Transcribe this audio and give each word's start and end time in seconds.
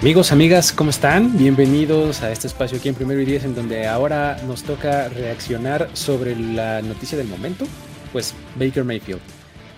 Amigos, 0.00 0.30
amigas, 0.30 0.72
¿cómo 0.72 0.90
están? 0.90 1.36
Bienvenidos 1.36 2.22
a 2.22 2.30
este 2.30 2.46
espacio 2.46 2.78
aquí 2.78 2.88
en 2.88 2.94
Primero 2.94 3.20
y 3.20 3.24
Diez, 3.24 3.42
en 3.42 3.56
donde 3.56 3.88
ahora 3.88 4.36
nos 4.46 4.62
toca 4.62 5.08
reaccionar 5.08 5.88
sobre 5.92 6.36
la 6.36 6.82
noticia 6.82 7.18
del 7.18 7.26
momento. 7.26 7.66
Pues 8.12 8.32
Baker 8.56 8.84
Mayfield. 8.84 9.20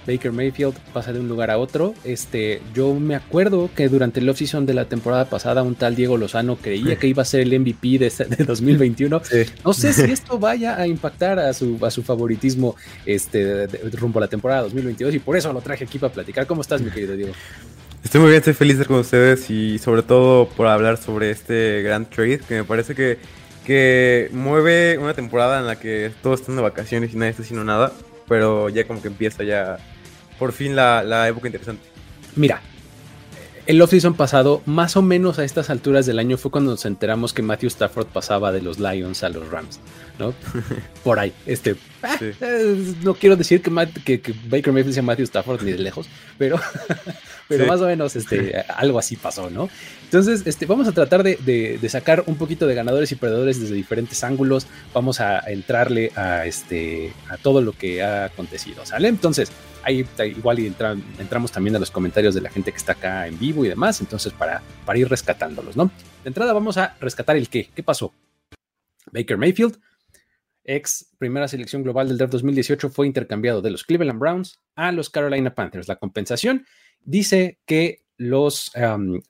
Baker 0.06 0.30
Mayfield 0.30 0.75
pasa 0.92 1.14
de 1.14 1.20
un 1.20 1.28
lugar 1.28 1.51
a 1.51 1.56
otro. 1.56 1.95
Este, 2.05 2.61
yo 2.75 2.92
me 2.95 3.14
acuerdo 3.14 3.70
que 3.75 3.88
durante 3.88 4.20
el 4.20 4.28
offseason 4.28 4.66
de 4.66 4.75
la 4.75 4.84
temporada 4.84 5.25
pasada, 5.25 5.62
un 5.62 5.75
tal 5.75 5.97
Diego 5.97 6.19
Lozano 6.19 6.56
creía 6.56 6.97
que 6.97 7.06
iba 7.06 7.23
a 7.23 7.27
ser 7.27 7.41
el 7.41 7.59
MVP 7.59 7.98
de, 7.98 8.45
2021. 8.45 9.23
No 9.64 9.73
sé 9.73 9.95
si 9.95 10.02
esto 10.02 10.39
vaya 10.39 10.77
a 10.77 10.87
impactar 10.87 11.39
a 11.39 11.55
su, 11.55 11.78
a 11.80 11.91
su 11.91 12.02
favoritismo 12.02 12.77
este, 13.06 13.66
rumbo 13.92 14.19
a 14.19 14.23
la 14.23 14.28
temporada 14.28 14.62
2022 14.64 15.14
y 15.14 15.19
por 15.19 15.39
eso 15.39 15.50
lo 15.50 15.62
traje 15.62 15.84
aquí 15.84 15.98
para 15.98 16.12
platicar. 16.12 16.47
¿Cómo 16.47 16.61
estás, 16.61 16.83
mi 16.83 16.91
querido 16.91 17.16
Diego? 17.16 17.33
Estoy 18.03 18.23
muy 18.23 18.31
bien, 18.31 18.39
estoy 18.39 18.55
feliz 18.55 18.77
de 18.77 18.83
estar 18.83 18.95
con 18.95 19.01
ustedes 19.01 19.51
y 19.51 19.79
sobre 19.79 20.03
todo 20.03 20.48
por 20.48 20.67
hablar 20.67 20.97
sobre 20.97 21.31
este 21.31 21.83
gran 21.83 22.09
trade 22.09 22.39
que 22.39 22.55
me 22.55 22.65
parece 22.65 22.95
que, 22.95 23.19
que 23.65 24.31
mueve 24.33 24.97
una 24.98 25.12
temporada 25.15 25.61
en 25.61 25.67
la 25.67 25.79
que 25.79 26.11
todos 26.23 26.41
están 26.41 26.56
de 26.56 26.62
vacaciones 26.62 27.12
y 27.12 27.17
nadie 27.17 27.31
está 27.31 27.43
haciendo 27.43 27.62
nada, 27.62 27.93
pero 28.27 28.69
ya 28.71 28.87
como 28.87 29.03
que 29.03 29.09
empieza 29.09 29.45
ya 29.45 29.78
por 30.39 30.53
fin 30.53 30.75
la, 30.75 31.05
la 31.05 31.28
época 31.28 31.48
interesante. 31.48 31.87
Mira, 32.37 32.62
el 33.67 33.81
off-season 33.83 34.15
pasado, 34.15 34.62
más 34.65 34.97
o 34.97 35.03
menos 35.03 35.39
a 35.39 35.45
estas 35.45 35.69
alturas 35.69 36.06
del 36.06 36.19
año, 36.19 36.39
fue 36.39 36.51
cuando 36.51 36.71
nos 36.71 36.87
enteramos 36.87 37.34
que 37.34 37.43
Matthew 37.43 37.69
Stafford 37.69 38.06
pasaba 38.06 38.51
de 38.51 38.62
los 38.62 38.78
Lions 38.78 39.23
a 39.23 39.28
los 39.28 39.48
Rams, 39.51 39.78
¿no? 40.20 40.34
Por 41.04 41.18
ahí, 41.18 41.32
este. 41.46 41.76
Ah, 42.02 42.16
eh, 42.20 42.94
no 43.02 43.14
quiero 43.14 43.36
decir 43.36 43.60
que, 43.60 43.70
Baker 43.70 44.72
Mayfield 44.72 44.94
sea 44.94 45.02
Matthew 45.02 45.24
Stafford 45.24 45.62
ni 45.62 45.72
de 45.72 45.78
lejos, 45.78 46.06
pero, 46.38 46.58
pero 47.48 47.66
más 47.66 47.80
o 47.80 47.86
menos 47.86 48.16
este, 48.16 48.56
algo 48.76 48.98
así 48.98 49.16
pasó, 49.16 49.50
¿no? 49.50 49.68
Entonces, 50.04 50.42
este, 50.46 50.66
vamos 50.66 50.88
a 50.88 50.92
tratar 50.92 51.22
de, 51.22 51.88
sacar 51.88 52.24
un 52.26 52.36
poquito 52.36 52.66
de 52.66 52.74
ganadores 52.74 53.12
y 53.12 53.16
perdedores 53.16 53.60
desde 53.60 53.74
diferentes 53.74 54.22
ángulos. 54.24 54.66
Vamos 54.94 55.20
a 55.20 55.41
entrarle 55.50 56.12
a, 56.16 56.46
este, 56.46 57.12
a 57.28 57.36
todo 57.36 57.60
lo 57.60 57.72
que 57.72 58.02
ha 58.02 58.24
acontecido, 58.26 58.86
¿sale? 58.86 59.08
Entonces, 59.08 59.52
ahí 59.82 60.06
igual 60.36 60.58
y 60.58 60.66
entramos 61.18 61.52
también 61.52 61.76
a 61.76 61.78
los 61.78 61.91
comentarios 61.91 62.34
de 62.34 62.41
la 62.41 62.50
gente 62.50 62.70
que 62.70 62.78
está 62.78 62.92
acá 62.92 63.26
en 63.26 63.38
vivo 63.38 63.64
y 63.64 63.68
demás, 63.68 64.00
entonces 64.00 64.32
para, 64.32 64.62
para 64.84 64.98
ir 64.98 65.08
rescatándolos, 65.08 65.76
¿no? 65.76 65.91
De 66.22 66.28
entrada 66.28 66.52
vamos 66.52 66.76
a 66.76 66.96
rescatar 67.00 67.36
el 67.36 67.48
qué, 67.48 67.70
¿qué 67.74 67.82
pasó? 67.82 68.12
Baker 69.12 69.36
Mayfield, 69.36 69.78
ex 70.64 71.14
primera 71.19 71.48
selección 71.48 71.83
global 71.83 72.08
del 72.08 72.19
draft 72.19 72.33
2018, 72.33 72.91
fue 72.91 73.06
intercambiado 73.06 73.62
de 73.62 73.70
los 73.70 73.84
Cleveland 73.84 74.19
Browns 74.19 74.61
a 74.75 74.92
los 74.92 75.11
Carolina 75.11 75.55
Panthers. 75.55 75.89
La 75.89 75.97
compensación 75.97 76.66
dice 77.00 77.58
que 77.66 78.05
los 78.16 78.72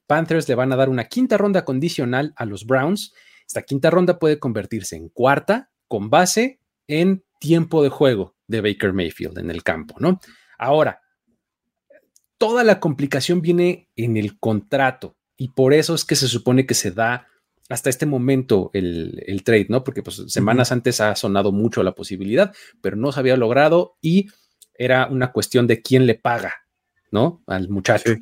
Panthers 0.06 0.48
le 0.48 0.55
van 0.55 0.73
a 0.73 0.77
dar 0.77 0.89
una 0.89 1.05
quinta 1.05 1.39
ronda 1.39 1.64
condicional 1.64 2.33
a 2.36 2.45
los 2.45 2.67
Browns. 2.67 3.14
Esta 3.46 3.63
quinta 3.63 3.91
ronda 3.91 4.18
puede 4.18 4.39
convertirse 4.39 4.96
en 4.96 5.08
cuarta 5.08 5.70
con 5.86 6.11
base 6.11 6.61
en 6.89 7.24
tiempo 7.39 7.83
de 7.83 7.89
juego 7.89 8.36
de 8.48 8.61
Baker 8.61 8.92
Mayfield 8.92 9.39
en 9.39 9.51
el 9.51 9.62
campo, 9.62 9.95
¿no? 10.01 10.20
Ahora, 10.58 11.01
toda 12.36 12.64
la 12.64 12.80
complicación 12.80 13.41
viene 13.41 13.89
en 13.97 14.17
el 14.17 14.39
contrato 14.39 15.17
y 15.36 15.48
por 15.48 15.73
eso 15.73 15.95
es 15.95 16.05
que 16.05 16.17
se 16.17 16.27
supone 16.27 16.67
que 16.67 16.74
se 16.74 16.91
da 16.91 17.29
hasta 17.70 17.89
este 17.89 18.05
momento 18.05 18.70
el, 18.75 19.42
trade, 19.45 19.67
¿no? 19.69 19.85
Porque 19.85 20.03
pues, 20.03 20.25
semanas 20.27 20.73
antes 20.73 21.01
ha 21.01 21.14
sonado 21.14 21.53
mucho 21.53 21.83
la 21.83 21.95
posibilidad, 21.95 22.53
pero 22.83 22.97
no 22.97 23.13
se 23.13 23.20
había 23.20 23.36
logrado 23.36 23.97
y 24.03 24.29
era 24.75 25.07
una 25.07 25.33
cuestión 25.33 25.67
de 25.67 25.80
quién 25.80 26.07
le 26.07 26.17
paga, 26.17 26.55
¿no? 27.11 27.42
Al 27.47 27.69
muchacho. 27.69 28.13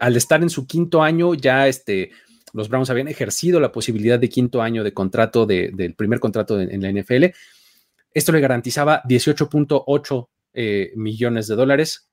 Al 0.00 0.16
estar 0.16 0.42
en 0.42 0.50
su 0.50 0.66
quinto 0.66 1.02
año, 1.02 1.34
ya 1.34 1.68
este, 1.68 2.10
los 2.52 2.68
Browns 2.68 2.90
habían 2.90 3.08
ejercido 3.08 3.60
la 3.60 3.70
posibilidad 3.70 4.18
de 4.18 4.28
quinto 4.28 4.60
año 4.60 4.82
de 4.82 4.92
contrato, 4.92 5.46
del 5.46 5.94
primer 5.94 6.18
contrato 6.18 6.60
en 6.60 6.82
la 6.82 6.90
NFL. 6.90 7.26
Esto 8.12 8.32
le 8.32 8.40
garantizaba 8.40 9.02
18.8 9.04 10.28
eh, 10.52 10.92
millones 10.96 11.46
de 11.46 11.54
dólares, 11.54 12.10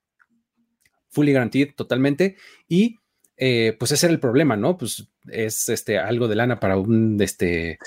fully 1.09 1.31
guaranteed 1.31 1.69
totalmente, 1.75 2.37
y 2.67 2.97
eh, 3.37 3.75
pues 3.77 3.91
ese 3.91 4.07
era 4.07 4.13
el 4.13 4.19
problema, 4.19 4.57
¿no? 4.57 4.77
Pues 4.77 5.07
es 5.29 5.69
este, 5.69 5.97
algo 5.97 6.27
de 6.27 6.35
lana 6.35 6.59
para 6.59 6.77
un, 6.77 7.17
este, 7.21 7.77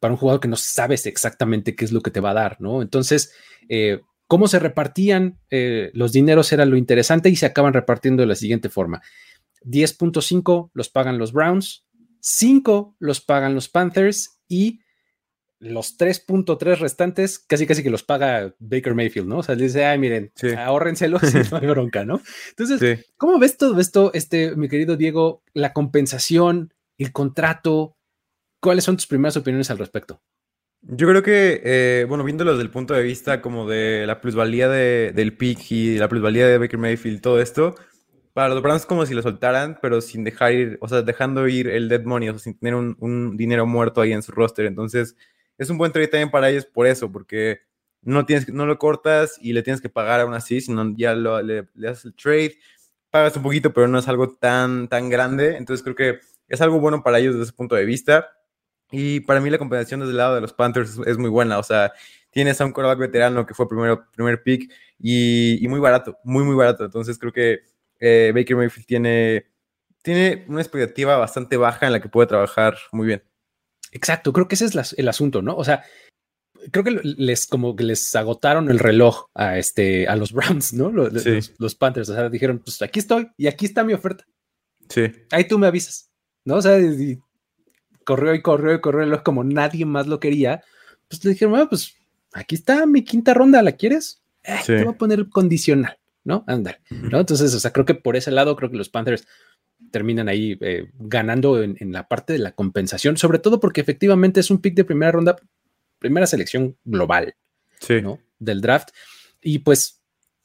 para 0.00 0.14
un 0.14 0.18
jugador 0.18 0.40
que 0.40 0.48
no 0.48 0.56
sabes 0.56 1.06
exactamente 1.06 1.76
qué 1.76 1.84
es 1.84 1.92
lo 1.92 2.00
que 2.00 2.10
te 2.10 2.20
va 2.20 2.30
a 2.30 2.34
dar, 2.34 2.60
¿no? 2.60 2.82
Entonces, 2.82 3.32
eh, 3.68 4.00
cómo 4.26 4.48
se 4.48 4.58
repartían 4.58 5.38
los 5.92 6.12
dineros 6.12 6.52
era 6.52 6.64
lo 6.64 6.76
interesante 6.76 7.28
y 7.28 7.36
se 7.36 7.46
acaban 7.46 7.74
repartiendo 7.74 8.22
de 8.22 8.26
la 8.26 8.34
siguiente 8.34 8.68
forma. 8.68 9.02
10.5 9.64 10.70
los 10.74 10.88
pagan 10.88 11.18
los 11.18 11.32
Browns, 11.32 11.84
5 12.20 12.96
los 12.98 13.20
pagan 13.20 13.54
los 13.54 13.68
Panthers 13.68 14.40
y 14.48 14.80
los 15.60 15.98
3.3 15.98 16.78
restantes 16.78 17.38
casi 17.38 17.66
casi 17.66 17.82
que 17.82 17.90
los 17.90 18.02
paga 18.02 18.54
Baker 18.58 18.94
Mayfield, 18.94 19.28
¿no? 19.28 19.38
O 19.38 19.42
sea, 19.42 19.54
dice, 19.54 19.84
ay, 19.84 19.98
miren, 19.98 20.32
sí. 20.34 20.48
ahórrenselos 20.52 21.22
no 21.50 21.58
hay 21.58 21.66
bronca, 21.66 22.04
¿no? 22.04 22.20
Entonces, 22.50 23.06
¿cómo 23.16 23.38
ves 23.38 23.56
todo 23.56 23.80
esto, 23.80 24.12
este, 24.14 24.56
mi 24.56 24.68
querido 24.68 24.96
Diego, 24.96 25.42
la 25.54 25.72
compensación, 25.72 26.72
el 26.98 27.12
contrato? 27.12 27.96
¿Cuáles 28.60 28.84
son 28.84 28.96
tus 28.96 29.06
primeras 29.06 29.36
opiniones 29.36 29.70
al 29.70 29.78
respecto? 29.78 30.22
Yo 30.82 31.08
creo 31.08 31.22
que, 31.22 31.62
eh, 31.64 32.04
bueno, 32.06 32.24
viéndolo 32.24 32.52
desde 32.52 32.64
el 32.64 32.70
punto 32.70 32.92
de 32.92 33.02
vista 33.02 33.40
como 33.40 33.66
de 33.66 34.06
la 34.06 34.20
plusvalía 34.20 34.68
del 34.68 35.36
pick 35.36 35.70
y 35.70 35.96
la 35.96 36.08
plusvalía 36.08 36.46
de 36.46 36.58
Baker 36.58 36.78
Mayfield, 36.78 37.22
todo 37.22 37.40
esto, 37.40 37.74
para 38.34 38.50
los 38.50 38.60
Browns 38.60 38.84
como 38.84 39.06
si 39.06 39.14
lo 39.14 39.22
soltaran, 39.22 39.78
pero 39.80 40.02
sin 40.02 40.24
dejar 40.24 40.52
ir, 40.52 40.78
o 40.82 40.88
sea, 40.88 41.00
dejando 41.00 41.48
ir 41.48 41.68
el 41.68 41.88
dead 41.88 42.02
money, 42.04 42.28
o 42.28 42.32
sea, 42.32 42.40
sin 42.40 42.58
tener 42.58 42.74
un, 42.74 42.96
un 43.00 43.36
dinero 43.38 43.64
muerto 43.64 44.02
ahí 44.02 44.12
en 44.12 44.22
su 44.22 44.32
roster. 44.32 44.66
Entonces, 44.66 45.16
es 45.58 45.70
un 45.70 45.78
buen 45.78 45.92
trade 45.92 46.08
también 46.08 46.30
para 46.30 46.50
ellos 46.50 46.66
por 46.66 46.86
eso, 46.86 47.10
porque 47.10 47.60
no, 48.02 48.26
tienes, 48.26 48.48
no 48.48 48.66
lo 48.66 48.78
cortas 48.78 49.38
y 49.40 49.52
le 49.52 49.62
tienes 49.62 49.80
que 49.80 49.88
pagar 49.88 50.20
aún 50.20 50.34
así, 50.34 50.60
sino 50.60 50.94
ya 50.96 51.14
lo, 51.14 51.42
le, 51.42 51.68
le, 51.74 51.88
haces 51.88 52.06
el 52.06 52.14
trade, 52.14 52.58
pagas 53.10 53.36
un 53.36 53.42
poquito, 53.42 53.72
pero 53.72 53.88
no 53.88 53.98
es 53.98 54.08
algo 54.08 54.28
tan, 54.28 54.88
tan 54.88 55.08
grande. 55.08 55.56
Entonces 55.56 55.82
creo 55.82 55.94
que 55.94 56.20
es 56.48 56.60
algo 56.60 56.80
bueno 56.80 57.02
para 57.02 57.18
ellos 57.18 57.34
desde 57.34 57.44
ese 57.44 57.52
punto 57.52 57.74
de 57.74 57.84
vista. 57.84 58.28
Y 58.90 59.20
para 59.20 59.40
mí 59.40 59.50
la 59.50 59.58
compensación 59.58 60.00
desde 60.00 60.12
el 60.12 60.18
lado 60.18 60.34
de 60.36 60.40
los 60.40 60.52
Panthers 60.52 60.98
es, 61.06 61.18
muy 61.18 61.30
buena. 61.30 61.58
O 61.58 61.62
sea, 61.62 61.92
tienes 62.30 62.60
a 62.60 62.64
un 62.64 62.72
quarterback 62.72 62.98
veterano 62.98 63.46
que 63.46 63.54
fue 63.54 63.68
primero, 63.68 64.06
primer 64.12 64.42
pick 64.42 64.72
y, 64.98 65.64
y 65.64 65.68
muy 65.68 65.80
barato, 65.80 66.18
muy, 66.24 66.44
muy 66.44 66.54
barato. 66.54 66.84
Entonces 66.84 67.18
creo 67.18 67.32
que 67.32 67.60
eh, 67.98 68.32
Baker 68.34 68.56
Mayfield 68.56 68.86
tiene, 68.86 69.46
tiene 70.02 70.44
una 70.48 70.60
expectativa 70.60 71.16
bastante 71.16 71.56
baja 71.56 71.86
en 71.86 71.92
la 71.92 72.00
que 72.00 72.08
puede 72.08 72.28
trabajar 72.28 72.76
muy 72.92 73.06
bien. 73.06 73.22
Exacto, 73.94 74.32
creo 74.32 74.48
que 74.48 74.56
ese 74.56 74.66
es 74.66 74.94
el 74.98 75.08
asunto, 75.08 75.40
¿no? 75.40 75.56
O 75.56 75.64
sea, 75.64 75.84
creo 76.72 76.84
que 76.84 77.00
les 77.02 77.46
como 77.46 77.76
que 77.76 77.84
les 77.84 78.14
agotaron 78.16 78.68
el 78.68 78.80
reloj 78.80 79.28
a 79.34 79.56
este 79.56 80.08
a 80.08 80.16
los 80.16 80.32
Browns, 80.32 80.72
¿no? 80.74 80.90
Los, 80.90 81.74
Panthers, 81.76 82.08
o 82.08 82.14
sea, 82.14 82.28
dijeron, 82.28 82.58
pues 82.58 82.82
aquí 82.82 82.98
estoy 82.98 83.28
y 83.36 83.46
aquí 83.46 83.66
está 83.66 83.84
mi 83.84 83.92
oferta. 83.92 84.26
Sí. 84.88 85.12
Ahí 85.30 85.46
tú 85.46 85.58
me 85.58 85.68
avisas, 85.68 86.10
¿no? 86.44 86.56
O 86.56 86.62
sea, 86.62 86.76
corrió 88.04 88.34
y 88.34 88.42
corrió 88.42 88.74
y 88.74 88.80
corrió 88.80 89.22
como 89.22 89.44
nadie 89.44 89.86
más 89.86 90.08
lo 90.08 90.18
quería. 90.18 90.62
Pues 91.08 91.24
le 91.24 91.30
dijeron, 91.30 91.52
bueno, 91.52 91.68
pues 91.68 91.94
aquí 92.32 92.56
está 92.56 92.84
mi 92.86 93.04
quinta 93.04 93.32
ronda, 93.32 93.62
¿la 93.62 93.72
quieres? 93.72 94.22
Eh, 94.42 94.58
te 94.66 94.84
voy 94.84 94.94
a 94.94 94.98
poner 94.98 95.28
condicional, 95.28 95.98
¿no? 96.24 96.44
Anda, 96.48 96.80
¿no? 96.90 97.20
Entonces, 97.20 97.54
o 97.54 97.60
sea, 97.60 97.72
creo 97.72 97.86
que 97.86 97.94
por 97.94 98.16
ese 98.16 98.32
lado, 98.32 98.56
creo 98.56 98.70
que 98.70 98.76
los 98.76 98.88
Panthers 98.88 99.26
terminan 99.90 100.28
ahí 100.28 100.56
eh, 100.60 100.90
ganando 100.98 101.62
en, 101.62 101.92
la 101.92 102.08
parte 102.08 102.32
de 102.32 102.38
la 102.38 102.52
compensación, 102.52 103.16
sobre 103.16 103.38
todo 103.38 103.60
porque 103.60 103.80
efectivamente 103.80 104.40
es 104.40 104.50
un 104.50 104.60
pick 104.60 104.74
de 104.74 104.84
primera 104.84 105.12
ronda, 105.12 105.36
primera 105.98 106.26
selección 106.26 106.76
global 106.84 107.34
¿no? 108.02 108.18
del 108.38 108.60
draft. 108.60 108.90
Y 109.40 109.60
pues, 109.60 110.02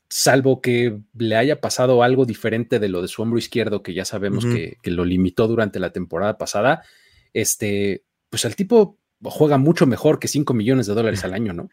salvo 0.09 0.61
que 0.61 0.99
le 1.17 1.35
haya 1.35 1.61
pasado 1.61 2.03
algo 2.03 2.25
diferente 2.25 2.79
de 2.79 2.89
lo 2.89 3.01
de 3.01 3.07
su 3.07 3.21
hombro 3.21 3.39
izquierdo, 3.39 3.83
que 3.83 3.93
ya 3.93 4.05
sabemos 4.05 4.45
que, 4.45 4.77
lo 4.83 5.05
limitó 5.05 5.47
durante 5.47 5.79
la 5.79 5.91
temporada 5.91 6.37
pasada, 6.37 6.83
este, 7.33 8.03
pues 8.29 8.45
el 8.45 8.55
tipo 8.55 8.99
juega 9.21 9.57
mucho 9.57 9.85
mejor 9.85 10.19
que 10.19 10.27
5 10.27 10.53
millones 10.53 10.87
de 10.87 10.93
dólares 10.93 11.23
al 11.23 11.33
año, 11.33 11.53
¿no? 11.53 11.69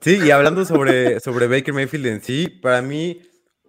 Sí, 0.00 0.18
y 0.22 0.30
hablando 0.30 0.64
sobre, 0.64 1.20
sobre 1.20 1.46
Baker 1.46 1.72
Mayfield 1.72 2.06
en 2.06 2.22
sí, 2.22 2.48
para 2.48 2.82
mí 2.82 3.22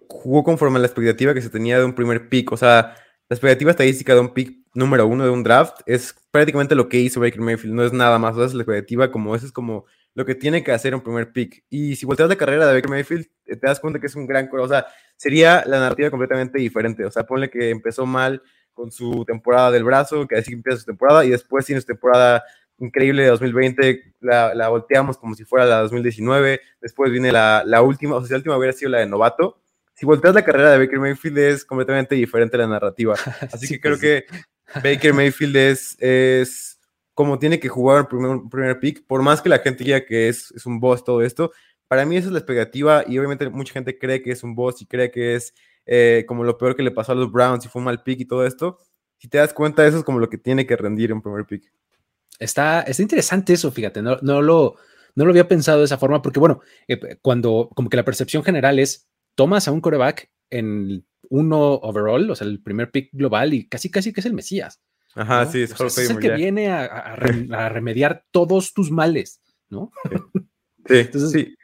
jugó 0.08 0.44
conforme 0.44 0.76
a 0.76 0.80
la 0.80 0.86
expectativa 0.86 1.32
que 1.34 1.40
se 1.40 1.50
tenía 1.50 1.78
de 1.78 1.84
un 1.84 1.94
primer 1.94 2.28
pick. 2.28 2.52
O 2.52 2.56
sea, 2.56 2.94
la 3.32 3.36
expectativa 3.36 3.70
estadística 3.70 4.12
de 4.12 4.20
un 4.20 4.34
pick 4.34 4.58
número 4.74 5.06
uno 5.06 5.24
de 5.24 5.30
un 5.30 5.42
draft 5.42 5.80
es 5.86 6.14
prácticamente 6.30 6.74
lo 6.74 6.90
que 6.90 6.98
hizo 6.98 7.18
Baker 7.18 7.40
Mayfield, 7.40 7.74
no 7.74 7.82
es 7.82 7.90
nada 7.90 8.18
más. 8.18 8.34
O 8.34 8.36
sea, 8.36 8.44
es 8.44 8.52
la 8.52 8.62
expectativa 8.62 9.10
como 9.10 9.34
eso 9.34 9.46
es 9.46 9.52
como 9.52 9.86
lo 10.12 10.26
que 10.26 10.34
tiene 10.34 10.62
que 10.62 10.70
hacer 10.70 10.94
un 10.94 11.00
primer 11.00 11.32
pick. 11.32 11.64
Y 11.70 11.96
si 11.96 12.04
volteas 12.04 12.28
la 12.28 12.36
carrera 12.36 12.66
de 12.66 12.74
Baker 12.74 12.90
Mayfield, 12.90 13.26
te 13.46 13.56
das 13.56 13.80
cuenta 13.80 13.98
que 13.98 14.06
es 14.08 14.16
un 14.16 14.26
gran. 14.26 14.50
O 14.52 14.68
sea, 14.68 14.84
sería 15.16 15.64
la 15.66 15.80
narrativa 15.80 16.10
completamente 16.10 16.58
diferente. 16.58 17.06
O 17.06 17.10
sea, 17.10 17.24
ponle 17.24 17.48
que 17.48 17.70
empezó 17.70 18.04
mal 18.04 18.42
con 18.74 18.92
su 18.92 19.24
temporada 19.24 19.70
del 19.70 19.84
brazo, 19.84 20.28
que 20.28 20.36
así 20.36 20.52
empieza 20.52 20.80
su 20.80 20.84
temporada, 20.84 21.24
y 21.24 21.30
después 21.30 21.64
tiene 21.64 21.80
su 21.80 21.86
temporada 21.86 22.44
increíble 22.80 23.22
de 23.22 23.30
2020, 23.30 24.14
la, 24.20 24.54
la, 24.54 24.68
volteamos 24.68 25.16
como 25.16 25.34
si 25.34 25.46
fuera 25.46 25.64
la 25.64 25.80
2019, 25.80 26.60
después 26.82 27.10
viene 27.10 27.32
la, 27.32 27.62
la, 27.64 27.80
última, 27.80 28.16
o 28.16 28.20
sea, 28.20 28.26
si 28.26 28.32
la 28.32 28.38
última 28.38 28.58
hubiera 28.58 28.74
sido 28.74 28.90
la 28.90 28.98
de 28.98 29.06
novato, 29.06 29.62
si 29.94 30.06
volteas 30.06 30.34
la 30.34 30.44
carrera 30.44 30.72
de 30.72 30.78
Baker 30.78 30.98
Mayfield 30.98 31.38
es 31.38 31.64
completamente 31.64 32.14
diferente 32.14 32.56
la 32.56 32.66
narrativa, 32.66 33.14
así 33.52 33.68
que 33.68 33.80
creo 33.80 33.98
que 33.98 34.24
Baker 34.82 35.14
Mayfield 35.14 35.56
es, 35.56 35.96
es 36.00 36.80
como 37.14 37.38
tiene 37.38 37.60
que 37.60 37.68
jugar 37.68 38.00
el 38.00 38.06
primer, 38.06 38.38
primer 38.50 38.80
pick, 38.80 39.06
por 39.06 39.22
más 39.22 39.40
que 39.42 39.48
la 39.48 39.58
gente 39.58 39.84
diga 39.84 40.04
que 40.04 40.28
es, 40.28 40.50
es 40.52 40.66
un 40.66 40.80
boss 40.80 41.04
todo 41.04 41.22
esto, 41.22 41.52
para 41.88 42.06
mí 42.06 42.16
esa 42.16 42.28
es 42.28 42.32
la 42.32 42.38
expectativa 42.38 43.04
y 43.06 43.18
obviamente 43.18 43.48
mucha 43.50 43.74
gente 43.74 43.98
cree 43.98 44.22
que 44.22 44.32
es 44.32 44.42
un 44.42 44.54
boss 44.54 44.80
y 44.80 44.86
cree 44.86 45.10
que 45.10 45.34
es 45.34 45.52
eh, 45.84 46.24
como 46.26 46.44
lo 46.44 46.56
peor 46.56 46.76
que 46.76 46.82
le 46.82 46.90
pasó 46.90 47.12
a 47.12 47.14
los 47.14 47.30
Browns 47.30 47.64
y 47.64 47.68
fue 47.68 47.80
un 47.80 47.84
mal 47.84 48.02
pick 48.02 48.20
y 48.20 48.24
todo 48.24 48.46
esto, 48.46 48.78
si 49.18 49.28
te 49.28 49.38
das 49.38 49.52
cuenta, 49.52 49.86
eso 49.86 49.98
es 49.98 50.04
como 50.04 50.18
lo 50.18 50.28
que 50.28 50.38
tiene 50.38 50.66
que 50.66 50.76
rendir 50.76 51.12
un 51.12 51.22
primer 51.22 51.44
pick. 51.44 51.72
Está, 52.38 52.80
está 52.80 53.02
interesante 53.02 53.52
eso, 53.52 53.70
fíjate, 53.70 54.02
no, 54.02 54.16
no, 54.22 54.42
lo, 54.42 54.76
no 55.14 55.24
lo 55.24 55.30
había 55.30 55.46
pensado 55.46 55.80
de 55.80 55.84
esa 55.84 55.98
forma, 55.98 56.22
porque 56.22 56.40
bueno, 56.40 56.60
eh, 56.88 57.18
cuando 57.20 57.70
como 57.74 57.88
que 57.88 57.96
la 57.96 58.04
percepción 58.04 58.42
general 58.42 58.78
es, 58.78 59.08
tomas 59.34 59.68
a 59.68 59.72
un 59.72 59.80
coreback 59.80 60.30
en 60.50 61.04
uno 61.28 61.74
overall, 61.74 62.30
o 62.30 62.34
sea, 62.34 62.46
el 62.46 62.60
primer 62.62 62.90
pick 62.90 63.10
global 63.12 63.54
y 63.54 63.66
casi, 63.66 63.90
casi 63.90 64.12
que 64.12 64.20
es 64.20 64.26
el 64.26 64.34
Mesías. 64.34 64.80
Ajá, 65.14 65.46
sí, 65.46 65.62
es, 65.62 65.78
es 65.78 66.10
el 66.10 66.18
que 66.18 66.30
viene 66.32 66.68
a, 66.68 66.84
a, 67.64 67.68
remediar 67.68 68.24
todos 68.30 68.72
tus 68.72 68.90
males, 68.90 69.40
¿no? 69.68 69.92
Sí, 70.84 70.96
Entonces, 70.96 71.30
sí. 71.30 71.56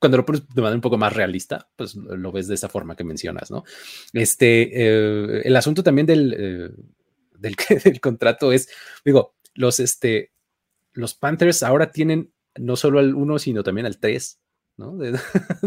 Cuando 0.00 0.16
lo 0.16 0.26
pones 0.26 0.48
de 0.48 0.60
manera 0.60 0.74
un 0.74 0.80
poco 0.80 0.98
más 0.98 1.12
realista, 1.12 1.70
pues 1.76 1.94
lo 1.94 2.32
ves 2.32 2.48
de 2.48 2.56
esa 2.56 2.68
forma 2.68 2.96
que 2.96 3.04
mencionas, 3.04 3.52
¿no? 3.52 3.62
Este, 4.12 4.62
eh, 4.72 5.42
el 5.44 5.54
asunto 5.54 5.84
también 5.84 6.08
del, 6.08 6.34
eh, 6.36 6.70
del, 7.38 7.54
del 7.84 8.00
contrato 8.00 8.50
es, 8.50 8.68
digo, 9.04 9.36
los, 9.54 9.78
este, 9.78 10.32
los 10.92 11.14
Panthers 11.14 11.62
ahora 11.62 11.92
tienen 11.92 12.32
no 12.56 12.74
solo 12.74 12.98
al 12.98 13.14
1, 13.14 13.38
sino 13.38 13.62
también 13.62 13.86
al 13.86 13.98
3. 13.98 14.40
¿No? 14.78 14.96
De, 14.96 15.18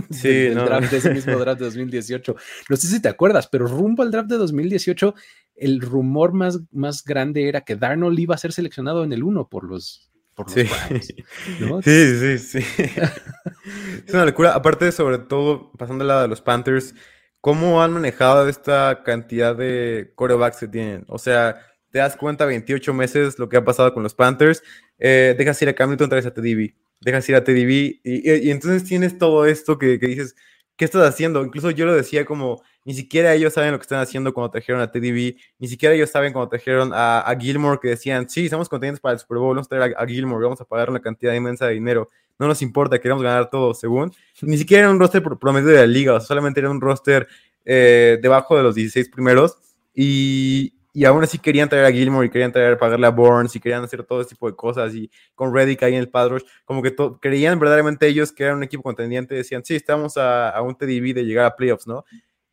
sí, 0.09 0.29
del, 0.29 0.55
no. 0.55 0.65
draft, 0.65 0.89
de 0.89 0.97
ese 0.97 1.13
mismo 1.13 1.37
draft 1.37 1.59
de 1.59 1.65
2018. 1.65 2.35
No 2.69 2.75
sé 2.75 2.87
si 2.87 3.01
te 3.01 3.09
acuerdas, 3.09 3.47
pero 3.47 3.67
rumbo 3.67 4.03
al 4.03 4.11
draft 4.11 4.29
de 4.29 4.37
2018, 4.37 5.13
el 5.55 5.81
rumor 5.81 6.33
más, 6.33 6.59
más 6.71 7.03
grande 7.03 7.47
era 7.47 7.61
que 7.61 7.75
Darnold 7.75 8.17
iba 8.17 8.35
a 8.35 8.39
ser 8.39 8.53
seleccionado 8.53 9.03
en 9.03 9.13
el 9.13 9.23
1 9.23 9.49
por 9.49 9.65
los, 9.65 10.09
por 10.33 10.47
los 10.47 10.53
sí. 10.53 10.63
Browns, 10.63 11.13
¿no? 11.59 11.81
sí, 11.83 12.37
sí, 12.37 12.37
sí. 12.39 12.81
es 14.07 14.13
una 14.13 14.25
locura. 14.25 14.53
Aparte, 14.53 14.91
sobre 14.91 15.19
todo, 15.19 15.71
pasando 15.73 16.03
al 16.03 16.07
lado 16.07 16.21
de 16.23 16.27
los 16.29 16.41
Panthers, 16.41 16.95
¿cómo 17.41 17.83
han 17.83 17.93
manejado 17.93 18.47
esta 18.47 19.03
cantidad 19.03 19.55
de 19.55 20.13
corebacks 20.15 20.57
que 20.57 20.67
tienen? 20.67 21.05
O 21.07 21.17
sea, 21.17 21.59
te 21.91 21.99
das 21.99 22.15
cuenta 22.15 22.45
28 22.45 22.93
meses 22.93 23.37
lo 23.37 23.49
que 23.49 23.57
ha 23.57 23.65
pasado 23.65 23.93
con 23.93 24.03
los 24.03 24.15
Panthers, 24.15 24.63
eh, 24.97 25.35
dejas 25.37 25.61
ir 25.61 25.69
a 25.69 25.73
Cam 25.73 25.89
Newton, 25.89 26.09
traes 26.09 26.25
a 26.25 26.33
Teddy 26.33 26.75
dejas 27.01 27.27
ir 27.30 27.36
a 27.36 27.44
Teddy 27.44 27.65
B, 27.65 28.00
y, 28.03 28.48
y, 28.48 28.51
entonces 28.51 28.83
tienes 28.83 29.18
todo 29.18 29.45
esto 29.45 29.77
que, 29.77 30.00
que, 30.00 30.07
dices, 30.07 30.36
¿qué 30.75 30.86
estás 30.86 31.07
haciendo? 31.07 31.44
Incluso 31.44 31.71
yo 31.71 31.86
lo 31.86 31.94
decía 31.94 32.25
como, 32.25 32.62
ni 32.86 32.94
siquiera 32.94 33.33
ellos 33.33 33.53
saben 33.53 33.71
lo 33.71 33.80
que 33.80 33.83
están 33.83 34.00
haciendo 34.00 34.33
cuando 34.33 34.51
trajeron 34.51 34.81
a 34.81 34.92
Teddy 34.92 35.12
B, 35.12 35.38
ni 35.59 35.68
siquiera 35.68 35.95
ellos 35.95 36.09
saben 36.09 36.33
cuando 36.33 36.50
trajeron 36.50 36.92
a, 36.94 37.21
a 37.21 37.36
Gilmore, 37.38 37.80
que 37.81 37.89
decían, 37.89 38.30
sí, 38.30 38.45
estamos 38.45 38.69
contentos 38.69 39.00
para 39.00 39.13
el 39.13 39.19
Super 39.19 39.38
Bowl, 39.38 39.56
vamos 39.56 39.68
a 39.68 39.69
traer 39.69 39.95
a, 39.95 40.01
a, 40.01 40.06
Gilmore, 40.07 40.44
vamos 40.44 40.62
a 40.62 40.65
pagar 40.65 40.89
una 40.89 41.00
cantidad 41.00 41.33
inmensa 41.33 41.68
de 41.68 41.74
dinero, 41.74 42.09
no 42.39 42.48
nos 42.48 42.62
importa, 42.62 43.00
queremos 43.00 43.24
ganar 43.24 43.50
todo, 43.50 43.74
según. 43.74 44.12
Ni 44.42 44.57
siquiera 44.59 44.83
era 44.83 44.92
un 44.92 45.00
roster 45.00 45.21
promedio 45.21 45.69
de 45.69 45.77
la 45.77 45.88
liga, 45.88 46.13
o 46.13 46.19
sea, 46.19 46.27
solamente 46.27 46.59
era 46.59 46.69
un 46.69 46.81
roster 46.81 47.27
eh, 47.65 48.18
debajo 48.21 48.57
de 48.57 48.63
los 48.63 48.75
16 48.75 49.09
primeros, 49.09 49.57
y, 49.94 50.74
y 50.93 51.05
aún 51.05 51.23
así 51.23 51.39
querían 51.39 51.69
traer 51.69 51.85
a 51.85 51.91
Gilmore 51.91 52.27
y 52.27 52.29
querían 52.29 52.51
traer, 52.51 52.77
pagarle 52.77 53.07
a 53.07 53.11
Burns 53.11 53.55
y 53.55 53.59
querían 53.59 53.83
hacer 53.83 54.03
todo 54.03 54.21
ese 54.21 54.31
tipo 54.31 54.49
de 54.49 54.55
cosas 54.55 54.93
y 54.93 55.09
con 55.35 55.53
Reddick 55.53 55.83
ahí 55.83 55.93
en 55.93 55.99
el 55.99 56.09
Padrosh, 56.09 56.43
como 56.65 56.81
que 56.81 56.95
creían 57.21 57.59
verdaderamente 57.59 58.07
ellos 58.07 58.31
que 58.31 58.43
eran 58.43 58.57
un 58.57 58.63
equipo 58.63 58.83
contendiente, 58.83 59.35
decían, 59.35 59.63
sí, 59.63 59.75
estamos 59.75 60.17
a, 60.17 60.49
a 60.49 60.61
un 60.61 60.75
TDB 60.75 61.13
de 61.13 61.25
llegar 61.25 61.45
a 61.45 61.55
playoffs, 61.55 61.88
¿no? 61.88 62.03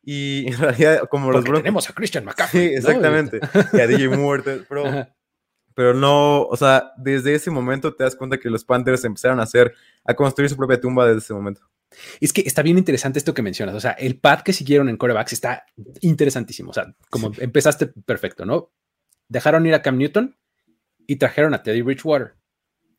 Y 0.01 0.47
en 0.51 0.57
realidad, 0.57 1.01
como 1.09 1.25
Porque 1.25 1.37
los 1.37 1.43
Broncos... 1.43 1.63
tenemos 1.63 1.89
a 1.89 1.93
Christian 1.93 2.25
McCaffrey. 2.25 2.69
Sí, 2.69 2.75
exactamente, 2.75 3.39
¿no? 3.41 3.61
y 3.77 3.81
a 3.81 3.87
DJ 3.87 4.09
Moore, 4.09 4.43
pero, 4.67 5.07
pero 5.79 5.93
no, 5.93 6.41
o 6.41 6.57
sea, 6.57 6.91
desde 6.97 7.33
ese 7.33 7.49
momento 7.49 7.95
te 7.95 8.03
das 8.03 8.13
cuenta 8.13 8.37
que 8.37 8.49
los 8.49 8.65
Panthers 8.65 9.05
empezaron 9.05 9.39
a 9.39 9.43
hacer, 9.43 9.73
a 10.03 10.13
construir 10.13 10.49
su 10.49 10.57
propia 10.57 10.77
tumba 10.77 11.07
desde 11.07 11.19
ese 11.19 11.33
momento. 11.33 11.61
Es 12.19 12.33
que 12.33 12.41
está 12.41 12.61
bien 12.61 12.77
interesante 12.77 13.17
esto 13.17 13.33
que 13.33 13.41
mencionas. 13.41 13.75
O 13.75 13.79
sea, 13.79 13.91
el 13.91 14.19
pad 14.19 14.41
que 14.41 14.51
siguieron 14.51 14.89
en 14.89 14.97
corebacks 14.97 15.31
está 15.31 15.63
interesantísimo. 16.01 16.71
O 16.71 16.73
sea, 16.73 16.93
como 17.09 17.33
sí. 17.33 17.41
empezaste 17.41 17.87
perfecto, 17.87 18.45
¿no? 18.45 18.73
Dejaron 19.29 19.65
ir 19.67 19.73
a 19.73 19.81
Cam 19.81 19.97
Newton 19.97 20.35
y 21.07 21.15
trajeron 21.15 21.53
a 21.53 21.63
Teddy 21.63 21.81
Bridgewater, 21.81 22.35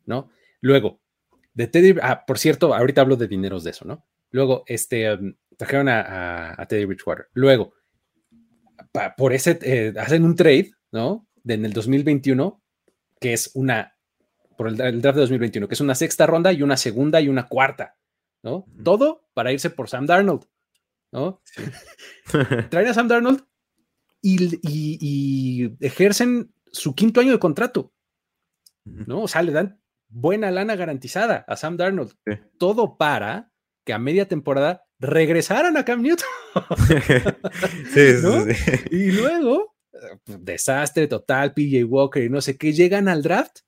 ¿no? 0.07 0.31
Luego, 0.63 1.03
de 1.53 1.67
Teddy, 1.67 1.97
ah, 2.01 2.25
por 2.27 2.39
cierto, 2.39 2.75
ahorita 2.75 3.03
hablo 3.03 3.17
de 3.17 3.29
dineros 3.29 3.63
de 3.63 3.73
eso, 3.73 3.85
¿no? 3.85 4.07
Luego, 4.31 4.65
este, 4.67 5.13
um, 5.13 5.35
trajeron 5.59 5.91
a, 5.91 6.01
a, 6.01 6.63
a, 6.63 6.67
Teddy 6.67 6.87
Bridgewater. 6.87 7.27
Luego, 7.35 7.75
pa, 8.91 9.15
por 9.17 9.35
ese, 9.35 9.59
eh, 9.61 9.93
hacen 9.99 10.25
un 10.25 10.35
trade, 10.35 10.71
¿no? 10.93 11.29
De, 11.43 11.53
en 11.53 11.67
el 11.67 11.75
2021, 11.75 12.60
que 13.21 13.33
es 13.33 13.51
una, 13.55 13.97
por 14.57 14.69
el, 14.69 14.81
el 14.81 15.03
draft 15.03 15.17
de 15.17 15.23
2021, 15.23 15.69
que 15.69 15.75
es 15.75 15.81
una 15.81 15.95
sexta 15.95 16.27
ronda 16.27 16.53
y 16.53 16.63
una 16.63 16.77
segunda 16.77 17.21
y 17.21 17.29
una 17.29 17.47
cuarta. 17.47 17.97
¿no? 18.43 18.67
Todo 18.85 19.29
para 19.35 19.53
irse 19.53 19.71
por 19.71 19.89
Sam 19.89 20.07
Darnold, 20.07 20.47
¿no? 21.13 21.41
Sí. 21.45 21.63
Traen 22.71 22.89
a 22.89 22.95
Sam 22.95 23.09
Darnold 23.09 23.45
y, 24.23 24.57
y, 24.63 24.99
y, 25.01 25.77
ejercen 25.81 26.53
su 26.73 26.95
quinto 26.95 27.21
año 27.21 27.33
de 27.33 27.39
contrato. 27.39 27.93
¿no? 28.85 29.23
O 29.23 29.29
sea, 29.29 29.43
le 29.43 29.53
dan 29.53 29.81
buena 30.09 30.51
lana 30.51 30.77
garantizada 30.77 31.45
a 31.47 31.57
Sam 31.57 31.77
Darnold. 31.77 32.13
Sí. 32.27 32.33
Todo 32.59 32.97
para 32.97 33.53
que 33.85 33.93
a 33.93 33.99
media 33.99 34.29
temporada 34.29 34.85
regresaran 34.99 35.77
a 35.77 35.85
Cam 35.85 36.03
Newton. 36.03 36.29
sí, 37.93 38.13
¿no? 38.23 38.45
sí, 38.45 38.55
Y 38.91 39.13
luego, 39.13 39.75
desastre 40.27 41.07
total, 41.07 41.53
PJ 41.53 41.85
Walker 41.85 42.23
y 42.23 42.29
no 42.29 42.41
sé 42.41 42.57
qué, 42.57 42.73
llegan 42.73 43.09
al 43.09 43.23
draft 43.23 43.61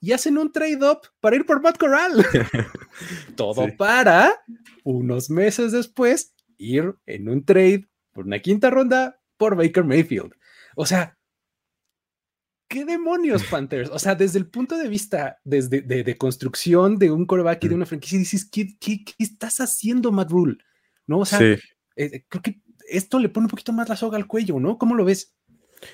y 0.00 0.12
hacen 0.12 0.36
un 0.36 0.52
trade-up 0.52 1.00
para 1.20 1.36
ir 1.36 1.46
por 1.46 1.62
Matt 1.62 1.78
Corral. 1.78 2.12
Todo 3.36 3.66
sí. 3.66 3.72
para, 3.72 4.42
unos 4.82 5.30
meses 5.30 5.72
después, 5.72 6.34
ir 6.58 6.94
en 7.06 7.28
un 7.28 7.44
trade 7.44 7.88
por 8.12 8.26
una 8.26 8.38
quinta 8.40 8.70
ronda 8.70 9.20
por 9.36 9.56
Baker 9.56 9.84
Mayfield. 9.84 10.32
O 10.76 10.86
sea, 10.86 11.16
¿qué 12.68 12.84
demonios, 12.84 13.44
Panthers? 13.50 13.90
O 13.90 13.98
sea, 13.98 14.14
desde 14.14 14.38
el 14.38 14.48
punto 14.48 14.76
de 14.76 14.88
vista 14.88 15.38
desde, 15.44 15.80
de, 15.80 16.04
de 16.04 16.16
construcción 16.18 16.98
de 16.98 17.10
un 17.10 17.24
coreback 17.24 17.64
y 17.64 17.68
de 17.68 17.74
una 17.74 17.86
franquicia, 17.86 18.18
dices, 18.18 18.48
¿qué, 18.50 18.76
qué, 18.78 19.04
qué 19.04 19.14
estás 19.18 19.60
haciendo, 19.60 20.12
Matt 20.12 20.30
Rule? 20.30 20.58
¿No? 21.06 21.20
O 21.20 21.24
sea, 21.24 21.38
sí. 21.38 21.56
eh, 21.96 22.24
creo 22.28 22.42
que 22.42 22.60
esto 22.88 23.18
le 23.18 23.28
pone 23.28 23.46
un 23.46 23.50
poquito 23.50 23.72
más 23.72 23.88
la 23.88 23.96
soga 23.96 24.16
al 24.16 24.26
cuello, 24.26 24.60
¿no? 24.60 24.78
¿Cómo 24.78 24.94
lo 24.94 25.04
ves? 25.04 25.34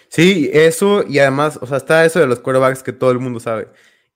Sí, 0.09 0.51
eso 0.53 1.05
y 1.07 1.19
además, 1.19 1.59
o 1.61 1.67
sea, 1.67 1.77
está 1.77 2.05
eso 2.05 2.21
de 2.21 2.27
los 2.27 2.41
quarterbacks 2.41 2.83
que 2.83 2.93
todo 2.93 3.11
el 3.11 3.19
mundo 3.19 3.41
sabe. 3.41 3.69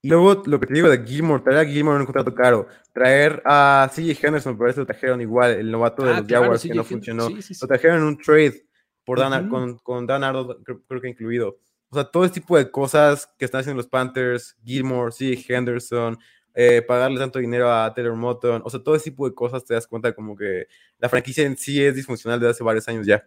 Y 0.03 0.09
luego 0.09 0.43
lo 0.45 0.61
que 0.61 0.67
te 0.67 0.75
digo 0.75 0.91
de 0.91 1.03
Gilmore, 1.03 1.43
traer 1.43 1.61
a 1.61 1.65
Gilmore 1.65 1.97
en 1.97 2.01
un 2.03 2.07
contrato 2.07 2.35
caro, 2.35 2.69
traer 2.93 3.43
a 3.47 3.91
CJ 3.91 4.23
Henderson, 4.23 4.59
pero 4.59 4.69
eso 4.69 4.81
lo 4.81 4.87
trajeron 4.87 5.21
igual, 5.23 5.53
el 5.53 5.71
novato 5.71 6.05
de 6.05 6.11
ah, 6.11 6.19
los 6.19 6.27
claro, 6.27 6.43
Jaguars 6.43 6.63
que 6.63 6.75
no 6.75 6.85
funcionó. 6.85 7.29
Sí, 7.29 7.43
sí, 7.43 7.55
sí. 7.55 7.61
Lo 7.63 7.69
trajeron 7.69 7.99
en 7.99 8.05
un 8.05 8.19
trade 8.19 8.67
por 9.05 9.19
Dan, 9.19 9.33
uh 9.33 9.47
-huh. 9.47 9.51
con, 9.51 9.79
con, 9.79 10.07
Dan 10.07 10.25
Arnold, 10.25 10.63
creo, 10.63 10.83
creo, 10.87 11.01
que 11.01 11.09
incluido. 11.09 11.59
O 11.89 11.95
sea, 11.95 12.05
todo 12.05 12.25
ese 12.25 12.35
tipo 12.35 12.59
de 12.59 12.71
cosas 12.71 13.29
que 13.39 13.45
están 13.45 13.61
haciendo 13.61 13.79
los 13.79 13.89
Panthers, 13.89 14.57
Gilmore, 14.63 15.11
CJ 15.11 15.55
Henderson, 15.55 16.19
eh, 16.55 16.83
pagarle 16.83 17.19
tanto 17.19 17.39
dinero 17.41 17.73
a 17.73 17.93
Taylor 17.95 18.15
Moton, 18.15 18.63
o 18.65 18.71
sea, 18.71 18.81
todo 18.81 18.95
ese 18.95 19.11
tipo 19.11 19.29
de 19.29 19.35
cosas 19.35 19.65
te 19.65 19.75
das 19.75 19.87
cuenta 19.87 20.13
como 20.13 20.37
que 20.37 20.69
la 20.99 21.09
franquicia 21.09 21.45
en 21.45 21.57
sí 21.57 21.85
es 21.85 21.97
disfuncional 21.97 22.39
desde 22.39 22.53
hace 22.53 22.65
varios 22.65 22.87
años 22.89 23.07
ya. 23.07 23.25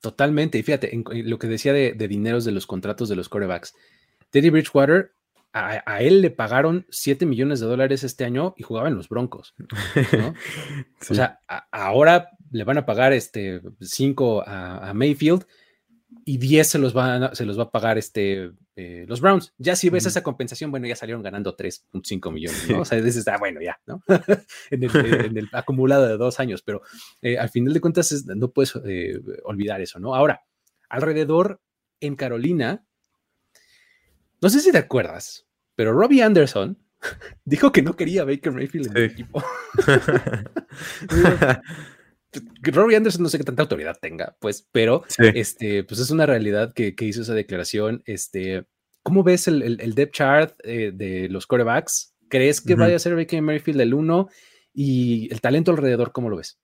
Totalmente, 0.00 0.58
y 0.58 0.62
fíjate, 0.62 0.94
en, 0.94 1.04
en 1.10 1.30
lo 1.30 1.38
que 1.38 1.46
decía 1.46 1.72
de, 1.72 1.92
de 1.92 2.08
dineros 2.08 2.44
de 2.44 2.52
los 2.52 2.66
contratos 2.66 3.08
de 3.08 3.16
los 3.16 3.28
corebacks. 3.28 3.74
Teddy 4.30 4.50
Bridgewater 4.50 5.12
a, 5.52 5.82
a, 5.86 6.02
él 6.02 6.20
le 6.20 6.30
pagaron 6.30 6.86
7 6.90 7.24
millones 7.24 7.60
de 7.60 7.66
dólares 7.66 8.04
este 8.04 8.24
año 8.24 8.54
y 8.58 8.62
jugaba 8.62 8.88
en 8.88 8.94
los 8.94 9.08
Broncos. 9.08 9.54
¿no? 9.56 9.66
sí. 11.00 11.12
O 11.12 11.14
sea, 11.14 11.40
a, 11.48 11.66
ahora 11.70 12.28
le 12.50 12.64
van 12.64 12.76
a 12.76 12.84
pagar 12.84 13.14
este 13.14 13.62
5 13.80 14.44
a, 14.46 14.90
a, 14.90 14.94
Mayfield 14.94 15.46
y 16.24 16.38
10 16.38 16.68
se 16.68 16.78
los, 16.78 16.92
van 16.92 17.34
se 17.34 17.44
los 17.44 17.58
va 17.58 17.64
a 17.64 17.70
pagar 17.70 17.98
este, 17.98 18.52
eh, 18.76 19.04
los 19.08 19.20
Browns. 19.20 19.52
Ya 19.58 19.76
si 19.76 19.90
ves 19.90 20.06
esa 20.06 20.22
compensación, 20.22 20.70
bueno, 20.70 20.86
ya 20.86 20.96
salieron 20.96 21.22
ganando 21.22 21.56
3.5 21.56 22.32
millones, 22.32 22.68
¿no? 22.68 22.80
O 22.80 22.84
sea, 22.84 23.00
dices, 23.00 23.26
ah, 23.28 23.38
bueno, 23.38 23.60
ya, 23.60 23.80
¿no? 23.86 24.02
en, 24.70 24.84
el, 25.36 25.48
acumulado 25.52 26.06
de 26.06 26.16
dos 26.16 26.40
años, 26.40 26.62
pero 26.62 26.82
eh, 27.22 27.38
al 27.38 27.48
final 27.48 27.72
de 27.72 27.80
cuentas 27.80 28.24
no 28.26 28.50
puedes 28.50 28.74
eh, 28.84 29.20
olvidar 29.44 29.80
eso, 29.80 29.98
¿no? 29.98 30.14
Ahora, 30.14 30.44
alrededor 30.88 31.60
en 32.00 32.16
Carolina, 32.16 32.84
no 34.40 34.50
sé 34.50 34.60
si 34.60 34.70
te 34.70 34.78
acuerdas, 34.78 35.46
pero 35.74 35.92
Robbie 35.92 36.22
Anderson 36.22 36.78
dijo 37.44 37.72
que 37.72 37.82
no 37.82 37.96
quería 37.96 38.24
Baker 38.24 38.52
Mayfield 38.52 38.88
en 38.88 38.96
el 38.96 39.04
equipo. 39.04 39.42
Robbie 42.62 42.96
Anderson 42.96 43.22
no 43.22 43.28
sé 43.28 43.38
qué 43.38 43.44
tanta 43.44 43.62
autoridad 43.62 43.96
tenga, 44.00 44.36
pues, 44.40 44.68
pero 44.72 45.04
este, 45.18 45.84
pues 45.84 46.00
es 46.00 46.10
una 46.10 46.26
realidad 46.26 46.72
que, 46.74 46.94
hizo 47.00 47.22
esa 47.22 47.34
declaración. 47.34 48.02
Este, 48.04 48.64
¿Cómo 49.02 49.22
ves 49.22 49.48
el, 49.48 49.62
el, 49.62 49.94
depth 49.94 50.14
chart 50.14 50.54
eh, 50.64 50.92
de 50.92 51.28
los 51.28 51.46
corebacks? 51.46 52.14
¿Crees 52.28 52.60
que 52.60 52.74
vaya 52.74 52.96
a 52.96 52.98
ser 52.98 53.14
Baker 53.14 53.40
Mayfield 53.40 53.80
el 53.80 53.94
uno? 53.94 54.28
Y 54.74 55.32
el 55.32 55.40
talento 55.40 55.70
alrededor, 55.70 56.12
¿cómo 56.12 56.28
lo 56.28 56.36
ves? 56.36 56.58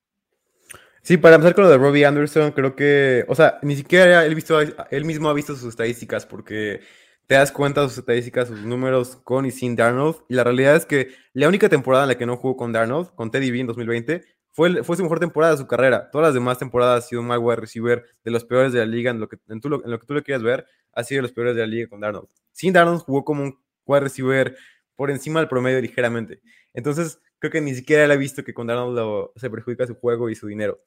Sí, 1.03 1.17
para 1.17 1.37
empezar 1.37 1.55
con 1.55 1.65
lo 1.65 1.71
de 1.71 1.79
Robbie 1.79 2.05
Anderson, 2.05 2.53
creo 2.53 2.77
que, 2.77 3.25
o 3.27 3.35
sea, 3.35 3.59
ni 3.63 3.75
siquiera 3.75 4.25
él, 4.25 4.35
visto, 4.35 4.61
él 4.61 5.05
mismo 5.05 5.29
ha 5.29 5.35
visto 5.35 5.57
sus 5.57 5.71
estadísticas 5.71 6.27
porque 6.27 6.81
te 7.27 7.35
das 7.35 7.51
cuenta 7.51 7.83
de 7.83 7.89
sus 7.89 7.99
estadísticas, 7.99 8.49
sus 8.49 8.61
números 8.61 9.17
con 9.17 9.47
y 9.47 9.51
sin 9.51 9.75
Darnold. 9.75 10.17
Y 10.29 10.35
la 10.35 10.45
realidad 10.45 10.77
es 10.77 10.87
que 10.87 11.09
la 11.33 11.49
única 11.49 11.69
temporada 11.69 12.05
en 12.05 12.09
la 12.09 12.19
que 12.19 12.27
no 12.27 12.37
jugó 12.37 12.57
con 12.57 12.73
Darnold, 12.73 13.15
con 13.15 13.31
Teddy 13.31 13.51
B 13.51 13.61
en 13.61 13.67
2020, 13.67 14.25
fue, 14.53 14.85
fue 14.85 14.97
su 14.97 15.03
mejor 15.03 15.19
temporada 15.19 15.53
de 15.53 15.59
su 15.59 15.67
carrera. 15.67 16.11
Todas 16.11 16.29
las 16.29 16.35
demás 16.35 16.59
temporadas 16.59 17.05
ha 17.05 17.09
sido 17.09 17.23
un 17.23 17.27
mal 17.27 17.39
wide 17.39 17.57
receiver 17.57 18.05
de 18.23 18.31
los 18.31 18.45
peores 18.45 18.73
de 18.73 18.81
la 18.81 18.87
liga. 18.87 19.11
En 19.11 19.19
lo 19.19 19.29
que, 19.29 19.39
en, 19.49 19.61
lo, 19.65 19.99
que 19.99 20.07
tú 20.07 20.15
quieras 20.23 20.43
ver, 20.43 20.67
ha 20.93 21.03
sido 21.05 21.19
de 21.19 21.23
los 21.23 21.33
peores 21.33 21.55
de 21.55 21.63
la 21.63 21.67
liga 21.67 21.89
con 21.89 22.01
Darnold. 22.01 22.29
Sin 22.53 22.73
Darnold 22.73 23.01
jugó 23.01 23.25
como 23.25 23.43
un 23.43 23.59
wide 23.87 24.01
receiver 24.01 24.57
por 24.95 25.11
encima 25.11 25.41
del 25.41 25.49
promedio 25.49 25.81
ligeramente. 25.81 26.41
Entonces, 26.75 27.19
creo 27.39 27.51
que 27.51 27.61
ni 27.61 27.75
siquiera 27.75 28.05
él 28.05 28.11
ha 28.11 28.17
visto 28.17 28.45
que 28.45 28.53
con 28.53 28.67
Darnold 28.67 29.31
se 29.37 29.49
perjudica 29.49 29.87
su 29.87 29.95
juego 29.95 30.29
y 30.29 30.35
su 30.35 30.47
dinero. 30.47 30.81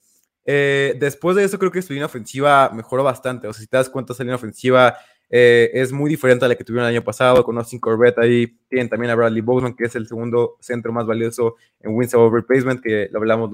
Eh, 0.46 0.96
después 1.00 1.36
de 1.36 1.44
eso, 1.44 1.58
creo 1.58 1.72
que 1.72 1.82
su 1.82 1.94
línea 1.94 2.06
ofensiva 2.06 2.70
mejoró 2.72 3.04
bastante. 3.04 3.48
O 3.48 3.54
sea, 3.54 3.62
si 3.62 3.68
te 3.68 3.78
das 3.78 3.90
cuenta, 3.90 4.14
esa 4.14 4.24
línea 4.24 4.36
ofensiva 4.36 4.96
eh, 5.30 5.72
es 5.74 5.92
muy 5.92 6.10
diferente 6.10 6.46
a 6.46 6.48
la 6.48 6.56
que 6.56 6.64
tuvieron 6.64 6.88
el 6.88 6.96
año 6.96 7.04
pasado, 7.04 7.44
con 7.44 7.58
Austin 7.58 7.80
Corbett 7.80 8.18
ahí. 8.20 8.58
Tienen 8.70 8.90
también 8.90 9.12
a 9.12 9.16
Bradley 9.16 9.42
Boseman, 9.42 9.76
que 9.76 9.86
es 9.86 9.96
el 9.96 10.08
segundo 10.08 10.58
centro 10.60 10.92
más 10.94 11.06
valioso 11.06 11.56
en 11.82 11.96
wins 11.96 12.14
over 12.14 12.32
replacement, 12.32 12.82
que 12.82 13.10
lo 13.12 13.20
hablamos 13.20 13.52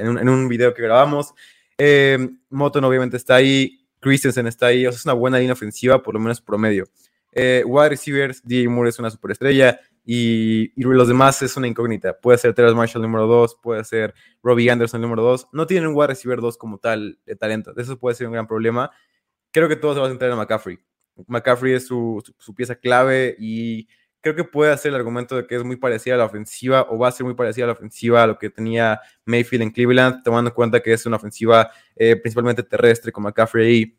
en, 0.00 0.28
un, 0.28 0.48
video 0.48 0.74
que 0.74 0.82
grabamos. 0.82 1.32
Eh, 1.78 2.28
Moton 2.50 2.84
obviamente 2.84 3.16
está 3.16 3.36
ahí, 3.36 3.86
Christensen 4.00 4.46
está 4.46 4.66
ahí, 4.66 4.86
o 4.86 4.90
sea, 4.90 4.98
es 4.98 5.04
una 5.04 5.14
buena 5.14 5.38
línea 5.38 5.52
ofensiva, 5.52 6.02
por 6.02 6.14
lo 6.14 6.20
menos 6.20 6.40
promedio. 6.40 6.88
Eh, 7.32 7.62
wide 7.64 7.90
receivers, 7.90 8.42
DJ 8.44 8.68
Moore 8.68 8.90
es 8.90 8.98
una 8.98 9.08
superestrella 9.08 9.78
y, 10.04 10.72
y, 10.74 10.82
los 10.82 11.06
demás 11.06 11.40
es 11.42 11.56
una 11.56 11.68
incógnita. 11.68 12.18
Puede 12.18 12.38
ser 12.38 12.52
Terrence 12.54 12.76
Marshall 12.76 13.02
número 13.02 13.28
2, 13.28 13.58
puede 13.62 13.84
ser 13.84 14.14
Robbie 14.42 14.68
Anderson 14.68 15.00
número 15.00 15.22
2. 15.22 15.48
No 15.52 15.66
tienen 15.66 15.88
un 15.88 15.94
wide 15.94 16.08
receiver 16.08 16.40
2 16.40 16.58
como 16.58 16.78
tal 16.78 17.18
de 17.24 17.36
talento. 17.36 17.72
Eso 17.76 17.98
puede 17.98 18.16
ser 18.16 18.26
un 18.26 18.32
gran 18.32 18.48
problema 18.48 18.90
creo 19.50 19.68
que 19.68 19.76
todo 19.76 19.94
se 19.94 20.00
va 20.00 20.06
a 20.06 20.10
centrar 20.10 20.30
en 20.30 20.36
McCaffrey. 20.36 20.78
McCaffrey 21.26 21.74
es 21.74 21.86
su, 21.86 22.22
pieza 22.56 22.74
clave 22.74 23.36
y 23.38 23.88
creo 24.20 24.34
que 24.34 24.44
puede 24.44 24.72
hacer 24.72 24.90
el 24.90 24.96
argumento 24.96 25.36
de 25.36 25.46
que 25.46 25.56
es 25.56 25.64
muy 25.64 25.76
parecida 25.76 26.14
a 26.14 26.18
la 26.18 26.24
ofensiva 26.24 26.86
o 26.90 26.98
va 26.98 27.08
a 27.08 27.12
ser 27.12 27.24
muy 27.24 27.34
parecida 27.34 27.64
a 27.64 27.68
la 27.68 27.72
ofensiva 27.72 28.22
a 28.22 28.26
lo 28.26 28.38
que 28.38 28.50
tenía 28.50 29.00
Mayfield 29.24 29.62
en 29.62 29.70
Cleveland, 29.70 30.22
tomando 30.22 30.50
en 30.50 30.54
cuenta 30.54 30.80
que 30.80 30.92
es 30.92 31.06
una 31.06 31.16
ofensiva 31.16 31.70
eh, 31.96 32.16
principalmente 32.16 32.62
terrestre 32.62 33.12
con 33.12 33.24
McCaffrey 33.24 33.66
ahí. 33.66 33.96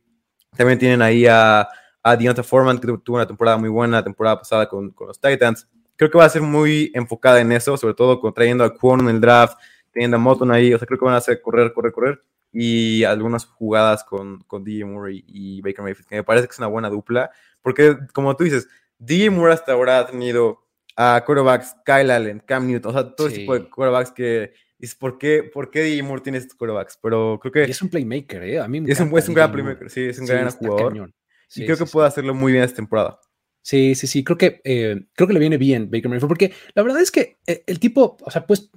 También 0.55 0.79
tienen 0.79 1.01
ahí 1.01 1.25
a, 1.27 1.67
a 2.03 2.15
Deontay 2.15 2.43
Foreman, 2.43 2.79
que 2.79 2.88
tuvo 2.88 3.15
una 3.15 3.27
temporada 3.27 3.58
muy 3.58 3.70
buena 3.70 3.98
la 3.98 4.03
temporada 4.03 4.38
pasada 4.38 4.67
con, 4.67 4.93
los 5.00 5.20
Titans. 5.20 5.67
Creo 5.96 6.10
que 6.10 6.17
va 6.17 6.25
a 6.25 6.29
ser 6.29 6.41
muy 6.41 6.91
enfocada 6.93 7.39
en 7.39 7.51
eso, 7.51 7.77
sobre 7.77 7.93
todo 7.93 8.20
con, 8.20 8.34
trayendo 8.34 8.63
a 8.63 8.74
Kwon 8.74 9.01
en 9.01 9.10
el 9.10 9.22
draft, 9.22 9.58
teniendo 9.91 10.17
a 10.17 10.20
Moton 10.20 10.51
ahí, 10.51 10.74
o 10.74 10.77
sea, 10.77 10.88
creo 10.88 11.00
que 11.00 11.05
van 11.05 11.13
a 11.13 11.17
hacer 11.17 11.41
correr, 11.41 11.72
correr, 11.74 11.91
correr 11.91 12.24
y 12.51 13.03
algunas 13.03 13.46
jugadas 13.46 14.03
con, 14.03 14.43
con 14.43 14.63
DJ 14.63 14.86
Moore 14.86 15.24
y, 15.25 15.62
Baker 15.62 15.84
Mayfield, 15.84 16.08
que 16.08 16.15
me 16.15 16.24
parece 16.24 16.48
que 16.48 16.51
es 16.51 16.60
una 16.60 16.67
buena 16.67 16.89
dupla, 16.89 17.31
porque 17.62 17.98
como 18.13 18.36
tú 18.36 18.43
dices, 18.43 18.67
DJ 18.98 19.29
Moore 19.29 19.53
hasta 19.53 19.72
ahora 19.72 20.00
ha 20.00 20.08
tenido 20.08 20.67
a 20.98 21.24
quarterbacks 21.25 21.75
Kyle 21.86 22.12
Allen, 22.12 22.41
Cam 22.46 22.67
Newton, 22.67 22.91
o 22.91 22.93
sea, 22.93 23.15
todo 23.15 23.27
ese 23.27 23.38
tipo 23.38 23.53
de 23.53 23.70
quarterbacks 23.70 24.12
que 24.12 24.53
dices, 24.77 24.96
¿por 24.96 25.17
qué, 25.17 25.43
¿por 25.43 25.72
qué 25.72 25.81
DJ 25.81 26.03
Moore 26.03 26.22
tiene 26.22 26.38
estos 26.38 26.55
quarterbacks? 26.55 27.00
Pero 27.01 27.39
creo 27.41 27.51
que... 27.51 27.63
es 27.63 27.81
un 27.81 27.89
playmaker, 27.89 28.43
¿eh? 28.43 28.60
A 28.60 28.67
mí 28.67 28.81
me 28.81 28.91
es, 28.91 29.00
un, 29.00 29.17
es 29.17 29.27
un 29.29 29.36
gran 29.36 29.51
playmaker, 29.51 29.89
sí, 29.89 30.01
es 30.01 30.20
un 30.20 30.25
gran 30.25 30.51
jugador. 30.51 31.13
y 31.55 31.65
creo 31.65 31.77
que 31.77 31.86
puede 31.86 32.08
hacerlo 32.08 32.34
muy 32.34 32.51
bien 32.51 32.63
esta 32.63 32.77
temporada. 32.77 33.20
Sí, 33.62 33.96
sí, 33.96 34.08
sí, 34.08 34.24
creo 34.24 34.38
que, 34.38 34.62
eh, 34.63 35.06
creo 35.13 35.27
que 35.27 35.34
le 35.34 35.39
viene 35.39 35.58
bien 35.58 35.89
Baker 35.91 36.10
Mayfield, 36.10 36.27
porque 36.27 36.53
la 36.74 36.82
verdad 36.82 37.01
es 37.01 37.12
que 37.12 37.38
eh, 37.46 37.63
el 37.68 37.80
tipo, 37.80 38.18
o 38.20 38.32
sea, 38.32 38.46
pues 38.46 38.72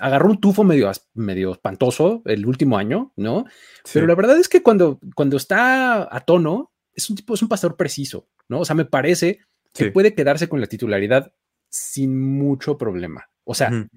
agarró 0.00 0.30
un 0.30 0.40
tufo 0.40 0.64
medio, 0.64 0.90
medio 1.14 1.52
espantoso 1.52 2.22
el 2.26 2.44
último 2.46 2.76
año, 2.76 3.12
¿no? 3.16 3.44
Pero 3.92 4.06
la 4.06 4.14
verdad 4.14 4.38
es 4.38 4.48
que 4.48 4.62
cuando, 4.62 4.98
cuando 5.14 5.36
está 5.36 6.14
a 6.14 6.20
tono, 6.20 6.72
es 6.92 7.08
un 7.08 7.16
tipo, 7.16 7.34
es 7.34 7.42
un 7.42 7.48
pastor 7.48 7.76
preciso, 7.76 8.28
¿no? 8.48 8.60
O 8.60 8.64
sea, 8.64 8.74
me 8.74 8.84
parece 8.84 9.40
que 9.72 9.92
puede 9.92 10.14
quedarse 10.14 10.48
con 10.48 10.60
la 10.60 10.66
titularidad 10.66 11.32
sin 11.68 12.18
mucho 12.18 12.76
problema. 12.76 13.30
O 13.44 13.54
sea, 13.54 13.88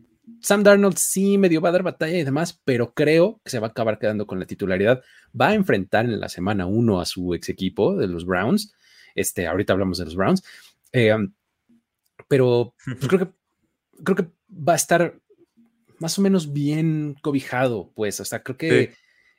Sam 0.41 0.63
Darnold 0.63 0.97
sí 0.97 1.37
medio 1.37 1.61
va 1.61 1.69
a 1.69 1.71
dar 1.71 1.83
batalla 1.83 2.17
y 2.17 2.23
demás, 2.23 2.61
pero 2.63 2.93
creo 2.93 3.41
que 3.43 3.49
se 3.49 3.59
va 3.59 3.67
a 3.67 3.69
acabar 3.71 3.99
quedando 3.99 4.27
con 4.27 4.39
la 4.39 4.45
titularidad. 4.45 5.01
Va 5.39 5.49
a 5.49 5.53
enfrentar 5.55 6.05
en 6.05 6.19
la 6.19 6.29
semana 6.29 6.65
uno 6.65 7.01
a 7.01 7.05
su 7.05 7.33
ex 7.33 7.49
equipo 7.49 7.95
de 7.95 8.07
los 8.07 8.25
Browns. 8.25 8.73
Este, 9.15 9.47
ahorita 9.47 9.73
hablamos 9.73 9.97
de 9.97 10.05
los 10.05 10.15
Browns. 10.15 10.43
Eh, 10.91 11.15
pero 12.27 12.75
pues, 12.85 13.07
creo 13.07 13.19
que 13.19 13.41
creo 14.03 14.15
que 14.15 14.27
va 14.49 14.73
a 14.73 14.77
estar 14.77 15.19
más 15.99 16.17
o 16.17 16.21
menos 16.21 16.51
bien 16.51 17.15
cobijado, 17.21 17.91
pues, 17.93 18.19
o 18.19 18.25
sea, 18.25 18.41
creo 18.41 18.57
que 18.57 18.93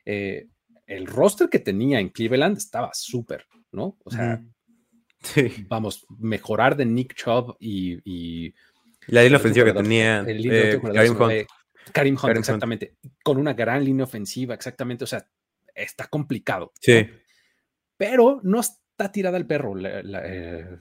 eh, 0.05 0.47
el 0.87 1.07
roster 1.07 1.49
que 1.49 1.59
tenía 1.59 1.99
en 1.99 2.09
Cleveland 2.09 2.57
estaba 2.57 2.91
súper, 2.93 3.45
¿no? 3.71 3.97
O 4.03 4.11
sea, 4.11 4.41
vamos, 5.67 6.05
mejorar 6.19 6.77
de 6.77 6.85
Nick 6.85 7.15
Chubb 7.15 7.57
y... 7.59 8.53
la 9.07 9.23
línea 9.23 9.37
ofensiva 9.37 9.65
que 9.65 9.73
tenía 9.73 10.23
eh, 10.25 10.79
Karim 10.93 11.21
Hunt. 11.21 11.47
Karim 11.91 12.17
Hunt, 12.21 12.37
exactamente. 12.37 12.95
Con 13.23 13.37
una 13.37 13.53
gran 13.53 13.83
línea 13.83 14.05
ofensiva, 14.05 14.53
exactamente. 14.53 15.03
O 15.03 15.07
sea, 15.07 15.27
está 15.75 16.07
complicado. 16.07 16.71
Sí. 16.79 17.09
Pero 17.97 18.39
no 18.43 18.61
está 18.93 19.11
tirada 19.11 19.37
al 19.37 19.47
perro 19.47 19.75
la, 19.75 20.01
eh, 20.23 20.77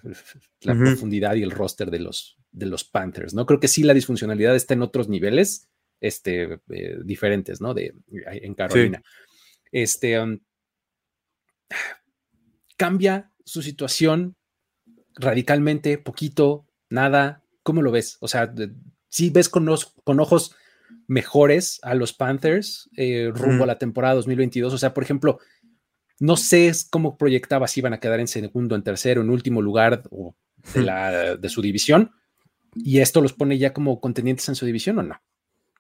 profundidad 0.61 1.35
y 1.35 1.43
el 1.43 1.51
roster 1.51 1.91
de 1.91 1.99
los, 1.99 2.37
de 2.51 2.67
los 2.67 2.85
Panthers, 2.85 3.35
¿no? 3.35 3.47
Creo 3.47 3.59
que 3.59 3.69
sí 3.69 3.83
la 3.83 3.95
disfuncionalidad 3.95 4.55
está 4.55 4.75
en 4.75 4.83
otros 4.83 5.09
niveles, 5.09 5.69
este, 6.01 6.61
eh, 6.69 6.99
diferentes, 7.05 7.61
¿no? 7.61 7.73
De, 7.73 7.95
en 8.11 8.55
Carolina. 8.55 9.03
Este, 9.71 10.21
um, 10.21 10.39
cambia 12.77 13.33
su 13.45 13.63
situación 13.63 14.37
radicalmente, 15.15 15.97
poquito, 15.97 16.67
nada. 16.91 17.43
¿Cómo 17.63 17.81
lo 17.81 17.93
ves? 17.93 18.19
O 18.21 18.29
sea, 18.29 18.53
si 19.09 19.31
ves 19.31 19.49
con, 19.49 19.69
con 20.05 20.21
ojos 20.21 20.55
mejores 21.07 21.79
a 21.83 21.95
los 21.95 22.13
Panthers 22.13 22.91
eh, 22.97 23.31
rumbo 23.35 23.65
a 23.65 23.67
la 23.67 23.79
temporada 23.79 24.15
2022. 24.15 24.73
O 24.73 24.79
sea, 24.79 24.93
por 24.95 25.03
ejemplo, 25.03 25.39
no 26.23 26.37
sé 26.37 26.71
cómo 26.89 27.19
proyectaba 27.19 27.67
si 27.67 27.81
iban 27.81 27.95
a 27.95 27.99
quedar 27.99 28.21
en 28.21 28.29
segundo, 28.29 28.77
en 28.77 28.85
tercero, 28.85 29.23
en 29.23 29.31
último 29.31 29.61
lugar 29.61 30.05
de, 30.75 30.81
la, 30.81 31.37
de 31.37 31.49
su 31.49 31.61
división. 31.61 32.13
¿Y 32.77 33.01
esto 33.01 33.21
los 33.21 33.33
pone 33.33 33.59
ya 33.59 33.73
como 33.73 34.01
contendientes 34.01 34.49
en 34.49 34.55
su 34.55 34.65
división 34.65 35.01
o 35.01 35.03
no? 35.03 35.21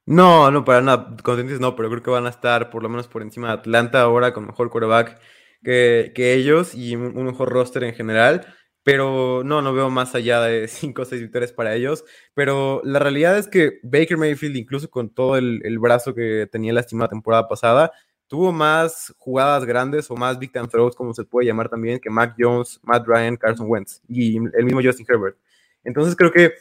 No, 0.04 0.50
no, 0.50 0.64
para 0.64 0.80
nada. 0.80 1.16
Contentes 1.22 1.60
no, 1.60 1.76
pero 1.76 1.88
creo 1.90 2.02
que 2.02 2.10
van 2.10 2.26
a 2.26 2.30
estar 2.30 2.70
por 2.70 2.82
lo 2.82 2.88
menos 2.88 3.06
por 3.06 3.22
encima 3.22 3.46
de 3.46 3.54
Atlanta 3.54 4.02
ahora 4.02 4.34
con 4.34 4.44
mejor 4.44 4.68
quarterback 4.68 5.20
que, 5.62 6.12
ellos 6.16 6.74
y 6.74 6.96
un, 6.96 7.24
mejor 7.24 7.50
roster 7.50 7.84
en 7.84 7.94
general. 7.94 8.44
Pero 8.82 9.42
no, 9.44 9.62
no 9.62 9.72
veo 9.72 9.90
más 9.90 10.16
allá 10.16 10.40
de 10.40 10.66
cinco 10.66 11.02
o 11.02 11.04
seis 11.04 11.22
victorias 11.22 11.52
para 11.52 11.76
ellos. 11.76 12.04
Pero 12.34 12.82
la 12.82 12.98
realidad 12.98 13.38
es 13.38 13.46
que 13.46 13.78
Baker 13.84 14.16
Mayfield, 14.16 14.56
incluso 14.56 14.90
con 14.90 15.14
todo 15.14 15.36
el, 15.36 15.78
brazo 15.78 16.16
que 16.16 16.48
tenía 16.50 16.72
lastimada 16.72 17.10
temporada 17.10 17.46
pasada, 17.46 17.92
tuvo 18.32 18.50
más 18.50 19.14
jugadas 19.18 19.66
grandes 19.66 20.10
o 20.10 20.16
más 20.16 20.38
big 20.38 20.50
time 20.50 20.66
throws, 20.66 20.96
como 20.96 21.12
se 21.12 21.22
puede 21.22 21.46
llamar 21.46 21.68
también, 21.68 22.00
que 22.00 22.08
Mac 22.08 22.34
Jones, 22.38 22.80
Matt 22.82 23.06
Ryan, 23.06 23.36
Carson 23.36 23.66
Wentz 23.68 24.00
y 24.08 24.38
el 24.38 24.64
mismo 24.64 24.80
Justin 24.82 25.04
Herbert. 25.06 25.36
Entonces 25.84 26.16
creo 26.16 26.32
que 26.32 26.54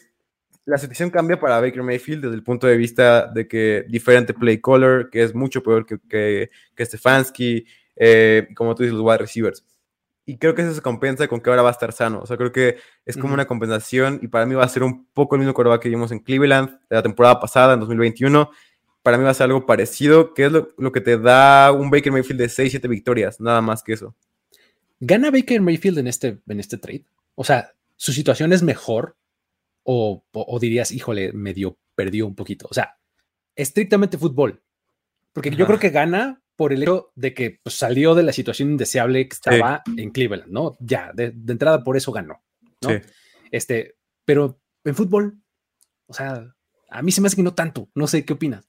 la 0.65 0.77
situación 0.77 1.09
cambia 1.09 1.39
para 1.39 1.61
Baker 1.61 1.81
Mayfield 1.81 2.23
desde 2.23 2.35
el 2.35 2.43
punto 2.43 2.67
de 2.67 2.75
vista 2.75 3.25
de 3.25 3.47
que 3.47 3.85
diferente 3.87 4.33
play 4.33 4.59
caller, 4.59 5.07
que 5.09 5.23
es 5.23 5.33
mucho 5.33 5.63
peor 5.63 5.85
que, 5.85 5.97
que, 6.09 6.49
que 6.75 6.85
Stefanski, 6.85 7.65
eh, 7.95 8.49
como 8.53 8.75
tú 8.75 8.83
dices, 8.83 8.97
los 8.97 9.05
wide 9.05 9.19
receivers. 9.19 9.63
Y 10.25 10.39
creo 10.39 10.53
que 10.53 10.63
eso 10.63 10.73
se 10.73 10.81
compensa 10.81 11.25
con 11.29 11.39
que 11.39 11.49
ahora 11.51 11.61
va 11.61 11.69
a 11.69 11.71
estar 11.71 11.93
sano. 11.93 12.19
O 12.19 12.25
sea, 12.25 12.35
creo 12.35 12.51
que 12.51 12.79
es 13.05 13.15
como 13.15 13.33
una 13.33 13.45
compensación 13.45 14.19
y 14.21 14.27
para 14.27 14.45
mí 14.45 14.55
va 14.55 14.65
a 14.65 14.67
ser 14.67 14.83
un 14.83 15.05
poco 15.13 15.35
el 15.35 15.39
mismo 15.39 15.53
quarterback 15.53 15.83
que 15.83 15.89
vimos 15.89 16.11
en 16.11 16.19
Cleveland 16.19 16.69
de 16.89 16.97
la 16.97 17.01
temporada 17.01 17.39
pasada, 17.39 17.75
en 17.75 17.79
2021. 17.79 18.51
Para 19.03 19.17
mí 19.17 19.23
va 19.23 19.31
a 19.31 19.33
ser 19.33 19.45
algo 19.45 19.65
parecido, 19.65 20.33
que 20.33 20.45
es 20.45 20.51
lo, 20.51 20.91
que 20.91 21.01
te 21.01 21.17
da 21.17 21.71
un 21.71 21.89
Baker 21.89 22.11
Mayfield 22.11 22.41
de 22.41 22.49
6, 22.49 22.71
7 22.71 22.87
victorias, 22.87 23.39
nada 23.39 23.61
más 23.61 23.83
que 23.83 23.93
eso. 23.93 24.15
¿Gana 24.99 25.31
Baker 25.31 25.61
Mayfield 25.61 25.99
en 25.99 26.07
este, 26.07 26.39
en 26.47 26.59
este 26.59 26.77
trade? 26.77 27.05
O 27.35 27.43
sea, 27.43 27.73
¿su 27.95 28.13
situación 28.13 28.53
es 28.53 28.61
mejor? 28.61 29.17
O, 29.83 30.23
dirías, 30.61 30.91
híjole, 30.91 31.33
medio 31.33 31.77
perdió 31.95 32.27
un 32.27 32.35
poquito. 32.35 32.67
O 32.69 32.73
sea, 32.73 32.97
estrictamente 33.55 34.17
fútbol. 34.17 34.61
Porque 35.33 35.49
yo 35.49 35.65
creo 35.65 35.79
que 35.79 35.89
gana 35.89 36.41
por 36.55 36.71
el 36.71 36.83
hecho 36.83 37.11
de 37.15 37.33
que 37.33 37.59
pues, 37.63 37.75
salió 37.75 38.13
de 38.13 38.23
la 38.23 38.33
situación 38.33 38.71
indeseable 38.71 39.27
que 39.27 39.33
estaba 39.33 39.81
en 39.97 40.11
Cleveland, 40.11 40.51
¿no? 40.51 40.77
Ya, 40.79 41.11
de, 41.13 41.33
entrada 41.47 41.83
por 41.83 41.97
eso 41.97 42.11
ganó, 42.11 42.43
¿no? 42.81 42.89
Este, 43.49 43.95
pero 44.23 44.61
en 44.83 44.95
fútbol, 44.95 45.41
o 46.05 46.13
sea, 46.13 46.53
a 46.89 47.01
mí 47.01 47.11
se 47.11 47.21
me 47.21 47.27
hace 47.27 47.37
que 47.37 47.43
no 47.43 47.55
tanto. 47.55 47.89
No 47.95 48.05
sé 48.05 48.23
qué 48.25 48.33
opinas. 48.33 48.67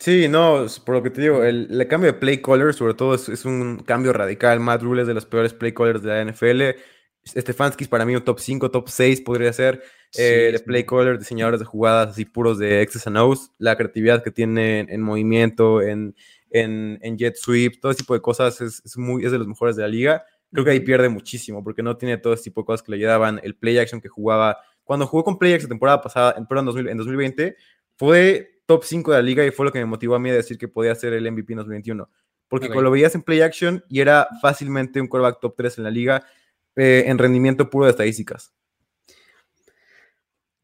Sí, 0.00 0.28
no, 0.28 0.66
por 0.84 0.94
lo 0.94 1.02
que 1.02 1.10
te 1.10 1.20
digo, 1.22 1.42
el, 1.42 1.86
cambio 1.88 2.12
de 2.12 2.18
play 2.18 2.40
caller, 2.40 2.72
sobre 2.72 2.94
todo, 2.94 3.14
es, 3.14 3.44
un 3.44 3.78
cambio 3.78 4.12
radical. 4.12 4.60
Matt 4.60 4.82
Rule 4.82 5.02
es 5.02 5.08
de 5.08 5.14
los 5.14 5.26
peores 5.26 5.52
play 5.52 5.72
callers 5.74 6.02
de 6.02 6.08
la 6.08 6.24
NFL. 6.24 6.78
Stefanski 7.26 7.84
para 7.86 8.06
mí 8.06 8.14
un 8.14 8.24
top 8.24 8.38
5, 8.38 8.70
top 8.70 8.88
6 8.88 9.20
podría 9.22 9.52
ser. 9.52 9.82
Eh, 10.16 10.50
de 10.52 10.60
play 10.60 10.84
caller, 10.86 11.18
diseñadores 11.18 11.60
de 11.60 11.66
jugadas 11.66 12.10
así 12.10 12.24
puros 12.24 12.58
de 12.58 12.80
X's 12.86 13.08
and 13.08 13.18
O's. 13.18 13.50
La 13.58 13.76
creatividad 13.76 14.22
que 14.22 14.30
tiene 14.30 14.86
en, 14.88 15.02
movimiento, 15.02 15.82
en, 15.82 16.14
en, 16.50 17.18
jet 17.18 17.34
sweep, 17.34 17.80
todo 17.80 17.90
ese 17.90 17.98
tipo 17.98 18.14
de 18.14 18.22
cosas 18.22 18.60
es, 18.60 18.96
muy, 18.96 19.24
es 19.24 19.32
de 19.32 19.38
los 19.38 19.48
mejores 19.48 19.74
de 19.74 19.82
la 19.82 19.88
liga. 19.88 20.24
Creo 20.52 20.64
que 20.64 20.70
ahí 20.70 20.80
pierde 20.80 21.08
muchísimo 21.08 21.62
porque 21.64 21.82
no 21.82 21.96
tiene 21.96 22.18
todo 22.18 22.32
ese 22.32 22.44
tipo 22.44 22.62
de 22.62 22.66
cosas 22.66 22.82
que 22.82 22.92
le 22.92 22.98
ayudaban. 22.98 23.40
El 23.42 23.56
play 23.56 23.78
action 23.78 24.00
que 24.00 24.08
jugaba. 24.08 24.58
Cuando 24.84 25.08
jugó 25.08 25.24
con 25.24 25.38
play 25.38 25.54
action 25.54 25.68
temporada 25.68 26.00
pasada, 26.00 26.36
en, 26.38 26.46
en 26.88 26.96
2020, 26.96 27.56
fue 27.96 28.57
top 28.68 28.84
5 28.84 29.12
de 29.12 29.16
la 29.16 29.22
liga 29.22 29.46
y 29.46 29.50
fue 29.50 29.64
lo 29.64 29.72
que 29.72 29.78
me 29.78 29.86
motivó 29.86 30.14
a 30.14 30.18
mí 30.18 30.28
a 30.28 30.34
decir 30.34 30.58
que 30.58 30.68
podía 30.68 30.94
ser 30.94 31.14
el 31.14 31.30
MVP 31.32 31.54
en 31.54 31.56
2021. 31.56 32.10
Porque 32.48 32.66
cuando 32.66 32.82
lo 32.82 32.90
veías 32.90 33.14
en 33.14 33.22
play 33.22 33.40
action 33.40 33.82
y 33.88 34.00
era 34.00 34.28
fácilmente 34.42 35.00
un 35.00 35.08
quarterback 35.08 35.40
top 35.40 35.54
3 35.56 35.78
en 35.78 35.84
la 35.84 35.90
liga 35.90 36.26
eh, 36.76 37.04
en 37.06 37.16
rendimiento 37.16 37.70
puro 37.70 37.86
de 37.86 37.92
estadísticas. 37.92 38.52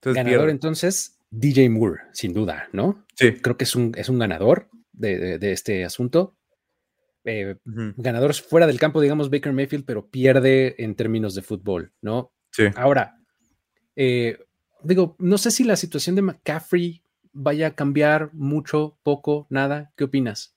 ganador 0.02 0.50
entonces, 0.50 1.18
DJ 1.30 1.70
Moore, 1.70 2.02
sin 2.12 2.34
duda, 2.34 2.68
¿no? 2.72 3.06
Sí. 3.14 3.32
Creo 3.32 3.56
que 3.56 3.64
es 3.64 3.74
un, 3.74 3.92
es 3.96 4.10
un 4.10 4.18
ganador 4.18 4.68
de, 4.92 5.38
este 5.40 5.84
asunto. 5.86 6.36
Eh, 7.24 7.56
ganador 7.64 8.34
fuera 8.34 8.66
del 8.66 8.78
campo, 8.78 9.00
digamos, 9.00 9.30
Baker 9.30 9.54
Mayfield, 9.54 9.86
pero 9.86 10.10
pierde 10.10 10.74
en 10.82 10.94
términos 10.94 11.34
de 11.34 11.40
fútbol, 11.40 11.94
¿no? 12.02 12.32
Sí. 12.50 12.64
Ahora, 12.76 13.16
eh, 13.96 14.38
digo, 14.82 15.16
no 15.18 15.38
sé 15.38 15.50
si 15.50 15.64
la 15.64 15.76
situación 15.76 16.16
de 16.16 16.22
McCaffrey 16.22 17.03
vaya 17.34 17.68
a 17.68 17.74
cambiar 17.74 18.30
mucho, 18.32 18.96
poco, 19.02 19.46
nada? 19.50 19.92
¿Qué 19.96 20.04
opinas? 20.04 20.54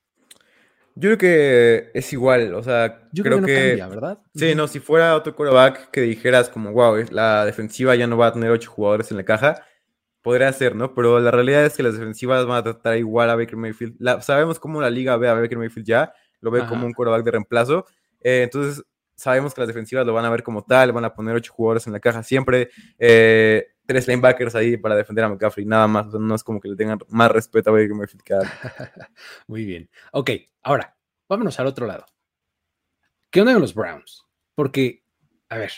Yo 0.96 1.10
creo 1.10 1.18
que 1.18 1.92
es 1.94 2.12
igual, 2.14 2.56
o 2.56 2.64
sea, 2.64 3.08
Yo 3.12 3.24
creo, 3.24 3.42
que, 3.44 3.54
no 3.54 3.60
cambia, 3.60 3.88
¿verdad? 3.88 4.20
Sí, 4.34 4.56
no, 4.56 4.68
si 4.68 4.80
fuera 4.80 5.16
otro 5.16 5.36
quarterback 5.36 5.92
que 5.92 6.02
dijeras 6.02 6.50
como, 6.50 6.72
wow, 6.72 6.96
la 7.12 7.46
defensiva 7.46 7.96
ya 7.96 8.08
no 8.08 8.18
va 8.18 8.28
a 8.28 8.34
tener 8.34 8.50
ocho 8.50 8.72
jugadores 8.72 9.12
en 9.12 9.18
la 9.18 9.24
caja, 9.24 9.64
podría 10.24 10.52
ser, 10.54 10.76
¿no? 10.76 10.96
Pero 10.96 11.20
la 11.20 11.30
realidad 11.30 11.66
es 11.66 11.76
que 11.76 11.84
las 11.84 11.94
defensivas 11.94 12.46
van 12.48 12.58
a 12.58 12.64
tratar 12.64 12.98
igual 12.98 13.30
a 13.30 13.36
Baker 13.36 13.58
Mayfield. 13.58 13.96
sabemos 14.22 14.60
cómo 14.60 14.82
la 14.82 14.90
liga 14.90 15.16
ve 15.18 15.30
a 15.30 15.34
Baker 15.34 15.60
Mayfield 15.60 15.86
ya, 15.86 16.14
lo 16.42 16.50
ve 16.50 16.66
como 16.66 16.86
un 16.86 16.94
quarterback 16.94 17.24
de 17.24 17.32
reemplazo. 17.32 17.86
Eh, 18.22 18.42
entonces, 18.44 18.84
sabemos 19.16 19.54
que 19.54 19.62
las 19.62 19.68
defensivas 19.68 20.06
lo 20.06 20.14
van 20.14 20.26
a 20.26 20.30
ver 20.30 20.42
como 20.44 20.64
tal, 20.64 20.94
van 20.94 21.06
a 21.06 21.14
poner 21.14 21.36
ocho 21.36 21.54
jugadores 21.54 21.86
en 21.88 21.94
la 21.94 22.00
caja 22.00 22.24
siempre. 22.24 22.70
Eh, 22.98 23.68
tres 23.88 24.08
linebackers 24.08 24.53
ahí 24.53 24.77
para 24.77 24.96
defender 24.96 25.25
a 25.25 25.29
McCaffrey, 25.29 25.65
nada 25.65 25.88
más. 25.88 26.13
no 26.13 26.36
es 26.36 26.44
como 26.44 26.60
que 26.60 26.67
le 26.70 26.75
tengan 26.75 27.00
más 27.10 27.32
respeto 27.32 27.70
a 27.70 27.74
Baker 27.74 27.96
Mayfield 27.96 28.24
que 28.24 28.36
Muy 29.48 29.65
bien. 29.65 29.89
Ok, 30.12 30.32
ahora, 30.62 30.96
vámonos 31.27 31.60
al 31.60 31.67
otro 31.67 31.88
lado. 31.88 32.06
¿Qué 33.32 33.41
onda 33.41 33.53
con 33.53 33.62
los 33.62 33.74
Browns? 33.74 34.25
Porque, 34.53 35.03
a 35.50 35.58
ver, 35.58 35.72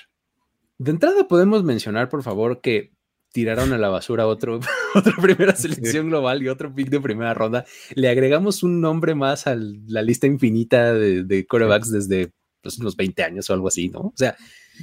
de 0.77 0.91
entrada 0.91 1.27
podemos 1.27 1.63
mencionar, 1.63 2.09
por 2.09 2.23
favor, 2.23 2.61
que 2.61 2.91
tiraron 3.31 3.73
a 3.73 3.77
la 3.77 3.89
basura 3.89 4.27
otro, 4.27 4.59
otra 4.95 5.13
primera 5.21 5.55
selección 5.55 6.09
global 6.09 6.41
y 6.41 6.49
otro 6.49 6.73
pick 6.73 6.89
de 6.89 6.99
primera 6.99 7.33
ronda. 7.33 7.65
Le 7.93 8.09
agregamos 8.09 8.63
un 8.63 8.81
nombre 8.81 9.13
más 9.13 9.45
a 9.45 9.55
la 9.55 10.01
lista 10.01 10.27
infinita 10.27 10.93
de, 10.93 11.24
de 11.24 11.45
quarterbacks 11.45 11.91
desde 11.91 12.31
pues, 12.61 12.77
unos 12.79 12.95
20 12.95 13.24
años 13.24 13.50
o 13.50 13.53
algo 13.53 13.67
así, 13.67 13.89
¿no? 13.89 14.00
O 14.00 14.13
sea, 14.15 14.35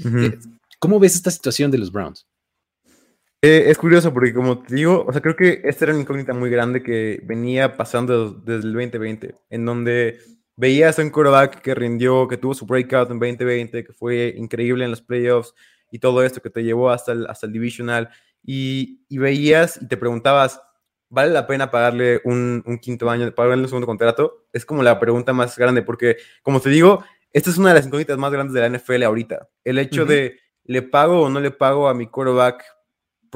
eh, 0.04 0.38
¿cómo 0.78 1.00
ves 1.00 1.16
esta 1.16 1.30
situación 1.30 1.70
de 1.70 1.78
los 1.78 1.90
Browns? 1.90 2.26
Eh, 3.42 3.64
es 3.66 3.78
curioso 3.78 4.12
porque, 4.12 4.32
como 4.32 4.62
te 4.62 4.74
digo, 4.74 5.04
o 5.06 5.12
sea, 5.12 5.20
creo 5.20 5.36
que 5.36 5.60
esta 5.64 5.84
era 5.84 5.92
una 5.92 6.02
incógnita 6.02 6.32
muy 6.32 6.50
grande 6.50 6.82
que 6.82 7.20
venía 7.24 7.76
pasando 7.76 8.30
desde 8.30 8.66
el 8.66 8.72
2020, 8.72 9.34
en 9.50 9.64
donde 9.64 10.18
veías 10.56 10.98
a 10.98 11.02
un 11.02 11.10
quarterback 11.10 11.60
que 11.60 11.74
rindió, 11.74 12.26
que 12.28 12.38
tuvo 12.38 12.54
su 12.54 12.66
breakout 12.66 13.10
en 13.10 13.18
2020, 13.18 13.84
que 13.84 13.92
fue 13.92 14.34
increíble 14.36 14.84
en 14.84 14.90
los 14.90 15.02
playoffs 15.02 15.54
y 15.90 15.98
todo 15.98 16.24
esto 16.24 16.40
que 16.40 16.50
te 16.50 16.64
llevó 16.64 16.90
hasta 16.90 17.12
el, 17.12 17.26
hasta 17.26 17.46
el 17.46 17.52
divisional, 17.52 18.10
y, 18.42 19.00
veías 19.10 19.80
y 19.82 19.88
te 19.88 19.96
preguntabas, 19.96 20.60
¿vale 21.08 21.32
la 21.32 21.46
pena 21.46 21.70
pagarle 21.70 22.20
un, 22.24 22.62
quinto 22.80 23.10
año, 23.10 23.32
pagarle 23.34 23.64
un 23.64 23.68
segundo 23.68 23.86
contrato? 23.86 24.46
Es 24.52 24.64
como 24.64 24.82
la 24.82 24.98
pregunta 24.98 25.32
más 25.32 25.58
grande, 25.58 25.82
porque, 25.82 26.16
como 26.42 26.60
te 26.60 26.70
digo, 26.70 27.04
esta 27.32 27.50
es 27.50 27.58
una 27.58 27.70
de 27.70 27.74
las 27.76 27.86
incógnitas 27.86 28.18
más 28.18 28.32
grandes 28.32 28.54
de 28.54 28.60
la 28.60 28.78
NFL 28.78 29.02
ahorita. 29.02 29.48
El 29.64 29.78
hecho 29.78 30.06
de, 30.06 30.38
¿le 30.64 30.82
pago 30.82 31.22
o 31.22 31.28
no 31.28 31.40
le 31.40 31.50
pago 31.50 31.88
a 31.88 31.94
mi 31.94 32.06
quarterback 32.06 32.64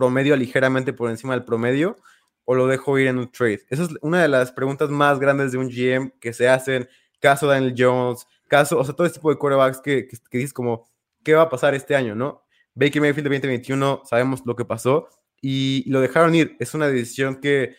promedio 0.00 0.34
ligeramente 0.34 0.94
por 0.94 1.10
encima 1.10 1.34
del 1.34 1.44
promedio 1.44 1.98
o 2.46 2.54
lo 2.54 2.66
dejo 2.66 2.98
ir 2.98 3.08
en 3.08 3.18
un 3.18 3.30
trade? 3.30 3.60
Esa 3.68 3.82
es 3.82 3.90
una 4.00 4.22
de 4.22 4.28
las 4.28 4.50
preguntas 4.50 4.88
más 4.88 5.20
grandes 5.20 5.52
de 5.52 5.58
un 5.58 5.68
GM 5.68 6.12
que 6.18 6.32
se 6.32 6.48
hacen, 6.48 6.88
caso 7.20 7.46
Daniel 7.46 7.74
Jones, 7.76 8.26
caso, 8.48 8.78
o 8.78 8.84
sea, 8.84 8.94
todo 8.94 9.06
este 9.06 9.18
tipo 9.18 9.30
de 9.30 9.36
quarterbacks 9.36 9.80
que, 9.80 10.08
que, 10.08 10.38
dices 10.38 10.54
como, 10.54 10.88
¿qué 11.22 11.34
va 11.34 11.42
a 11.42 11.50
pasar 11.50 11.74
este 11.74 11.94
año, 11.94 12.14
no? 12.14 12.42
Baker 12.74 13.02
Mayfield 13.02 13.28
de 13.28 13.36
2021, 13.36 14.02
sabemos 14.06 14.40
lo 14.46 14.56
que 14.56 14.64
pasó 14.64 15.08
y 15.42 15.84
lo 15.90 16.00
dejaron 16.00 16.34
ir. 16.34 16.56
Es 16.60 16.72
una 16.72 16.88
decisión 16.88 17.36
que 17.36 17.76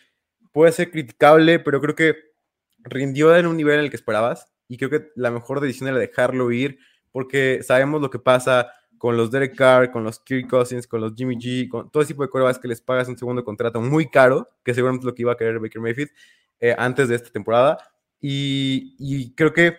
puede 0.52 0.70
ser 0.70 0.92
criticable, 0.92 1.58
pero 1.58 1.80
creo 1.80 1.96
que 1.96 2.14
rindió 2.78 3.36
en 3.36 3.46
un 3.46 3.56
nivel 3.56 3.80
en 3.80 3.84
el 3.86 3.90
que 3.90 3.96
esperabas 3.96 4.52
y 4.68 4.76
creo 4.76 4.90
que 4.90 5.10
la 5.16 5.30
mejor 5.30 5.60
decisión 5.60 5.88
era 5.88 5.98
dejarlo 5.98 6.52
ir 6.52 6.78
porque 7.10 7.62
sabemos 7.62 8.00
lo 8.00 8.10
que 8.10 8.18
pasa 8.18 8.72
con 9.02 9.16
los 9.16 9.32
Derek 9.32 9.56
Carr, 9.56 9.90
con 9.90 10.04
los 10.04 10.20
Kirk 10.20 10.48
Cousins, 10.48 10.86
con 10.86 11.00
los 11.00 11.12
Jimmy 11.16 11.34
G, 11.34 11.68
con 11.68 11.90
todo 11.90 12.04
ese 12.04 12.12
tipo 12.12 12.22
de 12.22 12.28
corebacks 12.28 12.60
que 12.60 12.68
les 12.68 12.80
pagas 12.80 13.08
un 13.08 13.18
segundo 13.18 13.42
contrato 13.42 13.80
muy 13.80 14.08
caro, 14.08 14.48
que 14.64 14.74
seguramente 14.74 15.02
es 15.02 15.06
lo 15.06 15.14
que 15.16 15.22
iba 15.22 15.32
a 15.32 15.36
querer 15.36 15.58
Baker 15.58 15.82
Mayfield 15.82 16.10
eh, 16.60 16.72
antes 16.78 17.08
de 17.08 17.16
esta 17.16 17.28
temporada. 17.30 17.78
Y, 18.20 19.34
creo 19.34 19.52
que 19.52 19.76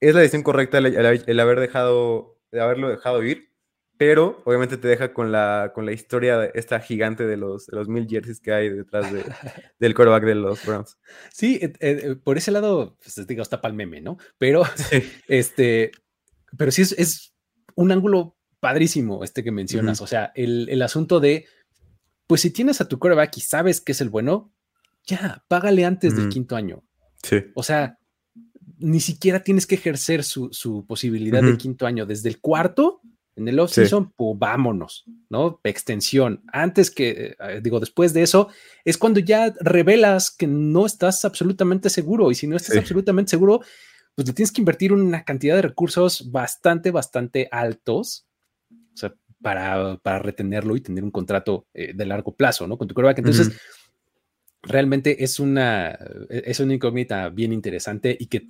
es 0.00 0.14
la 0.14 0.22
decisión 0.22 0.42
correcta 0.42 0.78
el, 0.78 1.40
haber 1.40 1.60
dejado, 1.60 2.38
de 2.52 2.62
haberlo 2.62 2.88
dejado 2.88 3.22
ir, 3.22 3.50
pero 3.98 4.40
obviamente 4.46 4.78
te 4.78 4.88
deja 4.88 5.12
con 5.12 5.30
la, 5.30 5.72
con 5.74 5.84
la 5.84 5.92
historia 5.92 6.38
de 6.38 6.50
esta 6.54 6.80
gigante 6.80 7.26
de 7.26 7.36
los, 7.36 7.66
de 7.66 7.76
los 7.76 7.86
mil 7.86 8.08
jerseys 8.08 8.40
que 8.40 8.54
hay 8.54 8.70
detrás 8.70 9.12
de, 9.12 9.24
del 9.78 9.94
quarterback 9.94 10.24
de 10.24 10.36
los 10.36 10.64
Browns. 10.64 10.96
Sí, 11.30 11.58
eh, 11.60 11.74
eh, 11.80 12.16
por 12.16 12.38
ese 12.38 12.50
lado, 12.50 12.96
pues 12.96 13.26
digo, 13.26 13.42
está 13.42 13.60
para 13.60 13.72
el 13.72 13.76
meme, 13.76 14.00
¿no? 14.00 14.16
Pero, 14.38 14.62
este, 15.28 15.90
pero 16.56 16.70
sí 16.70 16.80
es, 16.80 16.92
es 16.92 17.34
un 17.74 17.92
ángulo 17.92 18.38
padrísimo 18.64 19.22
este 19.22 19.44
que 19.44 19.52
mencionas. 19.52 20.00
O 20.00 20.06
sea, 20.06 20.32
el, 20.34 20.80
asunto 20.80 21.20
de, 21.20 21.44
pues 22.26 22.40
si 22.40 22.50
tienes 22.50 22.80
a 22.80 22.88
tu 22.88 22.98
coreback 22.98 23.36
y 23.36 23.42
sabes 23.42 23.82
que 23.82 23.92
es 23.92 24.00
el 24.00 24.08
bueno, 24.08 24.54
ya, 25.06 25.44
págale 25.48 25.84
antes 25.84 26.16
del 26.16 26.30
quinto 26.30 26.56
año. 26.56 26.82
Sí. 27.22 27.42
O 27.54 27.62
sea, 27.62 27.98
ni 28.78 29.00
siquiera 29.00 29.42
tienes 29.42 29.66
que 29.66 29.74
ejercer 29.74 30.24
su, 30.24 30.86
posibilidad 30.88 31.42
de 31.42 31.58
quinto 31.58 31.84
año. 31.84 32.06
Desde 32.06 32.30
el 32.30 32.40
cuarto, 32.40 33.02
en 33.36 33.48
el 33.48 33.60
off-season, 33.60 34.14
pues 34.16 34.38
vámonos, 34.38 35.04
¿no? 35.28 35.60
Extensión. 35.62 36.42
Antes 36.50 36.90
que, 36.90 37.36
eh, 37.38 37.60
digo, 37.62 37.80
después 37.80 38.14
de 38.14 38.22
eso, 38.22 38.48
es 38.86 38.96
cuando 38.96 39.20
ya 39.20 39.52
revelas 39.60 40.30
que 40.30 40.46
no 40.46 40.86
estás 40.86 41.22
absolutamente 41.26 41.90
seguro. 41.90 42.30
Y 42.30 42.34
si 42.34 42.46
no 42.46 42.56
estás 42.56 42.78
absolutamente 42.78 43.28
seguro, 43.28 43.60
pues 44.14 44.26
le 44.26 44.32
tienes 44.32 44.52
que 44.52 44.62
invertir 44.62 44.94
una 44.94 45.22
cantidad 45.22 45.56
de 45.56 45.62
recursos 45.62 46.30
bastante, 46.32 46.92
bastante 46.92 47.46
altos 47.52 48.26
o 48.94 48.96
sea, 48.96 49.14
para, 49.42 49.98
para 49.98 50.18
retenerlo 50.20 50.76
y 50.76 50.80
tener 50.80 51.04
un 51.04 51.10
contrato 51.10 51.66
eh, 51.74 51.92
de 51.94 52.06
largo 52.06 52.34
plazo, 52.34 52.66
¿no? 52.66 52.78
Con 52.78 52.88
tu 52.88 52.94
quarterback. 52.94 53.18
Entonces, 53.18 53.52
realmente 54.62 55.22
es 55.22 55.38
una, 55.38 55.90
e, 56.30 56.44
es 56.46 56.60
una 56.60 56.74
incógnita 56.74 57.28
bien 57.28 57.52
interesante 57.52 58.16
y 58.18 58.26
que 58.26 58.48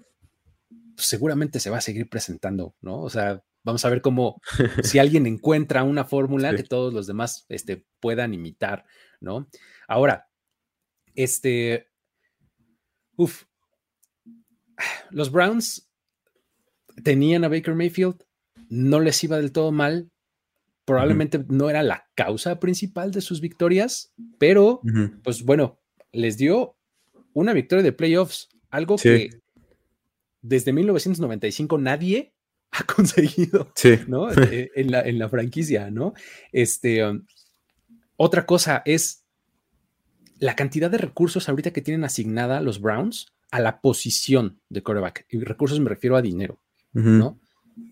seguramente 0.96 1.58
se 1.60 1.70
va 1.70 1.78
a 1.78 1.82
seguir 1.82 2.08
presentando, 2.08 2.74
¿no? 2.80 3.00
O 3.00 3.10
sea, 3.10 3.42
vamos 3.64 3.84
a 3.84 3.90
ver 3.90 4.02
cómo, 4.02 4.40
si 4.82 4.98
alguien 4.98 5.26
encuentra 5.26 5.82
una 5.82 6.04
fórmula 6.04 6.54
que 6.54 6.62
todos 6.62 6.92
los 6.92 7.06
demás 7.06 7.46
este, 7.48 7.84
puedan 8.00 8.34
imitar, 8.34 8.84
¿no? 9.20 9.48
Ahora, 9.88 10.28
este, 11.14 11.88
uff, 13.16 13.44
los 15.10 15.30
Browns 15.30 15.90
tenían 17.02 17.44
a 17.44 17.48
Baker 17.48 17.74
Mayfield, 17.74 18.24
no 18.68 19.00
les 19.00 19.22
iba 19.24 19.36
del 19.36 19.52
todo 19.52 19.72
mal, 19.72 20.10
probablemente 20.84 21.44
no 21.48 21.70
era 21.70 21.82
la 21.82 22.08
causa 22.14 22.60
principal 22.60 23.10
de 23.10 23.20
sus 23.20 23.40
victorias, 23.40 24.12
pero 24.38 24.80
pues 25.22 25.44
bueno, 25.44 25.80
les 26.12 26.36
dio 26.36 26.76
una 27.32 27.52
victoria 27.52 27.82
de 27.82 27.92
playoffs, 27.92 28.48
algo 28.70 28.96
que 28.96 29.30
desde 30.42 30.72
1995 30.72 31.78
nadie 31.78 32.34
ha 32.70 32.84
conseguido, 32.84 33.72
¿no? 34.06 34.30
Eh, 34.50 34.70
en, 34.74 34.90
la, 34.90 35.02
en, 35.02 35.18
la, 35.18 35.28
franquicia, 35.28 35.90
¿no? 35.90 36.12
Este, 36.52 37.04
um, 37.04 37.24
otra 38.16 38.46
cosa 38.46 38.82
es 38.84 39.24
la 40.38 40.56
cantidad 40.56 40.90
de 40.90 40.98
recursos 40.98 41.48
ahorita 41.48 41.72
que 41.72 41.80
tienen 41.80 42.04
asignada 42.04 42.60
los 42.60 42.80
Browns 42.80 43.32
a 43.50 43.60
la 43.60 43.80
posición 43.80 44.60
de 44.68 44.82
quarterback. 44.82 45.26
Y 45.30 45.38
recursos 45.40 45.78
me 45.80 45.88
refiero 45.88 46.16
a 46.16 46.22
dinero, 46.22 46.60
¿no? 46.92 47.40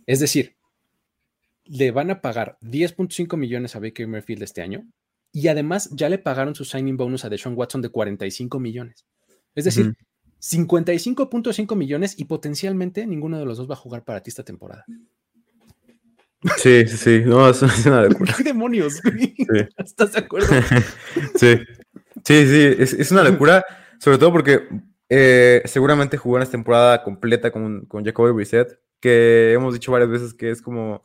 Es 0.06 0.20
decir, 0.20 0.56
le 1.64 1.90
van 1.90 2.10
a 2.10 2.20
pagar 2.20 2.58
10.5 2.60 3.36
millones 3.36 3.76
a 3.76 3.80
Baker 3.80 4.06
Mayfield 4.08 4.42
este 4.42 4.62
año 4.62 4.84
y 5.32 5.48
además 5.48 5.88
ya 5.92 6.08
le 6.08 6.18
pagaron 6.18 6.54
su 6.54 6.64
signing 6.64 6.96
bonus 6.96 7.24
a 7.24 7.30
Deshaun 7.30 7.56
Watson 7.56 7.80
de 7.80 7.88
45 7.88 8.60
millones. 8.60 9.06
Es 9.54 9.64
decir, 9.64 9.94
55.5 10.40 11.76
millones 11.76 12.14
y 12.18 12.24
potencialmente 12.24 13.06
ninguno 13.06 13.38
de 13.38 13.46
los 13.46 13.58
dos 13.58 13.70
va 13.70 13.74
a 13.74 13.78
jugar 13.78 14.04
para 14.04 14.22
ti 14.22 14.30
esta 14.30 14.44
temporada. 14.44 14.84
Sí, 16.56 16.86
sí, 16.88 16.96
sí. 16.96 17.22
No, 17.24 17.48
es 17.48 17.62
una 17.86 18.02
locura. 18.02 18.34
¿Qué 18.36 18.42
demonios, 18.42 19.00
¿Estás 19.78 20.12
de 20.12 20.18
acuerdo? 20.18 20.48
sí. 21.36 21.58
Sí, 22.24 22.46
sí, 22.46 22.76
es, 22.78 23.10
una 23.10 23.22
locura. 23.22 23.64
Sobre 23.98 24.18
todo 24.18 24.32
porque 24.32 24.68
eh, 25.08 25.62
seguramente 25.64 26.16
jugó 26.16 26.36
una 26.36 26.46
temporada 26.46 27.02
completa 27.02 27.50
con, 27.50 27.86
con 27.86 28.04
Jacoby 28.04 28.32
Brissett, 28.32 28.78
que 29.00 29.52
hemos 29.52 29.74
dicho 29.74 29.92
varias 29.92 30.10
veces 30.10 30.34
que 30.34 30.50
es 30.50 30.60
como. 30.60 31.04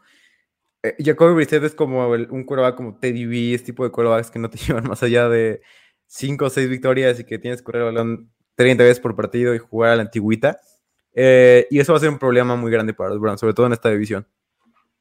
Eh, 0.84 0.96
Jacoby 1.00 1.34
Brissett 1.34 1.64
es 1.64 1.74
como 1.74 2.08
un 2.08 2.44
quarterback 2.44 2.76
como 2.76 2.98
Teddy 2.98 3.26
B, 3.26 3.54
este 3.54 3.68
tipo 3.68 3.84
de 3.84 3.92
quarterbacks 3.92 4.32
que 4.32 4.40
no 4.40 4.50
te 4.50 4.58
llevan 4.68 4.86
más 4.86 5.04
allá 5.04 5.30
de 5.30 5.62
5 6.08 6.46
o 6.46 6.50
6 6.50 6.70
victorias 6.70 7.20
y 7.20 7.24
que 7.24 7.40
tienes 7.40 7.62
que 7.62 7.66
correr 7.66 7.84
el 7.84 7.94
balón 7.94 8.32
30 8.56 8.84
veces 8.84 9.00
por 9.00 9.16
partido 9.16 9.54
y 9.54 9.60
jugar 9.60 9.92
a 9.92 9.96
la 9.96 10.04
antigüita. 10.04 10.60
Eh, 11.14 11.68
y 11.70 11.80
eso 11.80 11.94
va 11.94 11.98
a 11.98 12.02
ser 12.02 12.10
un 12.10 12.20
problema 12.20 12.56
muy 12.56 12.72
grande 12.72 12.94
para 12.94 13.10
los 13.10 13.20
Browns, 13.20 13.40
sobre 13.40 13.54
todo 13.54 13.66
en 13.66 13.74
esta 13.74 13.90
división. 13.90 14.28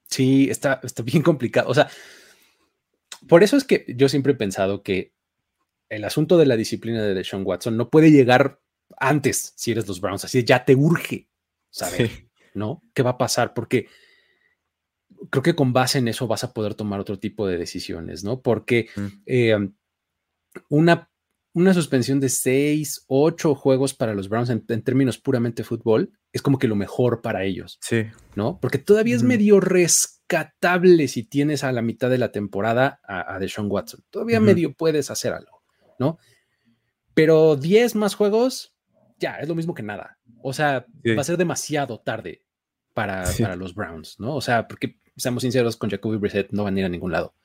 Sí, 0.07 0.49
está, 0.49 0.79
está 0.83 1.03
bien 1.03 1.21
complicado. 1.21 1.69
O 1.69 1.73
sea, 1.73 1.89
por 3.27 3.43
eso 3.43 3.57
es 3.57 3.63
que 3.63 3.85
yo 3.87 4.09
siempre 4.09 4.33
he 4.33 4.35
pensado 4.35 4.81
que 4.81 5.13
el 5.89 6.03
asunto 6.03 6.37
de 6.37 6.45
la 6.45 6.55
disciplina 6.55 7.03
de 7.03 7.13
Deshaun 7.13 7.43
Watson 7.45 7.77
no 7.77 7.89
puede 7.89 8.11
llegar 8.11 8.59
antes 8.97 9.53
si 9.55 9.71
eres 9.71 9.87
los 9.87 10.01
Browns. 10.01 10.25
Así 10.25 10.43
ya 10.43 10.65
te 10.65 10.75
urge 10.75 11.27
saber, 11.69 12.09
¿no? 12.53 12.81
¿Qué 12.93 13.03
va 13.03 13.11
a 13.11 13.17
pasar? 13.17 13.53
Porque 13.53 13.87
creo 15.29 15.43
que 15.43 15.55
con 15.55 15.73
base 15.73 15.99
en 15.99 16.07
eso 16.07 16.27
vas 16.27 16.43
a 16.43 16.53
poder 16.53 16.75
tomar 16.75 16.99
otro 16.99 17.19
tipo 17.19 17.47
de 17.47 17.57
decisiones, 17.57 18.23
¿no? 18.23 18.41
Porque 18.41 18.89
mm. 18.95 19.07
eh, 19.25 19.69
una 20.69 21.09
una 21.57 21.73
suspensión 21.73 22.19
de 22.19 22.29
seis, 22.29 23.03
ocho 23.07 23.55
juegos 23.55 23.95
para 23.95 24.13
los 24.13 24.29
Browns 24.29 24.51
en, 24.51 24.63
términos 24.83 25.17
puramente 25.17 25.63
fútbol 25.63 26.13
es 26.31 26.43
como 26.43 26.59
que 26.59 26.67
lo 26.67 26.75
mejor 26.75 27.23
para 27.23 27.45
ellos. 27.45 27.79
Sí. 27.81 28.05
¿No? 28.35 28.59
Porque 28.61 28.77
todavía 28.77 29.15
es 29.15 29.23
medio 29.23 29.59
rescatable 29.59 31.07
si 31.07 31.23
tienes 31.23 31.63
a 31.63 31.71
la 31.71 31.81
mitad 31.81 32.11
de 32.11 32.19
la 32.19 32.31
temporada 32.31 32.99
a, 33.03 33.39
Deshaun 33.39 33.71
Watson. 33.71 34.03
Todavía 34.11 34.39
medio 34.39 34.73
puedes 34.73 35.09
hacer 35.09 35.33
algo, 35.33 35.63
¿no? 35.97 36.19
Pero 37.15 37.55
10 37.55 37.95
más 37.95 38.13
juegos, 38.13 38.75
ya, 39.17 39.37
es 39.37 39.47
lo 39.47 39.55
mismo 39.55 39.73
que 39.73 39.81
nada. 39.81 40.19
O 40.43 40.53
sea, 40.53 40.85
va 41.17 41.21
a 41.21 41.23
ser 41.23 41.37
demasiado 41.37 41.99
tarde 42.01 42.43
para, 42.97 43.25
para, 43.39 43.55
los 43.55 43.75
Browns, 43.75 44.19
¿no? 44.19 44.35
O 44.35 44.41
sea, 44.41 44.67
porque, 44.67 44.97
seamos 45.15 45.43
sinceros, 45.43 45.77
con 45.77 45.91
Jacoby 45.91 46.17
Brissett 46.17 46.51
no 46.51 46.63
van 46.63 46.75
a 46.75 46.79
ir 46.79 46.85
a 46.85 46.89
ningún 46.89 47.11
lado, 47.11 47.35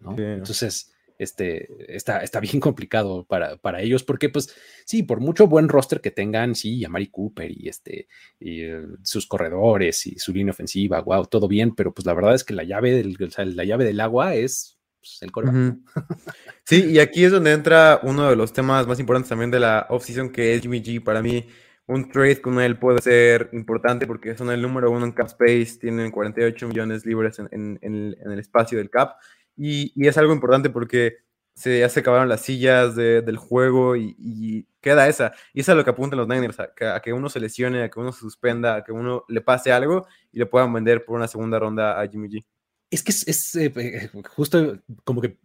¿no? 0.00 0.18
Entonces 0.18 0.92
este, 1.16 1.68
está, 1.94 2.24
está 2.24 2.40
bien 2.40 2.58
complicado 2.58 3.24
para, 3.24 3.56
para, 3.56 3.82
ellos, 3.82 4.02
porque 4.02 4.30
pues 4.30 4.52
sí, 4.84 5.04
por 5.04 5.20
mucho 5.20 5.46
buen 5.46 5.68
roster 5.68 6.00
que 6.00 6.10
tengan, 6.10 6.56
sí, 6.56 6.84
a 6.84 6.88
Mari 6.88 7.06
Cooper 7.06 7.52
y, 7.52 7.68
este, 7.68 8.08
y 8.40 8.62
eh, 8.62 8.82
sus 9.04 9.28
corredores 9.28 10.08
y 10.08 10.18
su 10.18 10.32
línea 10.32 10.50
ofensiva, 10.50 11.00
wow, 11.02 11.24
todo 11.26 11.46
bien, 11.46 11.72
pero 11.72 11.94
pues 11.94 12.04
la 12.04 12.12
verdad 12.12 12.34
es 12.34 12.42
que 12.42 12.54
la 12.54 12.64
llave 12.64 12.90
del, 12.90 13.16
la 13.54 13.64
llave 13.64 13.84
del 13.84 14.00
agua 14.00 14.34
es 14.34 14.76
pues, 14.98 15.22
el 15.22 15.30
coreback. 15.30 15.76
Sí, 16.64 16.84
y 16.84 16.98
aquí 16.98 17.22
es 17.22 17.30
donde 17.30 17.52
entra 17.52 18.00
uno 18.02 18.28
de 18.28 18.34
los 18.34 18.52
temas 18.52 18.88
más 18.88 18.98
importantes 18.98 19.28
también 19.28 19.52
de 19.52 19.60
la 19.60 19.86
offseason, 19.88 20.30
que 20.30 20.56
es 20.56 20.62
Jimmy 20.62 20.82
G. 20.82 21.00
Para 21.00 21.22
mí, 21.22 21.46
un 21.86 22.10
trade 22.10 22.40
con 22.40 22.60
él 22.60 22.78
puede 22.78 23.00
ser 23.00 23.48
importante 23.52 24.06
porque 24.06 24.36
son 24.36 24.50
el 24.50 24.62
número 24.62 24.90
uno 24.90 25.04
en 25.04 25.12
cap 25.12 25.26
space, 25.26 25.78
tienen 25.80 26.10
48 26.10 26.68
millones 26.68 27.06
libres 27.06 27.38
en, 27.38 27.78
en 27.80 28.16
el 28.20 28.38
espacio 28.38 28.78
del 28.78 28.90
cap 28.90 29.16
y, 29.56 30.06
es 30.06 30.18
algo 30.18 30.32
importante 30.32 30.70
porque 30.70 31.18
se, 31.54 31.80
ya 31.80 31.88
se 31.88 32.00
acabaron 32.00 32.28
las 32.28 32.42
sillas 32.42 32.94
del 32.94 33.36
juego 33.36 33.96
y, 33.96 34.68
queda 34.80 35.08
esa. 35.08 35.32
Y 35.52 35.60
eso 35.60 35.72
es 35.72 35.78
lo 35.78 35.84
que 35.84 35.90
apuntan 35.90 36.18
los 36.18 36.28
Niners, 36.28 36.60
a 36.60 37.00
que, 37.02 37.12
uno 37.12 37.28
se 37.28 37.40
lesione, 37.40 37.82
a 37.82 37.90
que 37.90 37.98
uno 37.98 38.12
se 38.12 38.20
suspenda, 38.20 38.76
a 38.76 38.84
que 38.84 38.92
uno 38.92 39.24
le 39.28 39.40
pase 39.40 39.72
algo 39.72 40.06
y 40.30 40.38
le 40.38 40.46
puedan 40.46 40.72
vender 40.72 41.04
por 41.04 41.16
una 41.16 41.26
segunda 41.26 41.58
ronda 41.58 42.00
a 42.00 42.06
Jimmy 42.06 42.28
G. 42.28 42.44
Es 42.90 43.02
que 43.02 43.10
es, 43.10 43.56
eh, 43.56 43.72
eh, 43.74 44.10
justo 44.28 44.78
como 45.02 45.20
que 45.20 45.38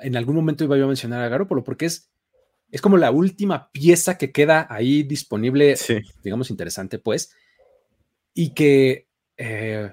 en 0.00 0.16
algún 0.16 0.36
momento 0.36 0.62
iba 0.62 0.76
yo 0.76 0.84
a 0.84 0.88
mencionar 0.88 1.22
a 1.22 1.28
Garoppolo 1.28 1.64
porque 1.64 1.86
es, 1.86 2.12
es 2.74 2.80
como 2.80 2.96
la 2.96 3.12
última 3.12 3.70
pieza 3.70 4.18
que 4.18 4.32
queda 4.32 4.66
ahí 4.68 5.04
disponible, 5.04 5.76
digamos 6.24 6.50
interesante 6.50 6.98
pues, 6.98 7.32
y 8.34 8.52
que 8.52 9.06
eh, 9.36 9.92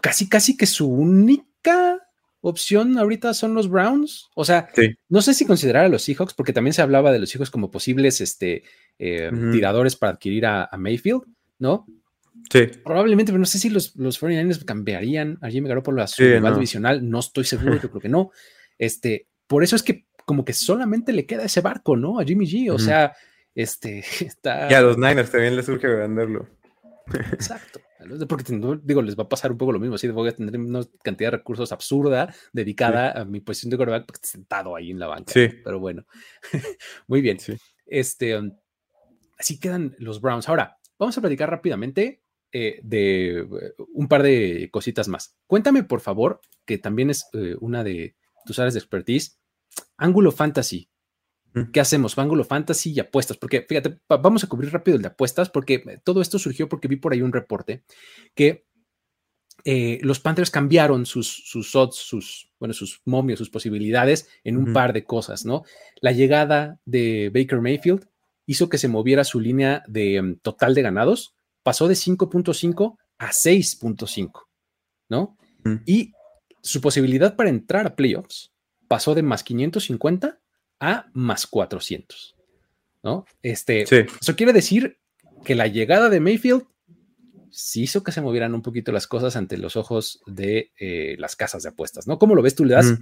casi 0.00 0.30
casi 0.30 0.56
que 0.56 0.64
su 0.64 0.88
único 0.88 1.52
opción 2.40 2.96
ahorita 2.96 3.34
son 3.34 3.52
los 3.52 3.68
Browns. 3.68 4.30
O 4.34 4.46
sea, 4.46 4.70
no 5.10 5.20
sé 5.20 5.34
si 5.34 5.44
considerar 5.44 5.84
a 5.84 5.88
los 5.90 6.04
Seahawks, 6.04 6.32
porque 6.32 6.54
también 6.54 6.72
se 6.72 6.80
hablaba 6.80 7.12
de 7.12 7.18
los 7.18 7.28
Seahawks 7.28 7.50
como 7.50 7.70
posibles 7.70 8.22
este, 8.22 8.62
eh, 8.98 9.30
tiradores 9.52 9.96
para 9.96 10.12
adquirir 10.12 10.46
a, 10.46 10.70
Mayfield, 10.78 11.24
¿no? 11.58 11.86
Sí. 12.50 12.60
Probablemente, 12.82 13.30
pero 13.30 13.40
no 13.40 13.44
sé 13.44 13.58
si 13.58 13.68
los, 13.68 13.94
los 13.96 14.18
49ers 14.22 14.64
cambiarían 14.64 15.36
a 15.42 15.50
Jimmy 15.50 15.68
Garoppolo 15.68 16.00
a 16.00 16.06
su 16.06 16.22
rival 16.22 16.54
divisional. 16.54 17.10
No 17.10 17.18
estoy 17.18 17.44
seguro, 17.44 17.78
yo 17.78 17.90
creo 17.90 18.00
que 18.00 18.08
no. 18.08 18.30
Este, 18.78 19.26
por 19.46 19.64
eso 19.64 19.76
es 19.76 19.82
que 19.82 20.06
como 20.24 20.44
que 20.44 20.52
solamente 20.52 21.12
le 21.12 21.26
queda 21.26 21.44
ese 21.44 21.60
barco, 21.60 21.96
¿no? 21.96 22.18
A 22.18 22.24
Jimmy 22.24 22.46
G. 22.46 22.72
O 22.72 22.78
sea, 22.78 23.14
este 23.54 23.98
está. 24.20 24.70
Y 24.70 24.74
a 24.74 24.80
los 24.80 24.96
Niners 24.96 25.30
también 25.30 25.56
les 25.56 25.66
surge 25.66 25.86
venderlo. 25.86 26.48
Exacto. 27.32 27.80
Porque 28.28 28.44
digo, 28.82 29.02
les 29.02 29.18
va 29.18 29.24
a 29.24 29.28
pasar 29.28 29.52
un 29.52 29.58
poco 29.58 29.72
lo 29.72 29.80
mismo. 29.80 29.96
Así 29.96 30.08
voy 30.08 30.28
a 30.28 30.32
tener 30.32 30.58
una 30.58 30.80
cantidad 31.02 31.30
de 31.30 31.38
recursos 31.38 31.70
absurda 31.70 32.34
dedicada 32.52 33.12
a 33.12 33.24
mi 33.24 33.40
posición 33.40 33.70
de 33.70 33.76
quarterback 33.76 34.06
pues, 34.06 34.20
sentado 34.22 34.74
ahí 34.74 34.90
en 34.90 34.98
la 34.98 35.06
banca. 35.06 35.32
Sí. 35.32 35.48
Pero 35.62 35.78
bueno, 35.78 36.06
muy 37.06 37.20
bien. 37.20 37.38
Este, 37.86 38.38
um, 38.38 38.52
así 39.38 39.58
quedan 39.58 39.94
los 39.98 40.20
Browns. 40.20 40.48
Ahora, 40.48 40.78
vamos 40.98 41.16
a 41.18 41.20
platicar 41.20 41.50
rápidamente 41.50 42.22
eh, 42.52 42.80
de 42.82 43.42
uh, 43.42 43.84
un 43.92 44.08
par 44.08 44.22
de 44.22 44.70
cositas 44.72 45.08
más. 45.08 45.36
Cuéntame, 45.46 45.82
por 45.84 46.00
favor, 46.00 46.40
que 46.64 46.78
también 46.78 47.10
es 47.10 47.28
eh, 47.34 47.56
una 47.60 47.84
de 47.84 48.16
tus 48.46 48.58
áreas 48.58 48.74
de 48.74 48.80
expertise, 48.80 49.39
Ángulo 49.96 50.32
Fantasy. 50.32 50.88
¿Qué 51.72 51.80
hacemos? 51.80 52.16
Ángulo 52.16 52.44
Fantasy 52.44 52.92
y 52.92 53.00
apuestas. 53.00 53.36
Porque 53.36 53.66
fíjate, 53.68 53.98
vamos 54.08 54.44
a 54.44 54.46
cubrir 54.46 54.72
rápido 54.72 54.96
el 54.96 55.02
de 55.02 55.08
apuestas, 55.08 55.50
porque 55.50 55.74
eh, 55.74 56.00
todo 56.04 56.22
esto 56.22 56.38
surgió 56.38 56.68
porque 56.68 56.88
vi 56.88 56.96
por 56.96 57.12
ahí 57.12 57.22
un 57.22 57.32
reporte 57.32 57.82
que 58.34 58.66
eh, 59.64 59.98
los 60.02 60.20
Panthers 60.20 60.50
cambiaron 60.50 61.06
sus, 61.06 61.28
sus 61.28 61.74
odds, 61.74 61.96
sus, 61.96 62.50
bueno, 62.58 62.72
sus 62.72 63.02
momios, 63.04 63.38
sus 63.38 63.50
posibilidades 63.50 64.28
en 64.44 64.56
un 64.56 64.72
par 64.72 64.92
de 64.92 65.04
cosas, 65.04 65.44
¿no? 65.44 65.64
La 66.00 66.12
llegada 66.12 66.78
de 66.84 67.30
Baker 67.34 67.60
Mayfield 67.60 68.08
hizo 68.46 68.68
que 68.68 68.78
se 68.78 68.88
moviera 68.88 69.24
su 69.24 69.40
línea 69.40 69.82
de 69.86 70.22
mm, 70.22 70.36
total 70.36 70.74
de 70.74 70.82
ganados, 70.82 71.34
pasó 71.62 71.88
de 71.88 71.94
5.5 71.94 72.96
a 73.18 73.30
6.5, 73.30 74.46
¿no? 75.08 75.36
Y 75.84 76.12
su 76.62 76.80
posibilidad 76.80 77.36
para 77.36 77.50
entrar 77.50 77.86
a 77.86 77.94
playoffs 77.94 78.49
pasó 78.90 79.14
de 79.14 79.22
más 79.22 79.44
550 79.44 80.40
a 80.80 81.06
más 81.12 81.46
400. 81.46 82.36
¿No? 83.04 83.24
Este, 83.40 83.82
Eso 83.82 84.36
quiere 84.36 84.52
decir 84.52 84.98
que 85.44 85.54
la 85.54 85.68
llegada 85.68 86.10
de 86.10 86.18
Mayfield 86.18 86.64
sí 87.52 87.84
hizo 87.84 88.02
que 88.02 88.10
se 88.10 88.20
movieran 88.20 88.52
un 88.52 88.62
poquito 88.62 88.90
las 88.90 89.06
cosas 89.06 89.36
ante 89.36 89.58
los 89.58 89.76
ojos 89.76 90.20
de 90.26 90.72
eh, 90.76 91.14
las 91.20 91.36
casas 91.36 91.62
de 91.62 91.68
apuestas, 91.68 92.08
¿no? 92.08 92.18
¿Cómo 92.18 92.34
lo 92.34 92.42
ves 92.42 92.56
tú? 92.56 92.64
¿Le 92.64 92.74
das 92.74 92.94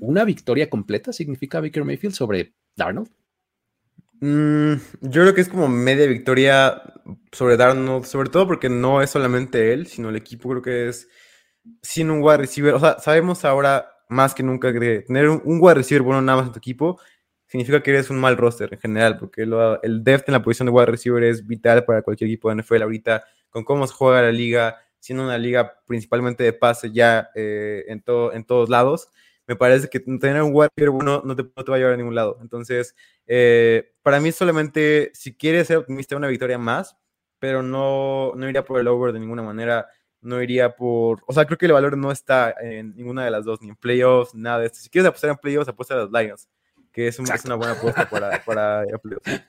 una 0.00 0.24
victoria 0.24 0.70
completa? 0.70 1.12
¿Significa 1.12 1.60
Baker 1.60 1.84
Mayfield 1.84 2.14
sobre 2.14 2.54
Darnold? 2.76 3.10
Mm, 4.20 4.74
yo 5.00 5.22
creo 5.22 5.34
que 5.34 5.40
es 5.40 5.48
como 5.48 5.66
media 5.66 6.06
victoria 6.06 6.80
sobre 7.32 7.56
Darnold, 7.56 8.04
sobre 8.04 8.30
todo 8.30 8.46
porque 8.46 8.68
no 8.68 9.02
es 9.02 9.10
solamente 9.10 9.72
él, 9.72 9.88
sino 9.88 10.08
el 10.08 10.16
equipo 10.16 10.50
creo 10.50 10.62
que 10.62 10.88
es 10.88 11.08
sin 11.82 12.12
un 12.12 12.22
wide 12.22 12.38
receiver. 12.38 12.74
O 12.74 12.80
sea, 12.80 13.00
sabemos 13.00 13.44
ahora 13.44 13.91
más 14.12 14.34
que 14.34 14.42
nunca 14.42 14.72
tener 14.72 15.28
un, 15.28 15.42
un 15.44 15.58
wide 15.60 15.74
receiver 15.74 16.02
bueno 16.02 16.22
nada 16.22 16.38
más 16.38 16.46
en 16.46 16.52
tu 16.52 16.58
equipo 16.58 16.98
significa 17.52 17.82
que 17.82 17.90
eres 17.90 18.08
un 18.08 18.18
mal 18.18 18.38
roster 18.38 18.72
en 18.72 18.80
general, 18.80 19.18
porque 19.18 19.42
el 19.42 20.02
depth 20.02 20.26
en 20.26 20.32
la 20.32 20.42
posición 20.42 20.66
de 20.66 20.72
wide 20.72 20.86
receiver 20.86 21.22
es 21.22 21.46
vital 21.46 21.84
para 21.84 22.00
cualquier 22.00 22.30
equipo 22.30 22.48
de 22.48 22.62
NFL 22.62 22.80
ahorita, 22.80 23.24
con 23.50 23.62
cómo 23.62 23.86
se 23.86 23.92
juega 23.92 24.22
la 24.22 24.32
liga, 24.32 24.78
siendo 24.98 25.22
una 25.22 25.36
liga 25.36 25.78
principalmente 25.86 26.44
de 26.44 26.54
pase 26.54 26.90
ya 26.92 27.28
eh, 27.34 27.84
en, 27.88 28.00
todo, 28.00 28.32
en 28.32 28.44
todos 28.44 28.70
lados. 28.70 29.10
me 29.46 29.54
parece 29.54 29.90
que 29.90 30.00
tener 30.00 30.42
un 30.42 30.52
wide 30.54 30.88
bueno 30.88 31.20
no 31.26 31.36
te, 31.36 31.42
no 31.42 31.62
te 31.62 31.70
va 31.70 31.76
a 31.76 31.78
llevar 31.78 31.92
a 31.92 31.96
ningún 31.98 32.14
lado. 32.14 32.38
Entonces, 32.40 32.96
eh, 33.26 33.92
para 34.00 34.18
mí 34.18 34.32
solamente, 34.32 35.10
si 35.12 35.36
quieres 35.36 35.66
ser 35.66 35.76
optimista, 35.76 36.16
una 36.16 36.28
victoria 36.28 36.56
más, 36.56 36.96
pero 37.38 37.62
no, 37.62 38.32
no 38.34 38.48
iría 38.48 38.64
por 38.64 38.80
el 38.80 38.88
over 38.88 39.12
de 39.12 39.20
ninguna 39.20 39.42
manera, 39.42 39.88
no 40.22 40.40
iría 40.40 40.76
por, 40.76 41.22
o 41.26 41.32
sea, 41.32 41.44
creo 41.44 41.58
que 41.58 41.66
el 41.66 41.72
valor 41.72 41.98
no 41.98 42.10
está 42.10 42.54
en 42.60 42.94
ninguna 42.96 43.24
de 43.24 43.30
las 43.30 43.44
dos, 43.44 43.60
ni 43.60 43.68
en 43.68 43.76
playoffs, 43.76 44.34
nada 44.34 44.60
de 44.60 44.66
esto. 44.66 44.78
Si 44.78 44.88
quieres 44.88 45.08
apostar 45.08 45.30
en 45.30 45.36
playoffs, 45.36 45.68
apuesta 45.68 45.94
a 45.94 45.98
los 45.98 46.12
Lions, 46.12 46.48
que 46.92 47.08
es, 47.08 47.18
una 47.18 47.56
buena 47.56 47.72
apuesta 47.72 48.08
para, 48.08 48.42
para 48.46 48.84
playoffs. 49.02 49.42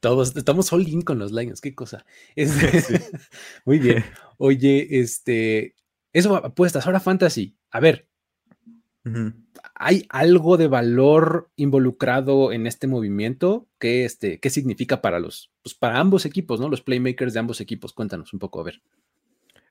Todos 0.00 0.36
estamos 0.36 0.72
all 0.72 0.88
in 0.88 1.02
con 1.02 1.18
los 1.18 1.32
Lions, 1.32 1.60
qué 1.60 1.74
cosa. 1.74 2.04
Este, 2.34 3.00
muy 3.64 3.78
bien. 3.78 4.04
Oye, 4.38 5.00
este, 5.00 5.76
eso 6.12 6.34
apuestas, 6.36 6.86
ahora 6.86 7.00
fantasy. 7.00 7.56
A 7.70 7.80
ver, 7.80 8.08
¿hay 9.74 10.04
algo 10.08 10.56
de 10.56 10.66
valor 10.66 11.50
involucrado 11.54 12.52
en 12.52 12.66
este 12.66 12.88
movimiento? 12.88 13.68
¿Qué, 13.78 14.04
este, 14.04 14.40
qué 14.40 14.50
significa 14.50 15.00
para 15.00 15.20
los, 15.20 15.52
pues 15.62 15.74
para 15.74 16.00
ambos 16.00 16.26
equipos, 16.26 16.58
¿no? 16.58 16.68
Los 16.68 16.82
playmakers 16.82 17.34
de 17.34 17.40
ambos 17.40 17.60
equipos. 17.60 17.92
Cuéntanos 17.92 18.32
un 18.32 18.40
poco, 18.40 18.60
a 18.60 18.64
ver. 18.64 18.82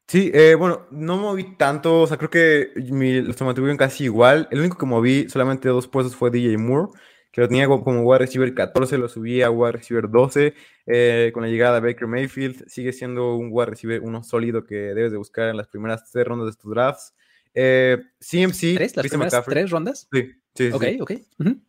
Sí, 0.08 0.32
eh, 0.34 0.56
bueno, 0.56 0.88
no 0.92 1.18
moví 1.18 1.56
tanto, 1.58 2.02
o 2.02 2.08
sea, 2.08 2.18
creo 2.18 2.30
que 2.30 2.72
los 2.76 3.42
mantuvieron 3.42 3.78
casi 3.78 4.06
igual. 4.06 4.48
El 4.52 4.60
único 4.60 4.78
que 4.78 4.86
moví 4.86 5.28
solamente 5.30 5.68
dos 5.68 5.88
puestos 5.88 6.16
fue 6.16 6.32
DJ 6.32 6.58
Moore 6.58 6.92
que 7.38 7.42
lo 7.42 7.48
tenía 7.48 7.68
como 7.68 8.02
wide 8.02 8.18
receiver 8.18 8.52
14, 8.52 8.98
lo 8.98 9.08
subí 9.08 9.44
a 9.44 9.52
wide 9.52 9.74
receiver 9.74 10.10
12. 10.10 10.56
Eh, 10.88 11.30
con 11.36 11.44
la 11.44 11.50
llegada 11.50 11.80
de 11.80 11.88
Baker 11.88 12.08
Mayfield, 12.08 12.68
sigue 12.68 12.92
siendo 12.92 13.36
un 13.36 13.50
wide 13.52 13.68
receiver 13.68 14.02
uno 14.02 14.24
sólido 14.24 14.64
que 14.64 14.74
debes 14.74 15.12
de 15.12 15.20
buscar 15.20 15.50
en 15.50 15.58
las 15.58 15.68
primeras 15.68 16.10
tres 16.12 16.26
rondas 16.26 16.48
de 16.48 16.60
tus 16.60 16.72
drafts. 16.74 17.14
Eh, 17.54 18.00
CMC. 18.20 18.74
¿Tres? 18.78 18.96
¿Las 18.96 19.08
primeras 19.08 19.46
tres 19.46 19.70
rondas? 19.70 20.08
Sí. 20.12 20.32
Sí, 20.56 20.72
ok, 20.74 20.84
ok. 21.02 21.12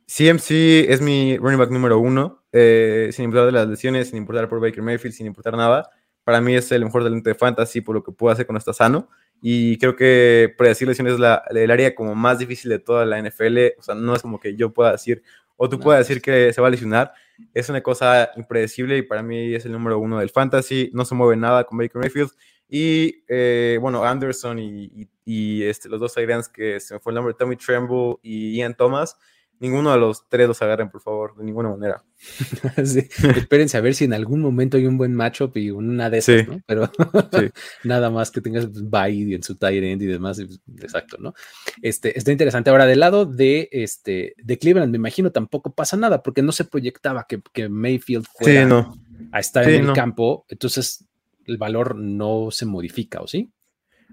CMC 0.06 0.88
es 0.88 1.02
mi 1.02 1.36
running 1.36 1.58
back 1.58 1.70
número 1.70 1.98
uno, 1.98 2.42
eh, 2.50 3.10
sin 3.12 3.26
importar 3.26 3.44
de 3.44 3.52
las 3.52 3.68
lesiones, 3.68 4.08
sin 4.08 4.16
importar 4.16 4.48
por 4.48 4.62
Baker 4.62 4.82
Mayfield, 4.82 5.14
sin 5.14 5.26
importar 5.26 5.54
nada. 5.54 5.90
Para 6.28 6.42
mí 6.42 6.54
es 6.54 6.70
el 6.72 6.84
mejor 6.84 7.04
talento 7.04 7.30
de 7.30 7.34
fantasy 7.34 7.80
por 7.80 7.94
lo 7.94 8.02
que 8.02 8.12
puedo 8.12 8.30
hacer 8.30 8.44
cuando 8.44 8.58
está 8.58 8.74
sano. 8.74 9.08
Y 9.40 9.78
creo 9.78 9.96
que 9.96 10.54
predecir 10.58 10.86
lesiones 10.86 11.14
es 11.14 11.18
la, 11.18 11.42
el 11.48 11.70
área 11.70 11.94
como 11.94 12.14
más 12.14 12.38
difícil 12.38 12.68
de 12.70 12.78
toda 12.78 13.06
la 13.06 13.18
NFL. 13.18 13.78
O 13.78 13.82
sea, 13.82 13.94
no 13.94 14.14
es 14.14 14.20
como 14.20 14.38
que 14.38 14.54
yo 14.54 14.70
pueda 14.70 14.92
decir, 14.92 15.22
o 15.56 15.70
tú 15.70 15.80
puedes 15.80 16.06
decir 16.06 16.20
que 16.20 16.52
se 16.52 16.60
va 16.60 16.66
a 16.66 16.70
lesionar. 16.70 17.14
Es 17.54 17.70
una 17.70 17.82
cosa 17.82 18.30
impredecible 18.36 18.98
y 18.98 19.00
para 19.00 19.22
mí 19.22 19.54
es 19.54 19.64
el 19.64 19.72
número 19.72 19.98
uno 19.98 20.18
del 20.18 20.28
fantasy. 20.28 20.90
No 20.92 21.06
se 21.06 21.14
mueve 21.14 21.34
nada 21.34 21.64
con 21.64 21.78
Baker 21.78 21.98
Mayfield. 21.98 22.32
Y 22.68 23.24
eh, 23.26 23.78
bueno, 23.80 24.04
Anderson 24.04 24.58
y, 24.58 25.08
y, 25.24 25.62
este, 25.62 25.88
los 25.88 25.98
dos 25.98 26.14
Irans 26.18 26.50
que 26.50 26.78
se 26.78 26.92
me 26.92 27.00
fue 27.00 27.12
el 27.12 27.14
nombre, 27.14 27.32
Tommy 27.32 27.56
Tremble 27.56 28.16
y 28.20 28.58
Ian 28.58 28.74
Thomas, 28.74 29.16
ninguno 29.60 29.92
de 29.92 29.98
los 29.98 30.28
tres 30.28 30.48
los 30.48 30.60
agarren, 30.62 30.90
por 30.90 31.00
favor, 31.00 31.36
de 31.36 31.44
ninguna 31.44 31.70
manera. 31.70 32.02
Espérense 32.76 33.76
a 33.76 33.80
ver 33.80 33.94
si 33.94 34.04
en 34.04 34.12
algún 34.12 34.40
momento 34.40 34.76
hay 34.76 34.86
un 34.86 34.98
buen 34.98 35.14
matchup 35.14 35.56
y 35.56 35.70
una 35.70 36.10
de 36.10 36.18
esas, 36.18 36.48
¿no? 36.48 36.60
Pero 36.66 36.90
nada 37.84 38.10
más 38.10 38.30
que 38.30 38.40
tengas 38.40 38.70
bye 38.72 39.34
en 39.34 39.42
su 39.42 39.56
tight 39.56 39.82
end 39.82 40.02
y 40.02 40.06
demás, 40.06 40.40
exacto, 40.80 41.16
¿no? 41.18 41.34
Este, 41.82 42.16
está 42.18 42.32
interesante. 42.32 42.70
Ahora, 42.70 42.86
del 42.86 43.00
lado 43.00 43.26
de, 43.26 43.68
este, 43.72 44.34
de 44.36 44.58
Cleveland, 44.58 44.90
me 44.90 44.98
imagino 44.98 45.30
tampoco 45.30 45.72
pasa 45.72 45.96
nada, 45.96 46.22
porque 46.22 46.42
no 46.42 46.52
se 46.52 46.64
proyectaba 46.64 47.26
que, 47.28 47.40
que 47.52 47.68
Mayfield 47.68 48.26
fuera 48.34 48.90
a 49.32 49.40
estar 49.40 49.68
en 49.68 49.88
el 49.88 49.92
campo, 49.92 50.46
entonces 50.48 51.04
el 51.46 51.56
valor 51.56 51.96
no 51.96 52.50
se 52.50 52.66
modifica, 52.66 53.20
¿o 53.20 53.26
sí? 53.26 53.50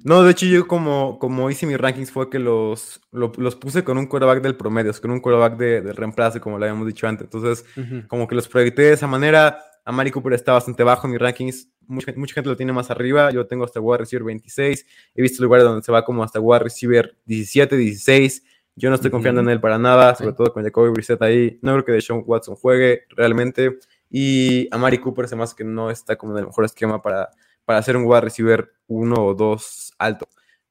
No, 0.03 0.23
de 0.23 0.31
hecho 0.31 0.45
yo 0.45 0.67
como, 0.67 1.17
como 1.19 1.49
hice 1.49 1.65
mis 1.65 1.77
rankings 1.77 2.11
fue 2.11 2.29
que 2.29 2.37
los, 2.37 3.01
los 3.11 3.55
puse 3.55 3.83
con 3.83 3.97
un 3.97 4.07
quarterback 4.07 4.41
del 4.41 4.55
promedio, 4.55 4.91
con 5.01 5.11
un 5.11 5.19
quarterback 5.19 5.57
de, 5.57 5.81
de 5.81 5.93
reemplazo, 5.93 6.41
como 6.41 6.59
lo 6.59 6.65
habíamos 6.65 6.85
dicho 6.85 7.07
antes. 7.07 7.25
Entonces, 7.25 7.65
como 8.07 8.27
que 8.27 8.35
los 8.35 8.47
proyecté 8.47 8.83
de 8.83 8.93
esa 8.93 9.07
manera. 9.07 9.59
A 9.87 9.91
Mari 9.91 10.09
Cooper 10.09 10.33
está 10.33 10.53
bastante 10.53 10.83
bajo 10.83 11.05
en 11.07 11.11
mis 11.11 11.21
rankings. 11.21 11.69
Mucha, 11.87 12.11
mucha, 12.15 12.33
gente 12.33 12.49
lo 12.49 12.57
tiene 12.57 12.73
más 12.73 12.89
arriba. 12.89 13.31
Yo 13.31 13.45
tengo 13.45 13.63
hasta 13.63 13.79
wide 13.79 13.99
receiver 13.99 14.23
26. 14.23 14.85
He 15.13 15.21
visto 15.21 15.43
lugares 15.43 15.63
donde 15.63 15.83
se 15.83 15.91
va 15.91 16.03
como 16.03 16.23
hasta 16.23 16.39
wide 16.39 16.63
receiver 16.63 17.15
17, 17.25 17.77
16. 17.77 18.43
Yo 18.75 18.89
no 18.89 18.95
estoy 18.95 19.11
confiando 19.11 19.41
en 19.41 19.49
él 19.49 19.61
para 19.61 19.77
nada, 19.77 20.15
sobre 20.15 20.33
todo 20.33 20.51
con 20.51 20.63
Jacoby 20.63 20.89
Brissett 20.89 21.21
ahí. 21.21 21.59
No 21.61 21.71
creo 21.73 21.85
que 21.85 21.91
Deshaun 21.93 22.23
Watson 22.25 22.55
juegue 22.55 23.03
realmente. 23.09 23.77
Y 24.09 24.67
a 24.71 24.77
Mari 24.77 24.97
Cooper 24.97 25.27
se 25.27 25.35
más 25.35 25.53
que 25.53 25.63
no 25.63 25.89
está 25.89 26.15
como 26.15 26.33
en 26.33 26.39
el 26.39 26.45
mejor 26.47 26.65
esquema 26.65 27.01
para, 27.01 27.29
para 27.65 27.79
hacer 27.79 27.97
un 27.97 28.05
wide 28.05 28.21
receiver 28.21 28.71
1 28.87 29.15
o 29.15 29.33
2 29.33 29.93
alto. 29.97 30.27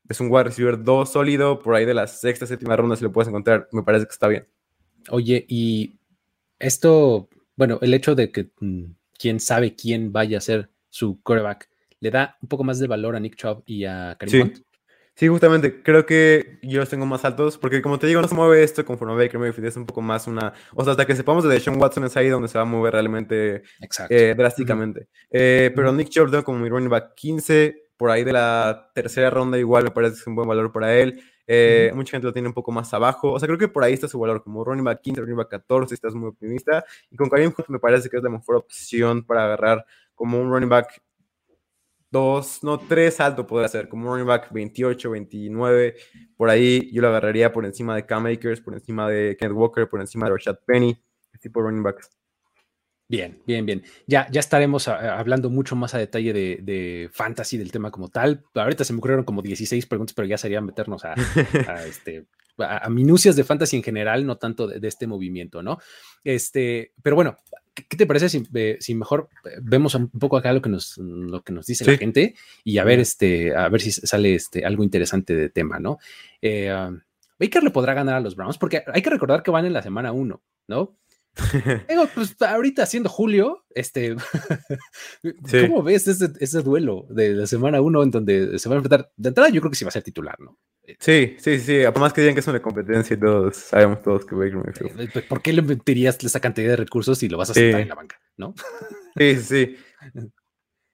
Es 0.08 0.20
un 0.20 0.30
wide 0.30 0.44
receiver 0.44 0.82
2 0.82 1.12
sólido, 1.12 1.60
por 1.60 1.74
ahí 1.74 1.84
de 1.84 1.94
la 1.94 2.06
sexta, 2.06 2.46
séptima 2.46 2.76
ronda 2.76 2.96
si 2.96 3.04
lo 3.04 3.12
puedes 3.12 3.28
encontrar, 3.28 3.68
me 3.72 3.82
parece 3.82 4.06
que 4.06 4.12
está 4.12 4.28
bien. 4.28 4.46
Oye, 5.10 5.44
y 5.48 5.98
esto, 6.58 7.28
bueno, 7.56 7.78
el 7.82 7.94
hecho 7.94 8.14
de 8.14 8.30
que 8.30 8.50
mm, 8.60 8.84
quién 9.18 9.40
sabe 9.40 9.74
quién 9.74 10.12
vaya 10.12 10.38
a 10.38 10.42
ser 10.42 10.70
su 10.88 11.20
quarterback, 11.22 11.68
¿le 12.00 12.10
da 12.10 12.38
un 12.42 12.48
poco 12.48 12.64
más 12.64 12.78
de 12.78 12.86
valor 12.86 13.16
a 13.16 13.20
Nick 13.20 13.36
Chubb 13.36 13.62
y 13.66 13.84
a 13.84 14.16
Karim 14.18 14.54
sí. 14.54 14.64
Sí, 15.16 15.28
justamente, 15.28 15.80
creo 15.82 16.06
que 16.06 16.58
yo 16.62 16.80
los 16.80 16.88
tengo 16.88 17.06
más 17.06 17.24
altos, 17.24 17.56
porque 17.56 17.80
como 17.80 18.00
te 18.00 18.08
digo, 18.08 18.20
no 18.20 18.26
se 18.26 18.34
mueve 18.34 18.64
esto 18.64 18.84
conforme 18.84 19.14
Baker 19.14 19.38
Mayfield, 19.38 19.68
es 19.68 19.76
un 19.76 19.86
poco 19.86 20.02
más 20.02 20.26
una... 20.26 20.52
O 20.74 20.82
sea, 20.82 20.90
hasta 20.90 21.06
que 21.06 21.14
sepamos 21.14 21.44
de 21.44 21.60
Sean 21.60 21.80
Watson 21.80 22.04
es 22.04 22.16
ahí 22.16 22.28
donde 22.28 22.48
se 22.48 22.58
va 22.58 22.62
a 22.62 22.64
mover 22.64 22.94
realmente 22.94 23.62
eh, 24.08 24.34
drásticamente. 24.36 25.06
Eh, 25.30 25.70
pero 25.76 25.92
Nick 25.92 26.08
Chubb 26.08 26.42
como 26.42 26.58
mi 26.58 26.68
running 26.68 26.88
back 26.88 27.14
15, 27.14 27.90
por 27.96 28.10
ahí 28.10 28.24
de 28.24 28.32
la 28.32 28.90
tercera 28.92 29.30
ronda 29.30 29.56
igual 29.56 29.84
me 29.84 29.90
parece 29.92 30.14
que 30.14 30.20
es 30.20 30.26
un 30.26 30.34
buen 30.34 30.48
valor 30.48 30.72
para 30.72 30.92
él. 30.96 31.22
Eh, 31.46 31.92
mucha 31.94 32.12
gente 32.12 32.26
lo 32.26 32.32
tiene 32.32 32.48
un 32.48 32.54
poco 32.54 32.72
más 32.72 32.92
abajo. 32.92 33.32
O 33.32 33.38
sea, 33.38 33.46
creo 33.46 33.58
que 33.58 33.68
por 33.68 33.84
ahí 33.84 33.92
está 33.92 34.08
su 34.08 34.18
valor, 34.18 34.42
como 34.42 34.64
running 34.64 34.84
back 34.84 35.00
15, 35.00 35.20
running 35.20 35.36
back 35.36 35.48
14, 35.50 35.94
estás 35.94 36.14
muy 36.14 36.30
optimista. 36.30 36.84
Y 37.10 37.16
con 37.16 37.28
Karim 37.28 37.52
Hunt 37.56 37.68
me 37.68 37.78
parece 37.78 38.08
que 38.08 38.16
es 38.16 38.22
la 38.22 38.30
mejor 38.30 38.56
opción 38.56 39.24
para 39.24 39.44
agarrar 39.44 39.84
como 40.14 40.40
un 40.40 40.50
running 40.50 40.68
back 40.68 41.00
dos, 42.14 42.62
no, 42.62 42.78
tres 42.78 43.18
alto 43.18 43.44
podría 43.44 43.68
ser, 43.68 43.88
como 43.88 44.08
running 44.08 44.26
back 44.26 44.52
28, 44.52 45.10
29, 45.10 45.96
por 46.36 46.48
ahí 46.48 46.88
yo 46.92 47.02
lo 47.02 47.08
agarraría 47.08 47.52
por 47.52 47.66
encima 47.66 47.96
de 47.96 48.06
Cam 48.06 48.22
Makers, 48.22 48.60
por 48.60 48.74
encima 48.74 49.08
de 49.10 49.36
Kenneth 49.36 49.56
Walker, 49.56 49.88
por 49.88 50.00
encima 50.00 50.26
de 50.26 50.32
Rashad 50.32 50.58
Penny, 50.64 50.96
este 51.24 51.48
tipo 51.48 51.60
de 51.60 51.66
running 51.66 51.82
backs. 51.82 52.08
Bien, 53.08 53.42
bien, 53.46 53.66
bien. 53.66 53.82
Ya, 54.06 54.28
ya 54.30 54.38
estaremos 54.38 54.86
ah, 54.86 55.18
hablando 55.18 55.50
mucho 55.50 55.74
más 55.74 55.92
a 55.94 55.98
detalle 55.98 56.32
de, 56.32 57.10
fantasy, 57.12 57.58
del 57.58 57.72
tema 57.72 57.90
como 57.90 58.08
tal. 58.08 58.44
Ahorita 58.54 58.84
se 58.84 58.92
me 58.92 58.98
ocurrieron 58.98 59.24
como 59.24 59.42
16 59.42 59.84
preguntas, 59.86 60.14
pero 60.14 60.28
ya 60.28 60.38
sería 60.38 60.60
meternos 60.60 61.04
a, 61.04 61.14
este, 61.86 62.26
a, 62.58 62.88
minucias 62.90 63.34
de 63.34 63.42
fantasy 63.42 63.76
en 63.76 63.82
general, 63.82 64.24
no 64.24 64.38
tanto 64.38 64.68
de, 64.68 64.78
de, 64.78 64.86
este 64.86 65.08
movimiento, 65.08 65.64
¿no? 65.64 65.78
Este, 66.22 66.92
pero 67.02 67.16
bueno, 67.16 67.36
¿qué 67.74 67.96
te 67.96 68.06
parece 68.06 68.28
si, 68.28 68.94
mejor 68.94 69.28
eh, 69.44 69.58
vemos 69.60 69.94
un 69.94 70.08
poco 70.08 70.36
acá 70.36 70.52
lo 70.52 70.62
que 70.62 70.70
nos, 70.70 70.96
lo 70.98 71.42
que 71.42 71.52
nos 71.52 71.66
dice 71.66 71.84
la 71.84 71.98
gente 71.98 72.34
y 72.62 72.78
a 72.78 72.84
ver, 72.84 73.00
este, 73.00 73.54
a 73.54 73.68
ver 73.68 73.80
si 73.80 73.90
sale 73.92 74.34
este, 74.34 74.64
algo 74.64 74.84
interesante 74.84 75.34
de 75.34 75.50
tema, 75.50 75.80
¿no? 75.80 75.98
Eh, 76.40 76.72
um, 76.72 77.00
Baker 77.38 77.64
le 77.64 77.70
podrá 77.70 77.94
ganar 77.94 78.14
a 78.14 78.20
los 78.20 78.36
Browns 78.36 78.58
porque 78.58 78.84
hay 78.86 79.02
que 79.02 79.10
recordar 79.10 79.42
que 79.42 79.50
van 79.50 79.66
en 79.66 79.72
la 79.72 79.82
semana 79.82 80.12
1, 80.12 80.42
¿no? 80.68 80.96
Digo, 81.88 82.08
pues 82.14 82.36
ahorita 82.40 82.86
siendo 82.86 83.08
julio, 83.08 83.64
este, 83.74 84.14
¿cómo 85.66 85.82
ves 85.82 86.06
ese, 86.06 86.62
duelo 86.62 87.06
de 87.10 87.34
la 87.34 87.46
semana 87.46 87.80
1 87.80 88.02
en 88.04 88.10
donde 88.10 88.58
se 88.58 88.68
va 88.68 88.76
a 88.76 88.78
enfrentar? 88.78 89.10
De 89.16 89.30
entrada, 89.30 89.50
yo 89.50 89.60
creo 89.60 89.70
que 89.70 89.76
sí 89.76 89.84
va 89.84 89.88
a 89.88 89.92
ser 89.92 90.02
titular, 90.02 90.38
¿no? 90.38 90.58
Sí, 91.00 91.34
sí, 91.38 91.58
sí. 91.58 91.82
Además 91.82 92.12
que 92.12 92.20
digan 92.20 92.34
que 92.34 92.40
es 92.40 92.46
una 92.46 92.62
competencia 92.62 93.14
y 93.14 93.20
todos 93.20 93.56
sabemos 93.56 94.02
todos 94.02 94.24
que 94.24 94.34
Baker 94.34 94.56
Mayfield. 94.56 95.16
Eh, 95.16 95.22
¿Por 95.28 95.42
qué 95.42 95.52
le 95.52 95.62
metirías 95.62 96.22
esa 96.22 96.40
cantidad 96.40 96.68
de 96.68 96.76
recursos 96.76 97.18
si 97.18 97.28
lo 97.28 97.38
vas 97.38 97.50
a 97.50 97.54
sentar 97.54 97.80
en 97.80 97.88
la 97.88 97.94
banca, 97.94 98.20
no? 98.36 98.54
Sí, 99.16 99.36
sí. 99.36 99.76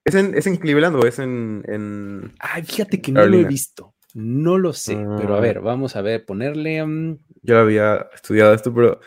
¿Es 0.05 0.14
en, 0.14 0.35
¿Es 0.37 0.46
en 0.46 0.57
Cleveland 0.59 0.94
o 0.94 1.07
es 1.07 1.18
en, 1.18 1.62
en... 1.66 2.35
Ay, 2.38 2.62
fíjate 2.64 3.00
que 3.00 3.12
no 3.12 3.24
lo 3.24 3.38
he 3.38 3.44
visto. 3.44 3.94
No 4.12 4.59
lo 4.59 4.72
sé, 4.72 4.96
pero 5.16 5.37
a 5.37 5.38
ah. 5.38 5.40
ver, 5.40 5.61
vamos 5.61 5.96
a 5.96 6.03
ver, 6.03 6.26
ponerle. 6.26 6.85
Mm, 6.85 7.18
yo 7.42 7.59
había 7.59 8.09
estudiado 8.12 8.53
esto, 8.53 8.74
pero 8.74 9.00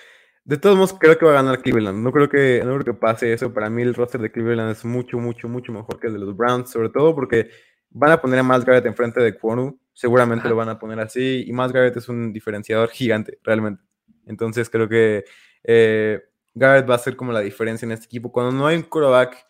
de 0.46 0.58
todos 0.58 0.76
modos, 0.76 0.94
creo 0.94 1.18
que 1.18 1.26
va 1.26 1.32
a 1.32 1.36
ganar 1.36 1.62
Cleveland. 1.62 2.04
No 2.04 2.12
creo 2.12 2.30
que, 2.30 2.62
no 2.64 2.74
creo 2.74 2.94
que 2.94 3.00
pase 3.00 3.34
eso. 3.34 3.54
Para 3.54 3.70
mí, 3.70 3.82
el 3.82 3.94
roster 3.94 4.22
de 4.22 4.32
Cleveland 4.32 4.72
es 4.72 4.84
mucho, 4.86 5.18
mucho, 5.20 5.48
mucho 5.48 5.72
mejor 5.72 6.00
que 6.00 6.08
el 6.08 6.14
de 6.14 6.20
los 6.20 6.36
Browns, 6.36 6.70
sobre 6.70 6.90
todo 6.90 7.16
porque 7.16 7.50
van 7.90 8.12
a 8.12 8.22
poner 8.22 8.40
a 8.40 8.44
Miles 8.44 8.66
Garrett 8.66 8.86
enfrente 8.86 9.22
de 9.22 9.38
Kwonu. 9.38 9.80
Seguramente 9.94 10.50
lo 10.50 10.56
van 10.56 10.70
a 10.70 10.80
poner 10.80 11.00
así. 11.00 11.46
Y 11.48 11.54
Miles 11.54 11.72
Garrett 11.72 11.98
es 11.98 12.10
un 12.10 12.34
diferenciador 12.34 12.90
gigante, 12.90 13.40
realmente. 13.44 13.84
Entonces, 14.26 14.70
creo 14.70 14.90
que 14.90 15.24
eh, 15.64 16.22
Garrett 16.54 16.90
va 16.90 16.96
a 16.96 17.00
ser 17.00 17.16
como 17.16 17.32
la 17.32 17.42
diferencia 17.42 17.86
en 17.86 17.92
este 17.94 18.06
equipo. 18.06 18.32
Cuando 18.32 18.52
no 18.52 18.68
hay 18.68 18.78
un 18.78 18.84
quarterback 18.84 19.46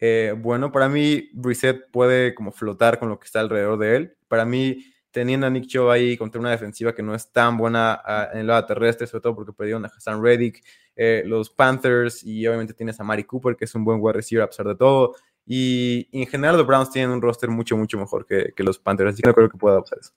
eh, 0.00 0.34
bueno, 0.36 0.70
para 0.70 0.88
mí, 0.88 1.28
Brissett 1.32 1.90
puede 1.90 2.34
como 2.34 2.52
flotar 2.52 2.98
con 2.98 3.08
lo 3.08 3.18
que 3.18 3.26
está 3.26 3.40
alrededor 3.40 3.78
de 3.78 3.96
él. 3.96 4.16
Para 4.28 4.44
mí, 4.44 4.84
teniendo 5.18 5.48
a 5.48 5.50
Nick 5.50 5.66
Chubb 5.66 5.90
ahí 5.90 6.16
contra 6.16 6.40
una 6.40 6.52
defensiva 6.52 6.94
que 6.94 7.02
no 7.02 7.12
es 7.12 7.32
tan 7.32 7.56
buena 7.56 8.00
ah, 8.04 8.28
en 8.32 8.38
el 8.38 8.46
lado 8.46 8.64
terrestre, 8.66 9.04
sobre 9.08 9.22
todo 9.22 9.34
porque 9.34 9.52
perdieron 9.52 9.84
a 9.84 9.88
Hassan 9.88 10.22
Reddick, 10.22 10.62
eh, 10.94 11.24
los 11.26 11.50
Panthers 11.50 12.22
y 12.22 12.46
obviamente 12.46 12.72
tienes 12.72 13.00
a 13.00 13.02
Mari 13.04 13.24
Cooper, 13.24 13.56
que 13.56 13.64
es 13.64 13.74
un 13.74 13.84
buen 13.84 13.98
wide 14.00 14.12
receiver 14.12 14.44
a 14.44 14.46
pesar 14.46 14.68
de 14.68 14.76
todo. 14.76 15.16
Y, 15.44 16.08
en 16.12 16.28
general 16.28 16.56
los 16.56 16.64
Browns 16.64 16.92
tienen 16.92 17.10
un 17.10 17.20
roster 17.20 17.50
mucho, 17.50 17.76
mucho 17.76 17.98
mejor 17.98 18.26
que, 18.26 18.52
los 18.58 18.78
Panthers, 18.78 19.14
así 19.14 19.22
que 19.22 19.28
no 19.28 19.34
creo 19.34 19.48
que 19.48 19.58
pueda 19.58 19.80
pasar 19.80 19.98
eso. 19.98 20.12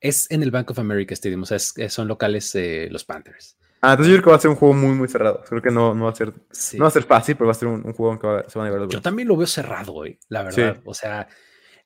Es 0.00 0.28
en 0.32 0.42
el 0.42 0.50
Bank 0.50 0.72
of 0.72 0.80
America 0.80 1.14
Stadium, 1.14 1.42
o 1.42 1.46
sea, 1.46 1.60
son 1.60 2.08
locales 2.08 2.52
eh, 2.56 2.88
los 2.90 3.04
Panthers. 3.04 3.56
Ah, 3.80 3.92
entonces 3.92 4.08
yo 4.08 4.14
creo 4.16 4.24
que 4.24 4.30
va 4.30 4.36
a 4.38 4.40
ser 4.40 4.50
un 4.50 4.56
juego 4.56 4.74
muy, 4.74 4.94
muy 4.96 5.06
cerrado. 5.06 5.44
Creo 5.48 5.62
que 5.62 5.70
no, 5.70 5.94
no, 5.94 6.06
va, 6.06 6.10
a 6.10 6.14
ser, 6.16 6.32
no 6.74 6.82
va 6.82 6.88
a 6.88 6.90
ser 6.90 7.04
fácil, 7.04 7.36
pero 7.36 7.46
va 7.46 7.52
a 7.52 7.54
ser 7.54 7.68
un, 7.68 7.82
juego 7.92 8.12
en 8.12 8.18
que 8.18 8.50
se 8.50 8.58
van 8.58 8.66
a 8.66 8.70
llevar 8.72 8.88
Yo 8.88 9.00
también 9.00 9.28
lo 9.28 9.36
veo 9.36 9.46
cerrado 9.46 9.94
hoy, 9.94 10.18
la 10.28 10.42
verdad. 10.42 10.80
O 10.84 10.94
sea, 10.94 11.28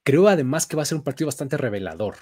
creo 0.06 0.28
además 0.28 0.66
que 0.66 0.76
va 0.76 0.84
a 0.84 0.86
ser 0.86 0.96
un 0.96 1.04
partido 1.04 1.26
bastante 1.26 1.56
revelador. 1.56 2.16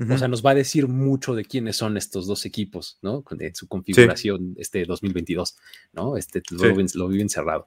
O 0.00 0.18
sea, 0.18 0.28
nos 0.28 0.44
va 0.44 0.52
a 0.52 0.54
decir 0.54 0.86
mucho 0.86 1.34
de 1.34 1.44
quiénes 1.44 1.76
son 1.76 1.96
estos 1.96 2.26
dos 2.26 2.46
equipos, 2.46 2.98
¿no? 3.02 3.24
De 3.30 3.54
su 3.54 3.66
configuración 3.66 4.54
este 4.56 4.84
2022, 4.84 5.56
¿no? 5.92 6.16
Este 6.16 6.42
lo, 6.50 6.74
lo 6.94 7.08
viven 7.08 7.28
cerrado. 7.28 7.66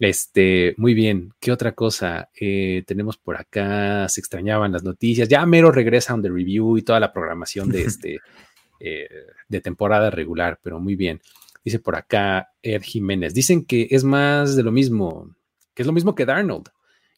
Este, 0.00 0.74
muy 0.78 0.94
bien. 0.94 1.34
¿Qué 1.38 1.52
otra 1.52 1.72
cosa 1.72 2.30
eh, 2.34 2.82
tenemos 2.86 3.18
por 3.18 3.36
acá? 3.36 4.08
Se 4.08 4.20
extrañaban 4.20 4.72
las 4.72 4.82
noticias. 4.82 5.28
Ya 5.28 5.44
mero 5.44 5.70
regresa 5.70 6.14
on 6.14 6.22
the 6.22 6.30
review 6.30 6.78
y 6.78 6.82
toda 6.82 6.98
la 6.98 7.12
programación 7.12 7.68
de 7.68 7.82
este 7.86 8.18
eh, 8.80 9.08
de 9.46 9.60
temporada 9.60 10.10
regular, 10.10 10.58
pero 10.62 10.80
muy 10.80 10.96
bien. 10.96 11.20
Dice 11.62 11.78
por 11.78 11.96
acá 11.96 12.54
Ed 12.62 12.80
Jiménez. 12.82 13.34
Dicen 13.34 13.66
que 13.66 13.88
es 13.90 14.02
más 14.02 14.56
de 14.56 14.62
lo 14.62 14.72
mismo, 14.72 15.36
que 15.74 15.82
es 15.82 15.86
lo 15.86 15.92
mismo 15.92 16.14
que 16.14 16.24
Darnold. 16.24 16.70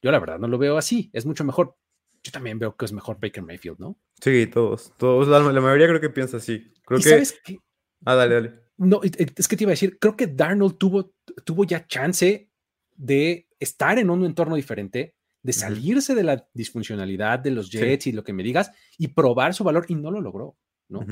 Yo 0.03 0.11
la 0.11 0.19
verdad 0.19 0.41
no 0.41 0.49
lo 0.49 0.59
veo 0.59 0.77
así. 0.77 1.09
Es 1.13 1.25
mucho 1.25 1.45
mejor. 1.45 1.77
Yo 2.25 2.33
también 2.33 2.59
veo 2.59 2.77
que 2.77 2.85
es 2.85 2.93
mejor 2.93 3.19
Baker 3.21 3.43
Mayfield, 3.43 3.79
¿no? 3.79 3.99
Sí, 4.21 4.47
todos, 4.47 4.93
todos, 4.97 5.27
la, 5.29 5.41
mayoría 5.61 5.89
creo 5.89 6.01
que 6.01 6.11
piensa 6.11 6.37
así. 6.37 6.73
Creo 6.85 7.01
que... 7.01 7.09
¿Sabes 7.09 7.41
qué? 7.45 7.59
Ah, 8.05 8.15
dale, 8.15 8.35
dale. 8.35 8.63
No, 8.77 9.01
es 9.03 9.49
que 9.49 9.57
te 9.57 9.65
iba 9.65 9.71
a 9.71 9.75
decir, 9.75 9.99
creo 9.99 10.17
que 10.17 10.27
Darnold 10.27 10.79
tuvo, 10.79 11.15
tuvo 11.45 11.65
ya 11.65 11.87
chance 11.87 12.51
de 12.97 13.49
estar 13.59 13.99
en 13.99 14.11
un 14.11 14.25
entorno 14.25 14.57
diferente, 14.57 15.15
de 15.43 15.53
salirse 15.53 16.15
de 16.15 16.23
la 16.23 16.49
disfuncionalidad 16.55 17.39
de 17.41 17.51
los 17.51 17.71
Jets 17.71 18.07
y 18.07 18.13
lo 18.13 18.25
que 18.25 18.33
me 18.33 18.43
digas 18.43 18.71
y 18.97 19.09
probar 19.09 19.55
su 19.55 19.65
valor 19.65 19.87
y 19.89 19.95
no 19.95 20.11
lo 20.11 20.21
logró, 20.21 20.57
¿no? 20.89 21.05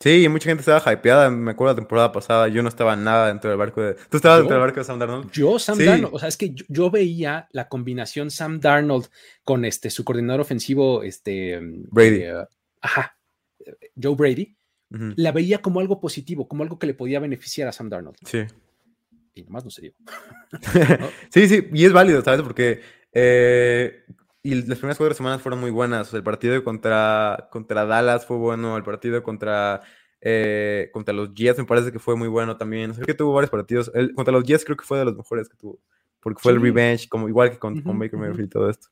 Sí, 0.00 0.28
mucha 0.28 0.46
gente 0.50 0.60
estaba 0.60 0.92
hypeada. 0.92 1.30
Me 1.30 1.52
acuerdo 1.52 1.72
la 1.72 1.76
temporada 1.76 2.12
pasada, 2.12 2.48
yo 2.48 2.62
no 2.62 2.68
estaba 2.68 2.94
nada 2.96 3.28
dentro 3.28 3.50
del 3.50 3.58
barco 3.58 3.80
de. 3.80 3.94
¿Tú 3.94 4.16
estabas 4.16 4.38
dentro 4.38 4.56
del 4.56 4.64
barco 4.64 4.80
de 4.80 4.84
Sam 4.84 4.98
Darnold? 4.98 5.30
Yo, 5.30 5.58
Sam 5.58 5.78
Darnold. 5.78 6.14
O 6.14 6.18
sea, 6.18 6.28
es 6.28 6.36
que 6.36 6.54
yo, 6.68 6.90
veía 6.90 7.48
la 7.52 7.68
combinación 7.68 8.30
Sam 8.30 8.60
Darnold 8.60 9.06
con 9.44 9.64
este, 9.64 9.90
su 9.90 10.04
coordinador 10.04 10.40
ofensivo, 10.40 11.02
este. 11.02 11.58
Brady. 11.62 12.22
Eh, 12.22 12.44
ajá. 12.80 13.16
Joe 14.00 14.14
Brady. 14.14 14.56
La 15.16 15.32
veía 15.32 15.60
como 15.60 15.80
algo 15.80 16.00
positivo, 16.00 16.46
como 16.46 16.62
algo 16.62 16.78
que 16.78 16.86
le 16.86 16.94
podía 16.94 17.18
beneficiar 17.18 17.66
a 17.66 17.72
Sam 17.72 17.88
Darnold. 17.88 18.16
Sí 18.24 18.46
y 19.34 19.42
nomás 19.42 19.64
no 19.64 19.70
se 19.70 19.82
dio. 19.82 19.92
sí, 21.30 21.48
sí, 21.48 21.68
y 21.72 21.84
es 21.84 21.92
válido, 21.92 22.22
¿sabes? 22.22 22.42
Porque 22.42 22.80
eh, 23.12 24.04
y 24.46 24.54
las 24.54 24.78
primeras 24.78 24.98
cuatro 24.98 25.14
semanas 25.14 25.40
fueron 25.40 25.58
muy 25.58 25.70
buenas. 25.70 26.12
el 26.12 26.22
partido 26.22 26.62
contra, 26.62 27.48
contra 27.50 27.86
Dallas 27.86 28.26
fue 28.26 28.36
bueno, 28.36 28.76
el 28.76 28.82
partido 28.82 29.22
contra, 29.22 29.80
eh, 30.20 30.90
contra 30.92 31.14
los 31.14 31.32
Jets 31.32 31.58
me 31.58 31.64
parece 31.64 31.90
que 31.90 31.98
fue 31.98 32.14
muy 32.14 32.28
bueno 32.28 32.58
también. 32.58 32.92
Creo 32.92 33.06
que 33.06 33.14
tuvo 33.14 33.32
varios 33.32 33.50
partidos. 33.50 33.90
El, 33.94 34.12
contra 34.12 34.32
los 34.32 34.44
Jets 34.44 34.66
creo 34.66 34.76
que 34.76 34.84
fue 34.84 34.98
de 34.98 35.06
los 35.06 35.16
mejores 35.16 35.48
que 35.48 35.56
tuvo, 35.56 35.80
porque 36.20 36.42
fue 36.42 36.52
el 36.52 36.60
revenge, 36.60 37.08
como 37.08 37.26
igual 37.26 37.52
que 37.52 37.58
con, 37.58 37.82
Baker 37.82 38.18
Mayfield 38.18 38.44
y 38.44 38.48
todo 38.50 38.68
esto. 38.68 38.88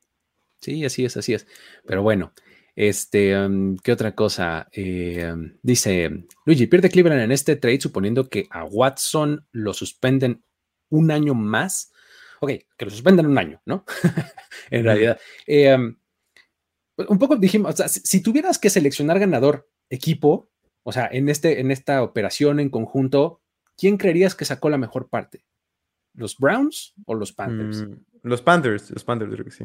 Sí, 0.58 0.86
así 0.86 1.04
es, 1.04 1.18
así 1.18 1.34
es. 1.34 1.46
Pero 1.84 2.02
bueno, 2.02 2.32
este, 2.74 3.38
um, 3.38 3.76
¿qué 3.76 3.92
otra 3.92 4.14
cosa? 4.14 4.68
Eh, 4.72 5.30
um, 5.34 5.52
dice 5.62 6.24
Luigi, 6.46 6.66
pierde 6.66 6.88
Cleveland 6.88 7.20
en 7.20 7.32
este 7.32 7.56
trade 7.56 7.82
suponiendo 7.82 8.30
que 8.30 8.46
a 8.50 8.64
Watson 8.64 9.46
lo 9.52 9.74
suspenden 9.74 10.42
un 10.88 11.10
año 11.10 11.34
más. 11.34 11.91
Ok, 12.42 12.50
que 12.76 12.85
lo 12.85 12.90
suspenden 12.90 13.26
un 13.26 13.38
año, 13.38 13.62
¿no? 13.66 13.85
en 14.70 14.83
realidad. 14.83 15.16
Eh, 15.46 15.72
um, 15.72 15.94
un 17.09 17.16
poco 17.16 17.37
dijimos, 17.37 17.72
o 17.72 17.76
sea, 17.76 17.87
si, 17.87 18.20
tuvieras 18.20 18.59
que 18.59 18.68
seleccionar 18.68 19.20
ganador 19.20 19.70
equipo, 19.88 20.50
o 20.83 20.90
sea, 20.90 21.09
en, 21.12 21.28
este, 21.28 21.61
en 21.61 21.70
esta 21.70 22.02
operación 22.02 22.59
en 22.59 22.68
conjunto, 22.68 23.42
¿quién 23.78 23.96
creerías 23.96 24.35
que 24.35 24.44
sacó 24.44 24.70
la 24.70 24.78
mejor 24.78 25.09
parte? 25.09 25.44
¿Los 26.14 26.37
Browns 26.37 26.94
o 27.07 27.14
los 27.14 27.33
Panthers? 27.33 27.87
Mm, 27.87 27.94
los 28.24 28.42
Panthers, 28.42 28.90
los 28.90 29.05
Panthers 29.05 29.33
creo 29.33 29.44
que 29.44 29.50
sí. 29.52 29.64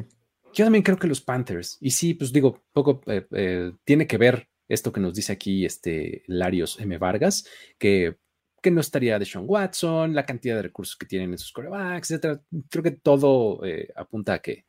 Yo 0.54 0.64
también 0.64 0.84
creo 0.84 0.98
que 0.98 1.08
los 1.08 1.20
Panthers. 1.20 1.78
Y 1.80 1.90
sí, 1.90 2.14
pues 2.14 2.32
digo, 2.32 2.62
poco 2.72 3.00
eh, 3.06 3.26
eh, 3.32 3.72
tiene 3.82 4.06
que 4.06 4.18
ver 4.18 4.48
esto 4.68 4.92
que 4.92 5.00
nos 5.00 5.14
dice 5.14 5.32
aquí 5.32 5.64
este 5.64 6.22
Larios 6.28 6.78
M. 6.78 6.96
Vargas, 6.96 7.44
que, 7.76 8.18
que 8.62 8.70
no 8.70 8.80
estaría 8.80 9.18
de 9.18 9.24
Sean 9.24 9.44
Watson, 9.46 10.14
la 10.14 10.26
cantidad 10.26 10.56
de 10.56 10.62
recursos 10.62 10.96
que 10.96 11.06
tienen 11.06 11.32
en 11.32 11.38
sus 11.38 11.52
corebacks, 11.52 12.10
etcétera. 12.10 12.40
Creo 12.68 12.82
que 12.82 12.90
todo 12.92 13.64
eh, 13.64 13.88
apunta 13.94 14.34
a 14.34 14.38
que, 14.40 14.64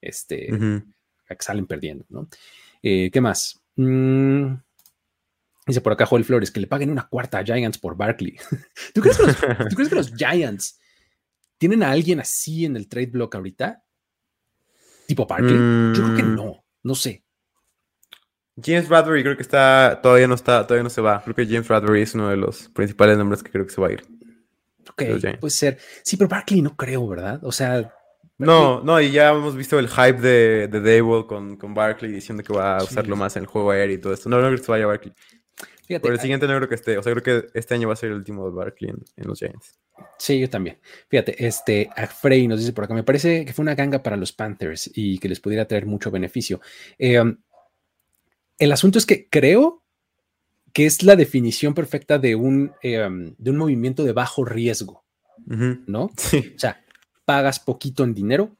este, 0.00 0.48
salen 1.38 1.66
perdiendo, 1.66 2.04
¿no? 2.08 2.28
¿Qué 2.82 3.20
más? 3.20 3.60
Mm, 3.76 4.54
dice 5.66 5.80
por 5.80 5.92
acá 5.92 6.06
Joel 6.06 6.24
Flores 6.24 6.50
que 6.50 6.60
le 6.60 6.66
paguen 6.66 6.90
una 6.90 7.08
cuarta 7.08 7.38
a 7.38 7.44
Giants 7.44 7.78
por 7.78 7.96
Barkley. 7.96 8.36
¿Tú 8.94 9.00
crees 9.00 9.88
que 9.88 9.94
los 9.94 10.14
Giants 10.14 10.80
tienen 11.58 11.82
a 11.82 11.90
alguien 11.90 12.20
así 12.20 12.64
en 12.64 12.76
el 12.76 12.88
trade 12.88 13.06
block 13.06 13.34
ahorita? 13.34 13.82
tipo 15.06 15.26
Barkley? 15.26 15.52
Yo 15.94 16.04
creo 16.04 16.16
que 16.16 16.22
mm. 16.22 16.34
no, 16.34 16.64
no 16.82 16.94
sé. 16.94 17.24
James 18.56 18.88
Bradbury 18.88 19.22
creo 19.22 19.36
que 19.36 19.42
está, 19.42 20.00
todavía 20.02 20.28
no 20.28 20.34
está, 20.34 20.66
todavía 20.66 20.84
no 20.84 20.90
se 20.90 21.00
va. 21.00 21.22
Creo 21.22 21.34
que 21.34 21.46
James 21.46 21.66
Bradbury 21.68 22.02
es 22.02 22.14
uno 22.14 22.28
de 22.28 22.36
los 22.36 22.68
principales 22.68 23.16
nombres 23.16 23.42
que 23.42 23.50
creo 23.50 23.66
que 23.66 23.72
se 23.72 23.80
va 23.80 23.88
a 23.88 23.92
ir. 23.92 24.04
Ok, 24.90 25.02
puede 25.40 25.50
ser. 25.50 25.78
Sí, 26.02 26.16
pero 26.16 26.28
Barkley 26.28 26.60
no 26.60 26.76
creo, 26.76 27.06
¿verdad? 27.08 27.42
O 27.44 27.52
sea. 27.52 27.94
No, 28.38 28.82
no, 28.82 29.00
y 29.00 29.12
ya 29.12 29.30
hemos 29.30 29.54
visto 29.54 29.78
el 29.78 29.88
hype 29.88 30.20
de, 30.20 30.68
de 30.68 31.24
con, 31.28 31.56
con 31.56 31.74
Barkley 31.74 32.10
diciendo 32.10 32.42
que 32.42 32.52
va 32.52 32.78
a 32.78 32.82
usarlo 32.82 33.14
más 33.14 33.36
en 33.36 33.42
el 33.42 33.46
juego 33.46 33.70
aéreo 33.70 33.96
y 33.96 34.00
todo 34.00 34.12
esto. 34.12 34.28
No, 34.28 34.40
no 34.40 34.48
creo 34.48 34.58
que 34.58 34.64
se 34.64 34.72
vaya 34.72 34.84
a 34.84 34.88
Barkley. 34.88 35.14
Fíjate, 35.86 36.02
Por 36.02 36.12
el 36.12 36.20
siguiente 36.20 36.48
no 36.48 36.56
creo 36.56 36.68
que 36.68 36.74
esté. 36.74 36.98
O 36.98 37.02
sea, 37.02 37.12
creo 37.12 37.22
que 37.22 37.48
este 37.54 37.74
año 37.74 37.86
va 37.86 37.94
a 37.94 37.96
ser 37.96 38.10
el 38.10 38.16
último 38.16 38.44
de 38.44 38.54
Barkley 38.54 38.90
en 38.90 39.26
los 39.26 39.38
Giants. 39.38 39.78
Sí, 40.18 40.38
yo 40.38 40.48
también. 40.48 40.78
Fíjate, 41.08 41.44
este, 41.44 41.90
Frey 42.20 42.46
nos 42.46 42.60
dice 42.60 42.72
por 42.72 42.84
acá, 42.84 42.94
me 42.94 43.02
parece 43.02 43.44
que 43.44 43.52
fue 43.52 43.62
una 43.62 43.74
ganga 43.74 44.02
para 44.02 44.16
los 44.16 44.32
Panthers 44.32 44.90
y 44.94 45.18
que 45.18 45.28
les 45.28 45.40
pudiera 45.40 45.66
traer 45.66 45.86
mucho 45.86 46.10
beneficio. 46.10 46.60
Em, 46.98 47.36
el 48.62 48.70
asunto 48.70 48.96
es 48.98 49.06
que 49.06 49.28
creo 49.28 49.82
que 50.72 50.86
es 50.86 51.02
la 51.02 51.16
definición 51.16 51.74
perfecta 51.74 52.18
de 52.18 52.36
un, 52.36 52.72
em, 52.80 53.34
de 53.36 53.50
un 53.50 53.56
movimiento 53.56 54.04
de 54.04 54.12
bajo 54.12 54.44
riesgo, 54.44 55.04
¿no? 55.46 56.10
Sí. 56.16 56.52
O 56.54 56.58
sea, 56.58 56.84
pagas 57.24 57.58
poquito 57.58 58.04
en 58.04 58.14
dinero, 58.14 58.56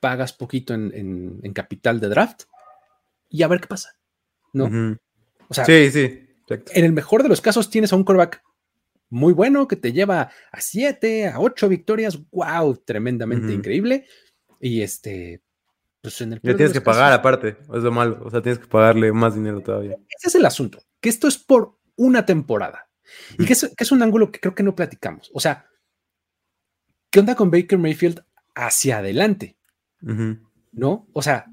pagas 0.00 0.32
poquito 0.32 0.72
en, 0.72 1.52
capital 1.52 1.98
de 1.98 2.08
draft 2.08 2.44
y 3.28 3.42
a 3.42 3.48
ver 3.48 3.60
qué 3.60 3.66
pasa, 3.66 3.98
¿no? 4.52 4.96
O 5.48 5.54
sea, 5.54 5.64
sí, 5.64 5.90
sí. 5.90 6.28
En 6.72 6.84
el 6.84 6.92
mejor 6.92 7.24
de 7.24 7.28
los 7.28 7.40
casos 7.40 7.70
tienes 7.70 7.92
a 7.92 7.96
un 7.96 8.04
quarterback 8.04 8.42
muy 9.08 9.32
bueno 9.32 9.66
que 9.66 9.74
te 9.74 9.92
lleva 9.92 10.30
a 10.52 10.60
siete, 10.60 11.26
a 11.26 11.40
ocho 11.40 11.68
victorias. 11.68 12.18
¡Wow! 12.30 12.76
Tremendamente 12.84 13.52
increíble. 13.52 14.06
Y 14.60 14.82
este, 14.82 15.42
pues 16.00 16.20
en 16.20 16.32
el. 16.34 16.40
Le 16.42 16.54
tienes 16.54 16.72
que 16.72 16.80
pagar 16.80 17.12
aparte, 17.12 17.58
es 17.74 17.82
lo 17.82 17.92
malo. 17.92 18.20
O 18.24 18.30
sea, 18.30 18.42
tienes 18.42 18.58
que 18.58 18.66
pagarle 18.66 19.12
más 19.12 19.34
dinero 19.34 19.60
todavía. 19.62 19.96
Ese 20.08 20.28
es 20.28 20.34
el 20.34 20.46
asunto, 20.46 20.82
que 21.00 21.08
esto 21.08 21.28
es 21.28 21.38
por 21.38 21.78
una 21.96 22.24
temporada. 22.24 22.88
Y 23.38 23.44
que 23.44 23.52
es, 23.52 23.92
un 23.92 24.02
ángulo 24.02 24.30
que 24.30 24.40
creo 24.40 24.54
que 24.54 24.62
no 24.62 24.74
platicamos. 24.74 25.30
O 25.34 25.40
sea, 25.40 25.66
¿qué 27.10 27.20
onda 27.20 27.34
con 27.34 27.50
Baker 27.50 27.78
Mayfield 27.78 28.24
hacia 28.54 28.98
adelante? 28.98 29.56
¿No? 30.72 31.08
O 31.12 31.22
sea, 31.22 31.46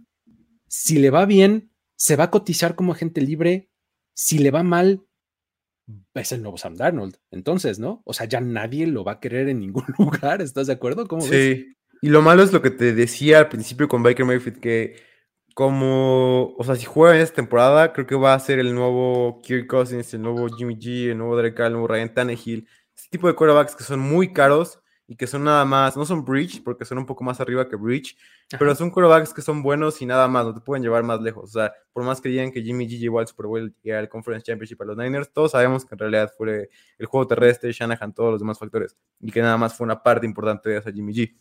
si 0.68 1.00
le 1.00 1.10
va 1.10 1.26
bien, 1.26 1.72
se 1.96 2.16
va 2.16 2.26
a 2.26 2.32
cotizar 2.32 2.76
como 2.76 2.94
agente 2.94 3.22
libre. 3.22 3.70
Si 4.14 4.38
le 4.38 4.52
va 4.52 4.64
mal, 4.64 5.06
es 6.14 6.32
el 6.32 6.42
nuevo 6.42 6.58
Sam 6.58 6.76
Darnold. 6.76 7.18
Entonces, 7.32 7.80
¿no? 7.80 8.02
O 8.06 8.14
sea, 8.14 8.28
ya 8.28 8.40
nadie 8.40 8.88
lo 8.88 9.04
va 9.04 9.14
a 9.14 9.20
querer 9.20 9.50
en 9.50 9.60
ningún 9.60 9.86
lugar. 10.00 10.42
¿Estás 10.42 10.68
de 10.68 10.74
acuerdo? 10.74 11.08
¿Cómo 11.08 11.22
sí. 11.22 11.77
Y 12.02 12.10
lo 12.10 12.22
malo 12.22 12.44
es 12.44 12.54
lo 12.54 12.62
que 12.62 12.72
te 12.72 12.94
decía 12.94 13.40
al 13.40 13.50
principio 13.50 13.88
con 13.88 14.04
Baker 14.04 14.26
Mayfield, 14.26 14.60
que 14.60 15.08
como, 15.58 16.54
o 16.56 16.64
sea, 16.64 16.76
si 16.76 16.86
juega 16.86 17.16
en 17.16 17.22
esta 17.22 17.38
temporada, 17.38 17.92
creo 17.92 18.06
que 18.06 18.14
va 18.14 18.36
a 18.36 18.40
ser 18.40 18.60
el 18.60 18.76
nuevo 18.76 19.42
Kirk 19.42 19.66
Cousins, 19.66 20.14
el 20.14 20.22
nuevo 20.22 20.48
Jimmy 20.50 20.76
G, 20.76 21.10
el 21.10 21.18
nuevo 21.18 21.36
Derek 21.36 21.60
el 21.62 21.72
nuevo 21.72 21.88
Ryan 21.88 22.14
Tannehill. 22.14 22.68
Este 22.96 23.10
tipo 23.10 23.28
de 23.28 23.34
quarterbacks 23.34 23.76
que 23.76 23.84
son 23.84 24.00
muy 24.00 24.32
caros 24.34 24.80
y 25.08 25.16
que 25.16 25.26
son 25.26 25.46
nada 25.46 25.66
más, 25.66 25.98
no 25.98 26.06
son 26.06 26.24
bridge, 26.24 26.62
porque 26.64 26.86
son 26.86 27.00
un 27.00 27.08
poco 27.08 27.24
más 27.24 27.40
arriba 27.40 27.68
que 27.68 27.76
bridge, 27.76 28.16
pero 28.60 28.76
son 28.76 28.92
quarterbacks 28.92 29.34
que 29.34 29.42
son 29.42 29.64
buenos 29.64 30.00
y 30.02 30.06
nada 30.06 30.28
más, 30.28 30.46
no 30.46 30.54
te 30.54 30.62
pueden 30.62 30.84
llevar 30.84 31.02
más 31.02 31.22
lejos. 31.22 31.46
O 31.46 31.54
sea, 31.60 31.74
por 31.92 32.04
más 32.04 32.22
que 32.22 32.30
digan 32.30 32.52
que 32.52 32.62
Jimmy 32.62 32.88
G 32.88 33.00
llevó 33.00 33.20
al 33.20 33.28
Super 33.28 33.48
Bowl 33.48 33.74
y 33.82 33.90
al 33.90 34.10
Conference 34.10 34.46
Championship 34.46 34.80
a 34.84 34.86
los 34.86 34.96
Niners, 34.96 35.34
todos 35.34 35.54
sabemos 35.54 35.86
que 35.86 35.96
en 35.96 36.00
realidad 36.00 36.32
fue 36.38 36.70
el 37.00 37.06
juego 37.08 37.26
terrestre, 37.26 37.72
Shanahan, 37.72 38.14
todos 38.14 38.34
los 38.34 38.40
demás 38.40 38.60
factores, 38.60 38.96
y 39.20 39.32
que 39.32 39.42
nada 39.42 39.58
más 39.58 39.74
fue 39.74 39.86
una 39.86 40.04
parte 40.04 40.28
importante 40.28 40.70
de 40.70 40.78
esa 40.78 40.92
Jimmy 40.92 41.14
G. 41.16 41.36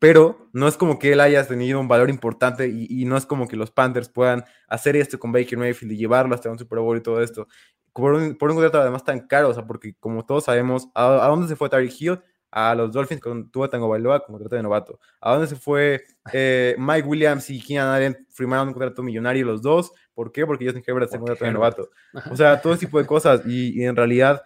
Pero 0.00 0.48
no 0.54 0.66
es 0.66 0.78
como 0.78 0.98
que 0.98 1.12
él 1.12 1.20
haya 1.20 1.46
tenido 1.46 1.78
un 1.78 1.86
valor 1.86 2.08
importante 2.08 2.66
y, 2.66 3.04
no 3.04 3.18
es 3.18 3.26
como 3.26 3.46
que 3.46 3.56
los 3.56 3.70
Panthers 3.70 4.08
puedan 4.08 4.44
hacer 4.66 4.96
esto 4.96 5.18
con 5.18 5.30
Baker 5.30 5.58
Mayfield 5.58 5.92
y 5.92 5.98
llevarlo 5.98 6.34
hasta 6.34 6.50
un 6.50 6.58
Super 6.58 6.78
Bowl 6.78 6.96
y 6.96 7.02
todo 7.02 7.22
esto. 7.22 7.46
Por 7.92 8.14
un, 8.14 8.34
por 8.38 8.48
un 8.50 8.56
contrato 8.56 8.80
además 8.80 9.04
tan 9.04 9.26
caro, 9.26 9.50
o 9.50 9.54
sea, 9.54 9.66
porque 9.66 9.94
como 10.00 10.24
todos 10.24 10.44
sabemos, 10.44 10.88
¿a, 10.94 11.24
a 11.24 11.28
dónde 11.28 11.48
se 11.48 11.54
fue 11.54 11.68
Tyreek 11.68 12.00
Hill? 12.00 12.20
A 12.50 12.74
los 12.74 12.92
Dolphins 12.92 13.20
con 13.20 13.50
Tua 13.50 13.68
Tango 13.68 13.88
Bailoa 13.88 14.24
con 14.24 14.32
contrato 14.32 14.56
de 14.56 14.62
novato. 14.62 14.98
¿A 15.20 15.32
dónde 15.32 15.46
se 15.46 15.54
fue 15.54 16.02
eh, 16.32 16.74
Mike 16.78 17.06
Williams 17.06 17.48
y 17.50 17.60
Keenan 17.60 17.88
Allen 17.88 18.26
firmaron 18.30 18.68
un 18.68 18.74
contrato 18.74 19.02
millonario 19.02 19.44
los 19.44 19.60
dos? 19.60 19.92
¿Por 20.14 20.32
qué? 20.32 20.46
Porque 20.46 20.64
Justin 20.64 20.82
Herbert 20.84 21.04
está 21.04 21.16
en 21.16 21.20
contrato 21.20 21.44
de 21.44 21.52
novato. 21.52 21.90
O 22.32 22.36
sea, 22.36 22.60
todo 22.60 22.72
ese 22.72 22.86
tipo 22.86 22.98
de 22.98 23.06
cosas. 23.06 23.42
Y, 23.46 23.84
en 23.84 23.94
realidad 23.94 24.42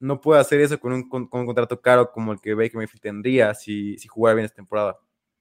no 0.00 0.20
puede 0.20 0.40
hacer 0.40 0.60
eso 0.60 0.78
con 0.78 0.92
un, 0.92 1.08
con, 1.08 1.28
un, 1.30 1.46
contrato 1.46 1.80
caro 1.80 2.10
como 2.12 2.32
el 2.32 2.40
que 2.40 2.54
Baker 2.54 2.76
Mayfield 2.76 3.00
tendría 3.00 3.54
si, 3.54 3.96
si 3.98 4.08
jugara 4.08 4.34
bien 4.34 4.44
esta 4.46 4.56
temporada. 4.56 4.98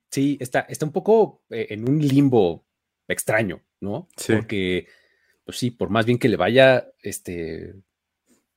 Sí, 0.10 0.38
está, 0.40 0.62
está 0.62 0.86
un 0.86 0.92
poco 0.92 1.42
eh, 1.50 1.68
en 1.70 1.90
un 1.90 2.00
limbo 2.00 2.66
extraño, 3.08 3.62
¿no? 3.80 4.08
Sí. 4.16 4.34
Porque, 4.34 4.88
pues 5.44 5.58
sí, 5.58 5.72
por 5.72 5.90
más 5.90 6.06
bien 6.06 6.20
que 6.20 6.30
le 6.30 6.38
vaya, 6.38 6.88
este, 7.02 7.76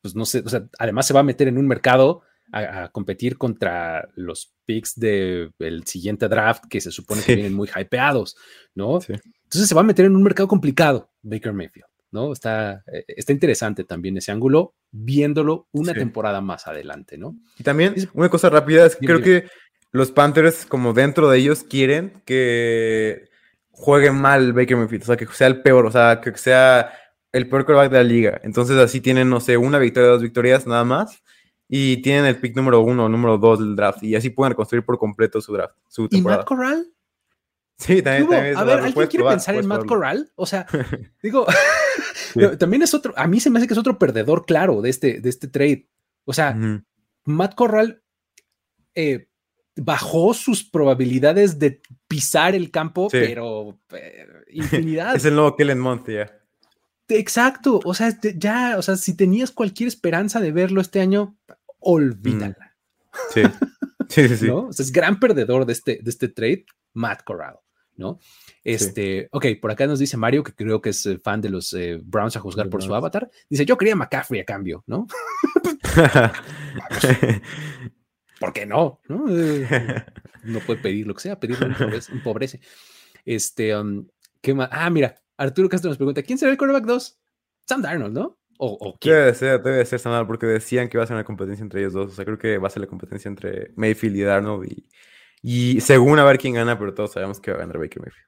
pues 0.02 0.14
no 0.14 0.26
sé, 0.26 0.42
o 0.44 0.48
sea, 0.48 0.68
además 0.78 1.06
se 1.06 1.14
va 1.14 1.20
a 1.20 1.24
meter 1.24 1.48
en 1.48 1.58
un 1.58 1.66
mercado 1.66 2.22
a, 2.52 2.90
competir 2.92 3.38
contra 3.38 4.08
los 4.14 4.54
picks 4.64 4.98
del 4.98 5.82
siguiente 5.84 6.28
draft 6.28 6.64
que 6.68 6.80
se 6.80 6.92
supone 6.92 7.22
que 7.22 7.34
vienen 7.34 7.54
muy 7.54 7.68
hypeados, 7.68 8.36
¿no? 8.74 9.00
Entonces 9.08 9.68
se 9.68 9.74
va 9.74 9.80
a 9.80 9.84
meter 9.84 10.04
en 10.04 10.16
un 10.16 10.22
mercado 10.22 10.48
complicado, 10.48 11.10
Baker 11.22 11.52
Mayfield, 11.52 11.88
¿no? 12.10 12.32
Está, 12.32 12.84
eh, 12.92 13.04
está 13.08 13.32
interesante 13.32 13.84
también 13.84 14.16
ese 14.16 14.32
ángulo, 14.32 14.74
viéndolo 14.90 15.68
una 15.72 15.92
temporada 15.92 16.40
más 16.40 16.66
adelante, 16.66 17.18
¿no? 17.18 17.36
Y 17.58 17.62
también, 17.62 17.94
una 18.14 18.28
cosa 18.28 18.50
rápida, 18.50 18.86
es 18.86 18.96
que 18.96 19.06
creo 19.06 19.22
que 19.22 19.48
los 19.92 20.12
Panthers, 20.12 20.66
como 20.66 20.92
dentro 20.92 21.30
de 21.30 21.38
ellos, 21.38 21.64
quieren 21.64 22.22
que 22.24 23.28
juegue 23.70 24.10
mal 24.10 24.52
Baker 24.52 24.76
Mayfield, 24.76 25.02
o 25.02 25.06
sea, 25.06 25.16
que 25.16 25.26
sea 25.26 25.46
el 25.46 25.62
peor, 25.62 25.86
o 25.86 25.90
sea, 25.90 26.20
que 26.20 26.36
sea 26.36 26.92
el 27.32 27.48
peor 27.48 27.64
quarterback 27.64 27.90
de 27.90 27.98
la 27.98 28.04
liga. 28.04 28.40
Entonces 28.42 28.76
así 28.78 29.00
tienen, 29.00 29.28
no 29.28 29.40
sé, 29.40 29.56
una 29.56 29.78
victoria, 29.78 30.10
dos 30.10 30.22
victorias 30.22 30.66
nada 30.66 30.84
más. 30.84 31.22
Y 31.68 32.00
tienen 32.00 32.24
el 32.26 32.38
pick 32.38 32.54
número 32.54 32.80
uno, 32.80 33.08
número 33.08 33.38
dos 33.38 33.58
del 33.58 33.74
draft. 33.74 34.02
Y 34.02 34.14
así 34.14 34.30
pueden 34.30 34.52
reconstruir 34.52 34.84
por 34.84 34.98
completo 34.98 35.40
su 35.40 35.52
draft. 35.52 35.74
Su 35.88 36.08
temporada. 36.08 36.36
¿Y 36.36 36.40
Matt 36.40 36.46
Corral? 36.46 36.86
Sí, 37.78 38.02
también. 38.02 38.28
también 38.28 38.56
a 38.56 38.64
ver, 38.64 38.80
¿alguien 38.80 39.06
quiere 39.08 39.26
pensar 39.26 39.54
en 39.56 39.66
Matt 39.66 39.84
Corral? 39.84 40.30
O 40.36 40.46
sea, 40.46 40.66
digo, 41.22 41.46
también 42.58 42.82
es 42.82 42.94
otro, 42.94 43.12
a 43.16 43.26
mí 43.26 43.40
se 43.40 43.50
me 43.50 43.58
hace 43.58 43.66
que 43.66 43.74
es 43.74 43.78
otro 43.78 43.98
perdedor 43.98 44.46
claro 44.46 44.82
de 44.82 44.90
este, 44.90 45.20
de 45.20 45.28
este 45.28 45.48
trade. 45.48 45.88
O 46.24 46.32
sea, 46.32 46.56
Matt 47.24 47.54
Corral 47.54 48.02
eh, 48.94 49.28
bajó 49.76 50.34
sus 50.34 50.64
probabilidades 50.64 51.58
de 51.58 51.82
pisar 52.08 52.54
el 52.54 52.70
campo, 52.70 53.08
pero 53.10 53.78
eh, 53.90 54.26
infinidad. 54.50 55.14
es 55.16 55.24
el 55.24 55.34
nuevo 55.34 55.54
Kellen 55.56 55.78
Month, 55.78 56.08
ya. 56.08 56.32
Exacto, 57.08 57.80
o 57.84 57.94
sea, 57.94 58.18
ya, 58.20 58.76
o 58.78 58.82
sea, 58.82 58.96
si 58.96 59.16
tenías 59.16 59.52
cualquier 59.52 59.86
esperanza 59.86 60.40
de 60.40 60.50
verlo 60.50 60.80
este 60.80 61.00
año, 61.00 61.38
olvídala. 61.78 62.76
Sí, 63.32 63.42
sí, 64.08 64.36
sí. 64.36 64.46
¿No? 64.48 64.66
O 64.66 64.72
sea, 64.72 64.82
es 64.82 64.90
gran 64.90 65.20
perdedor 65.20 65.66
de 65.66 65.72
este, 65.72 66.00
de 66.02 66.10
este 66.10 66.28
trade, 66.28 66.66
Matt 66.94 67.22
Corral, 67.22 67.58
¿no? 67.94 68.18
Este, 68.66 69.28
ok, 69.30 69.46
por 69.60 69.70
acá 69.70 69.86
nos 69.86 70.00
dice 70.00 70.16
Mario, 70.16 70.42
que 70.42 70.52
creo 70.52 70.80
que 70.80 70.90
es 70.90 71.06
eh, 71.06 71.20
fan 71.22 71.40
de 71.40 71.50
los 71.50 71.72
eh, 71.72 72.00
Browns 72.02 72.36
a 72.36 72.40
juzgar 72.40 72.68
por 72.68 72.82
su 72.82 72.92
avatar. 72.92 73.30
Dice, 73.48 73.64
yo 73.64 73.78
quería 73.78 73.94
McCaffrey 73.94 74.40
a 74.40 74.44
cambio, 74.44 74.82
¿no? 74.88 75.06
¿Por 78.40 78.52
qué 78.52 78.66
no? 78.66 78.98
¿no? 79.08 79.24
no 80.42 80.60
puede 80.66 80.82
pedir 80.82 81.06
lo 81.06 81.14
que 81.14 81.20
sea, 81.20 81.38
pedirlo 81.38 81.68
empobrece. 82.12 82.58
Este, 83.24 83.76
um, 83.76 84.04
¿qué 84.40 84.52
más? 84.52 84.68
Ah, 84.72 84.90
mira, 84.90 85.14
Arturo 85.36 85.68
Castro 85.68 85.88
nos 85.88 85.96
pregunta, 85.96 86.24
¿quién 86.24 86.36
será 86.36 86.50
el 86.50 86.58
quarterback 86.58 86.86
2? 86.86 87.20
Sam 87.68 87.82
Darnold, 87.82 88.14
¿no? 88.14 88.36
¿O, 88.58 88.76
o 88.80 88.98
quién? 88.98 89.14
Debe 89.14 89.34
ser, 89.34 89.62
debe 89.62 89.86
ser 89.86 90.00
Sam 90.00 90.10
Darnold, 90.10 90.26
porque 90.26 90.46
decían 90.46 90.88
que 90.88 90.98
va 90.98 91.04
a 91.04 91.06
ser 91.06 91.14
una 91.14 91.22
competencia 91.22 91.62
entre 91.62 91.82
ellos 91.82 91.92
dos. 91.92 92.10
O 92.10 92.14
sea, 92.16 92.24
creo 92.24 92.38
que 92.38 92.58
va 92.58 92.66
a 92.66 92.70
ser 92.70 92.80
la 92.80 92.88
competencia 92.88 93.28
entre 93.28 93.70
Mayfield 93.76 94.16
y 94.16 94.22
Darnold. 94.22 94.72
Y, 94.72 94.88
y 95.40 95.80
según 95.82 96.18
a 96.18 96.24
ver 96.24 96.38
quién 96.38 96.54
gana, 96.54 96.76
pero 96.76 96.94
todos 96.94 97.12
sabemos 97.12 97.38
que 97.38 97.52
va 97.52 97.58
a 97.58 97.60
ganar 97.60 97.78
Baker 97.78 98.02
Mayfield. 98.02 98.26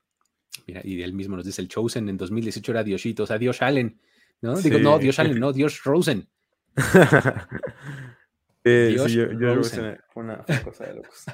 Mira, 0.69 0.83
y 0.85 1.03
él 1.03 1.15
mismo 1.15 1.35
nos 1.35 1.47
dice, 1.47 1.63
el 1.63 1.69
Chosen 1.69 2.11
en 2.11 2.19
2018 2.19 2.73
era 2.73 2.85
Diosito, 2.85 3.23
o 3.23 3.27
sea, 3.27 3.39
Dios 3.39 3.63
Allen. 3.63 3.99
¿no? 4.43 4.55
Digo, 4.61 4.79
no, 4.79 4.99
Dios 4.99 5.19
Allen, 5.19 5.41
no, 5.41 5.55
Dios 5.55 5.83
Rosen. 5.83 6.29
Dios 8.63 9.11
sí, 9.11 9.17
yo, 9.17 9.33
yo 9.33 9.55
Rosen. 9.55 9.99
Una, 10.15 10.45
una 10.47 10.63
cosa 10.63 10.85
de 10.85 10.95
locos. 10.97 11.25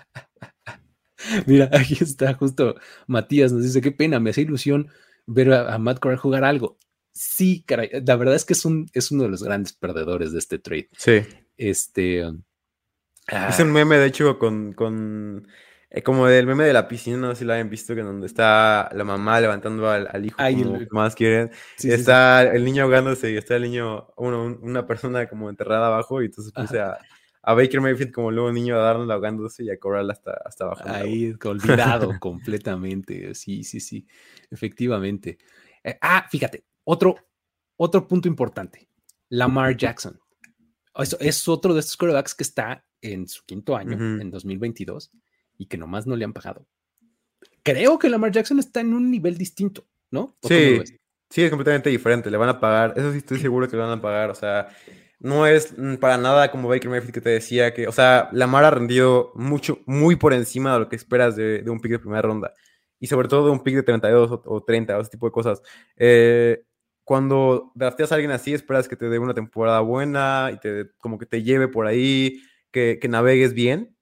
Mira, 1.47 1.69
aquí 1.73 1.97
está 2.01 2.35
justo 2.35 2.77
Matías, 3.09 3.53
nos 3.53 3.65
dice, 3.65 3.81
qué 3.81 3.91
pena, 3.91 4.21
me 4.21 4.31
hace 4.31 4.43
ilusión 4.43 4.89
ver 5.27 5.53
a, 5.53 5.77
Matt 5.79 5.99
Corral 5.99 6.19
jugar 6.19 6.45
algo. 6.45 6.79
Sí, 7.13 7.65
caray, 7.67 7.91
la 8.07 8.15
verdad 8.15 8.37
es 8.37 8.45
que 8.45 8.53
es, 8.53 8.65
un, 8.65 8.89
es 8.93 9.11
uno 9.11 9.25
de 9.25 9.31
los 9.31 9.43
grandes 9.43 9.73
perdedores 9.73 10.31
de 10.33 10.39
este 10.39 10.61
trade. 10.61 10.91
Sí. 10.97 11.23
Este. 11.57 12.21
Es 12.21 13.59
un 13.59 13.71
ah. 13.71 13.73
meme, 13.73 13.97
de 13.99 14.07
hecho, 14.07 14.39
con, 14.39 14.75
con 14.75 15.49
eh, 15.95 16.03
como 16.03 16.27
el 16.27 16.45
meme 16.45 16.65
de 16.65 16.73
la 16.73 16.89
piscina, 16.89 17.17
no 17.19 17.31
sé 17.31 17.41
si 17.41 17.45
lo 17.45 17.53
hayan 17.53 17.71
visto, 17.71 17.95
que 17.95 18.03
donde 18.03 18.27
está 18.27 18.91
la 18.93 19.05
mamá 19.05 19.41
levantando 19.41 19.89
al, 19.89 20.27
hijo 20.27 20.37
como 20.37 20.79
más 20.91 21.15
quieren. 21.15 21.53
está 21.79 22.43
el 22.43 22.65
niño 22.65 22.83
ahogándose 22.83 23.31
y 23.31 23.37
está 23.37 23.55
el 23.55 23.63
niño, 23.63 24.09
una 24.17 24.87
persona 24.89 25.29
como 25.29 25.49
enterrada 25.49 25.87
abajo, 25.87 26.21
y 26.21 26.27
entonces 26.27 26.53
puse 26.53 26.81
a, 26.81 26.99
a, 27.43 27.55
Baker 27.55 27.81
Mayfield 27.81 28.11
como 28.11 28.33
luego 28.33 28.51
niño 28.51 28.75
a 28.75 28.81
darle 28.81 29.13
ahogándose 29.13 29.63
y 29.63 29.71
a 29.71 29.79
Corral 29.79 30.11
hasta, 30.11 30.33
hasta 30.45 30.65
abajo. 30.65 30.83
Ahí, 30.87 31.33
olvidado 31.45 32.11
completamente. 32.21 33.33
Sí, 33.37 33.63
sí, 33.63 33.79
sí 33.79 34.05
efectivamente. 34.51 35.39
Eh, 35.85 35.97
ah, 36.01 36.27
fíjate, 36.29 36.65
otro, 36.83 37.15
otro 37.77 38.09
punto 38.09 38.27
importante. 38.27 38.89
Lamar 39.29 39.77
Jackson. 39.77 40.19
Eso 40.97 41.17
es 41.21 41.47
otro 41.47 41.73
de 41.73 41.81
estos 41.81 41.97
quarterbacks 41.97 42.35
que 42.35 42.43
está 42.43 42.85
en 43.01 43.29
su 43.29 43.45
quinto 43.45 43.77
año, 43.77 43.93
en 44.21 44.31
2022, 44.31 45.11
y 45.59 45.67
que 45.67 45.77
nomás 45.77 46.07
no 46.07 46.17
le 46.17 46.25
han 46.25 46.33
pagado. 46.33 46.67
Creo 47.63 47.99
que 47.99 48.09
Lamar 48.09 48.33
Jackson 48.33 48.59
está 48.59 48.81
en 48.81 48.95
un 48.95 49.11
nivel 49.11 49.39
distinto, 49.39 49.87
¿no? 50.11 50.37
Sí, 50.43 50.81
sí, 51.31 51.43
es 51.43 51.51
completamente 51.51 51.91
diferente. 51.91 52.31
Le 52.31 52.37
van 52.37 52.51
a 52.51 52.61
pagar, 52.61 52.95
eso 52.97 53.13
sí 53.13 53.19
estoy 53.19 53.39
seguro 53.39 53.69
que 53.69 53.77
le 53.77 53.83
van 53.83 53.99
a 53.99 54.03
pagar. 54.03 54.31
O 54.31 54.35
sea, 54.35 54.69
no 55.19 55.47
es 55.47 55.75
mm, 55.77 55.97
para 55.97 56.19
nada 56.19 56.51
como 56.51 56.69
Baker 56.69 56.91
Mayfield 56.91 57.15
que 57.15 57.21
te 57.21 57.31
decía 57.31 57.73
que, 57.73 57.89
o 57.89 57.93
sea, 57.93 58.29
Lamar 58.33 58.65
ha 58.65 58.71
rendido 58.71 59.33
mucho, 59.35 59.81
muy 59.87 60.17
por 60.17 60.35
encima 60.35 60.75
de 60.75 60.81
lo 60.81 60.89
que 60.89 60.97
esperas 60.97 61.37
de, 61.37 61.63
de 61.63 61.71
un 61.71 61.81
pick 61.81 61.93
de 61.93 61.99
primera 61.99 62.23
ronda 62.23 62.55
y 63.05 63.07
sobre 63.07 63.29
todo 63.29 63.45
de 63.45 63.51
un 63.51 63.63
pick 63.63 63.75
de 63.75 63.83
32 63.83 64.41
o, 64.47 64.63
30, 64.63 64.99
ese 64.99 65.11
tipo 65.11 65.27
de 65.27 65.33
cosas. 65.33 65.61
Eh, 65.97 66.65
cuando 67.05 67.71
drafteas 67.75 68.11
a 68.11 68.15
alguien 68.15 68.31
así, 68.31 68.55
esperas 68.55 68.89
que 68.89 68.97
te 68.97 69.11
dé 69.11 69.19
una 69.19 69.35
temporada 69.35 69.81
buena 69.81 70.51
y 70.55 70.59
te, 70.59 70.91
como 70.99 71.19
que 71.19 71.27
te 71.27 71.43
lleve 71.43 71.69
por 71.69 71.87
ahí, 71.87 72.41
que, 72.71 72.99
que 72.99 73.09
navegues 73.09 73.53
bien. 73.53 73.94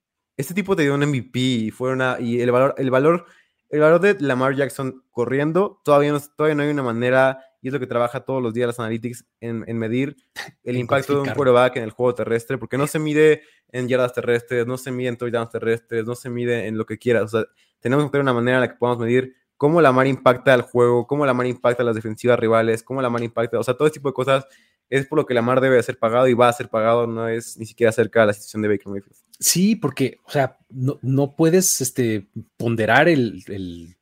Este 0.43 0.55
tipo 0.55 0.75
te 0.75 0.83
dio 0.83 0.97
un 0.97 1.07
MVP 1.07 1.39
y, 1.39 1.71
fue 1.71 1.93
una, 1.93 2.17
y 2.19 2.41
el, 2.41 2.51
valor, 2.51 2.75
el, 2.77 2.91
valor, 2.91 3.27
el 3.71 3.79
valor 3.79 4.01
de 4.01 4.17
Lamar 4.19 4.57
Jackson 4.57 5.05
corriendo, 5.13 5.81
todavía 5.85 6.11
no, 6.11 6.21
todavía 6.37 6.57
no 6.57 6.65
hay 6.65 6.71
una 6.71 6.83
manera, 6.83 7.39
y 7.61 7.69
es 7.69 7.73
lo 7.73 7.79
que 7.79 7.87
trabaja 7.87 8.25
todos 8.25 8.43
los 8.43 8.53
días 8.53 8.67
las 8.67 8.81
analytics, 8.81 9.25
en, 9.39 9.63
en 9.69 9.79
medir 9.79 10.17
el 10.65 10.77
impacto 10.79 11.15
de 11.15 11.21
un 11.21 11.29
quarterback 11.29 11.77
en 11.77 11.85
el 11.85 11.93
juego 11.93 12.17
terrestre, 12.17 12.59
porque 12.59 12.77
no 12.77 12.89
se 12.89 12.99
mide 12.99 13.43
en 13.69 13.87
yardas 13.87 14.15
terrestres, 14.15 14.67
no 14.67 14.77
se 14.79 14.91
mide 14.91 15.11
en 15.11 15.17
touchdowns 15.17 15.51
terrestres, 15.51 16.07
no 16.07 16.17
se 16.17 16.29
mide 16.29 16.67
en 16.67 16.77
lo 16.77 16.87
que 16.87 16.99
quieras. 16.99 17.23
O 17.23 17.29
sea, 17.29 17.45
tenemos 17.79 18.05
que 18.07 18.11
tener 18.11 18.23
una 18.23 18.35
manera 18.35 18.57
en 18.57 18.63
la 18.63 18.69
que 18.69 18.79
podamos 18.79 18.99
medir 18.99 19.37
cómo 19.57 19.81
la 19.81 19.93
mar 19.93 20.09
impacta 20.09 20.55
al 20.55 20.63
juego, 20.63 21.07
cómo 21.07 21.25
la 21.25 21.35
mar 21.35 21.47
impacta 21.47 21.85
a 21.85 21.87
las 21.87 21.95
defensivas 21.95 22.37
rivales, 22.37 22.83
cómo 22.83 23.01
la 23.01 23.11
mar 23.11 23.23
impacta, 23.23 23.61
o 23.61 23.63
sea, 23.63 23.75
todo 23.75 23.87
ese 23.87 23.95
tipo 23.95 24.09
de 24.09 24.15
cosas 24.15 24.45
es 24.93 25.07
por 25.07 25.19
lo 25.19 25.25
que 25.25 25.33
la 25.33 25.41
mar 25.41 25.63
debe 25.63 25.83
ser 25.83 25.99
pagado 25.99 26.29
y 26.29 26.35
va 26.35 26.49
a 26.49 26.53
ser 26.53 26.69
pagado, 26.69 27.07
no 27.07 27.27
es 27.27 27.57
ni 27.57 27.65
siquiera 27.65 27.91
cerca 27.93 28.21
de 28.21 28.27
la 28.27 28.33
situación 28.35 28.61
de 28.61 28.69
Baker 28.69 28.89
Mayfield. 28.89 29.17
Sí, 29.41 29.75
porque, 29.75 30.19
o 30.25 30.31
sea, 30.31 30.59
no, 30.69 30.99
no 31.01 31.35
puedes 31.35 31.81
este, 31.81 32.29
ponderar 32.59 33.09
el, 33.09 33.43
el 33.49 33.97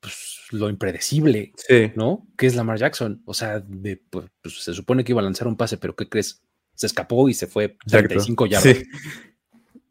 pues, 0.00 0.40
lo 0.50 0.68
impredecible, 0.68 1.52
¿no? 1.94 2.26
Que 2.36 2.48
es 2.48 2.56
Lamar 2.56 2.76
Jackson. 2.76 3.22
O 3.24 3.34
sea, 3.34 3.60
de, 3.60 4.02
pues, 4.10 4.26
pues, 4.42 4.64
se 4.64 4.74
supone 4.74 5.04
que 5.04 5.12
iba 5.12 5.20
a 5.20 5.24
lanzar 5.24 5.46
un 5.46 5.56
pase, 5.56 5.78
pero 5.78 5.94
¿qué 5.94 6.08
crees? 6.08 6.42
Se 6.74 6.86
escapó 6.86 7.28
y 7.28 7.34
se 7.34 7.46
fue 7.46 7.76
35 7.86 8.46
yardas. 8.46 8.78
Sí. 8.78 8.84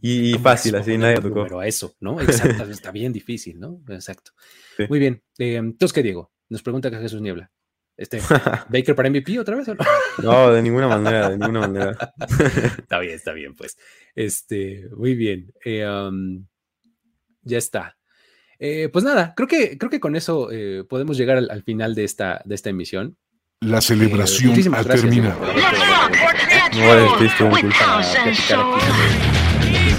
Y 0.02 0.34
fácil, 0.34 0.76
así 0.76 0.98
nadie 0.98 1.22
tocó. 1.22 1.44
Pero 1.44 1.62
a 1.62 1.68
eso, 1.68 1.96
¿no? 2.02 2.20
Exacto, 2.20 2.64
está 2.70 2.92
bien 2.92 3.14
difícil, 3.14 3.58
¿no? 3.58 3.82
Exacto. 3.88 4.32
Muy 4.90 5.00
bien. 5.00 5.24
Eh, 5.38 5.56
entonces, 5.56 5.94
¿qué 5.94 6.04
Diego? 6.04 6.34
Nos 6.50 6.62
pregunta 6.62 6.92
que 6.92 6.98
Jesús 6.98 7.22
Niebla. 7.22 7.50
Este, 7.98 8.20
¿Baker 8.70 8.96
para 8.96 9.10
MVP 9.10 9.40
otra 9.40 9.56
vez? 9.56 9.68
no? 10.22 10.52
de 10.52 10.62
ninguna 10.62 10.88
manera, 10.88 11.30
de 11.30 11.38
ninguna 11.38 11.62
manera. 11.62 12.14
está 12.78 13.00
bien, 13.00 13.16
está 13.16 13.34
bien, 13.34 13.56
pues. 13.56 13.78
Este, 14.16 14.88
muy 14.96 15.16
bien. 15.16 15.54
Eh, 15.64 15.88
um, 15.88 16.46
ya 17.42 17.58
está. 17.58 17.98
Eh, 18.60 18.90
pues 18.92 19.04
nada, 19.04 19.34
creo 19.36 19.48
que, 19.48 19.78
creo 19.78 19.90
que 19.90 20.00
con 20.00 20.16
eso 20.16 20.50
podemos 20.90 21.18
llegar 21.18 21.38
al, 21.38 21.64
final 21.64 21.94
de 21.94 22.06
esta, 22.06 22.42
de 22.46 22.56
esta 22.56 22.70
emisión. 22.70 23.18
La 23.62 23.82
celebración 23.82 24.76
ha 24.76 24.84
terminado. 24.84 25.40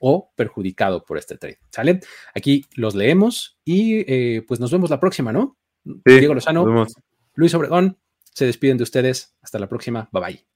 o 0.00 0.32
perjudicado 0.34 1.04
por 1.04 1.18
este 1.18 1.36
trade. 1.36 1.60
¿Sale? 1.70 2.00
Aquí 2.34 2.64
los 2.74 2.94
leemos 2.96 3.60
y 3.64 4.00
eh, 4.12 4.42
pues 4.48 4.58
nos 4.58 4.72
vemos 4.72 4.90
la 4.90 4.98
próxima, 4.98 5.32
¿no? 5.32 5.56
Diego 5.84 6.34
Lozano, 6.34 6.86
Luis 7.34 7.54
Obregón, 7.54 7.98
se 8.34 8.46
despiden 8.46 8.78
de 8.78 8.82
ustedes. 8.82 9.36
Hasta 9.40 9.58
la 9.58 9.68
próxima. 9.68 10.08
Bye 10.12 10.22
bye. 10.22 10.49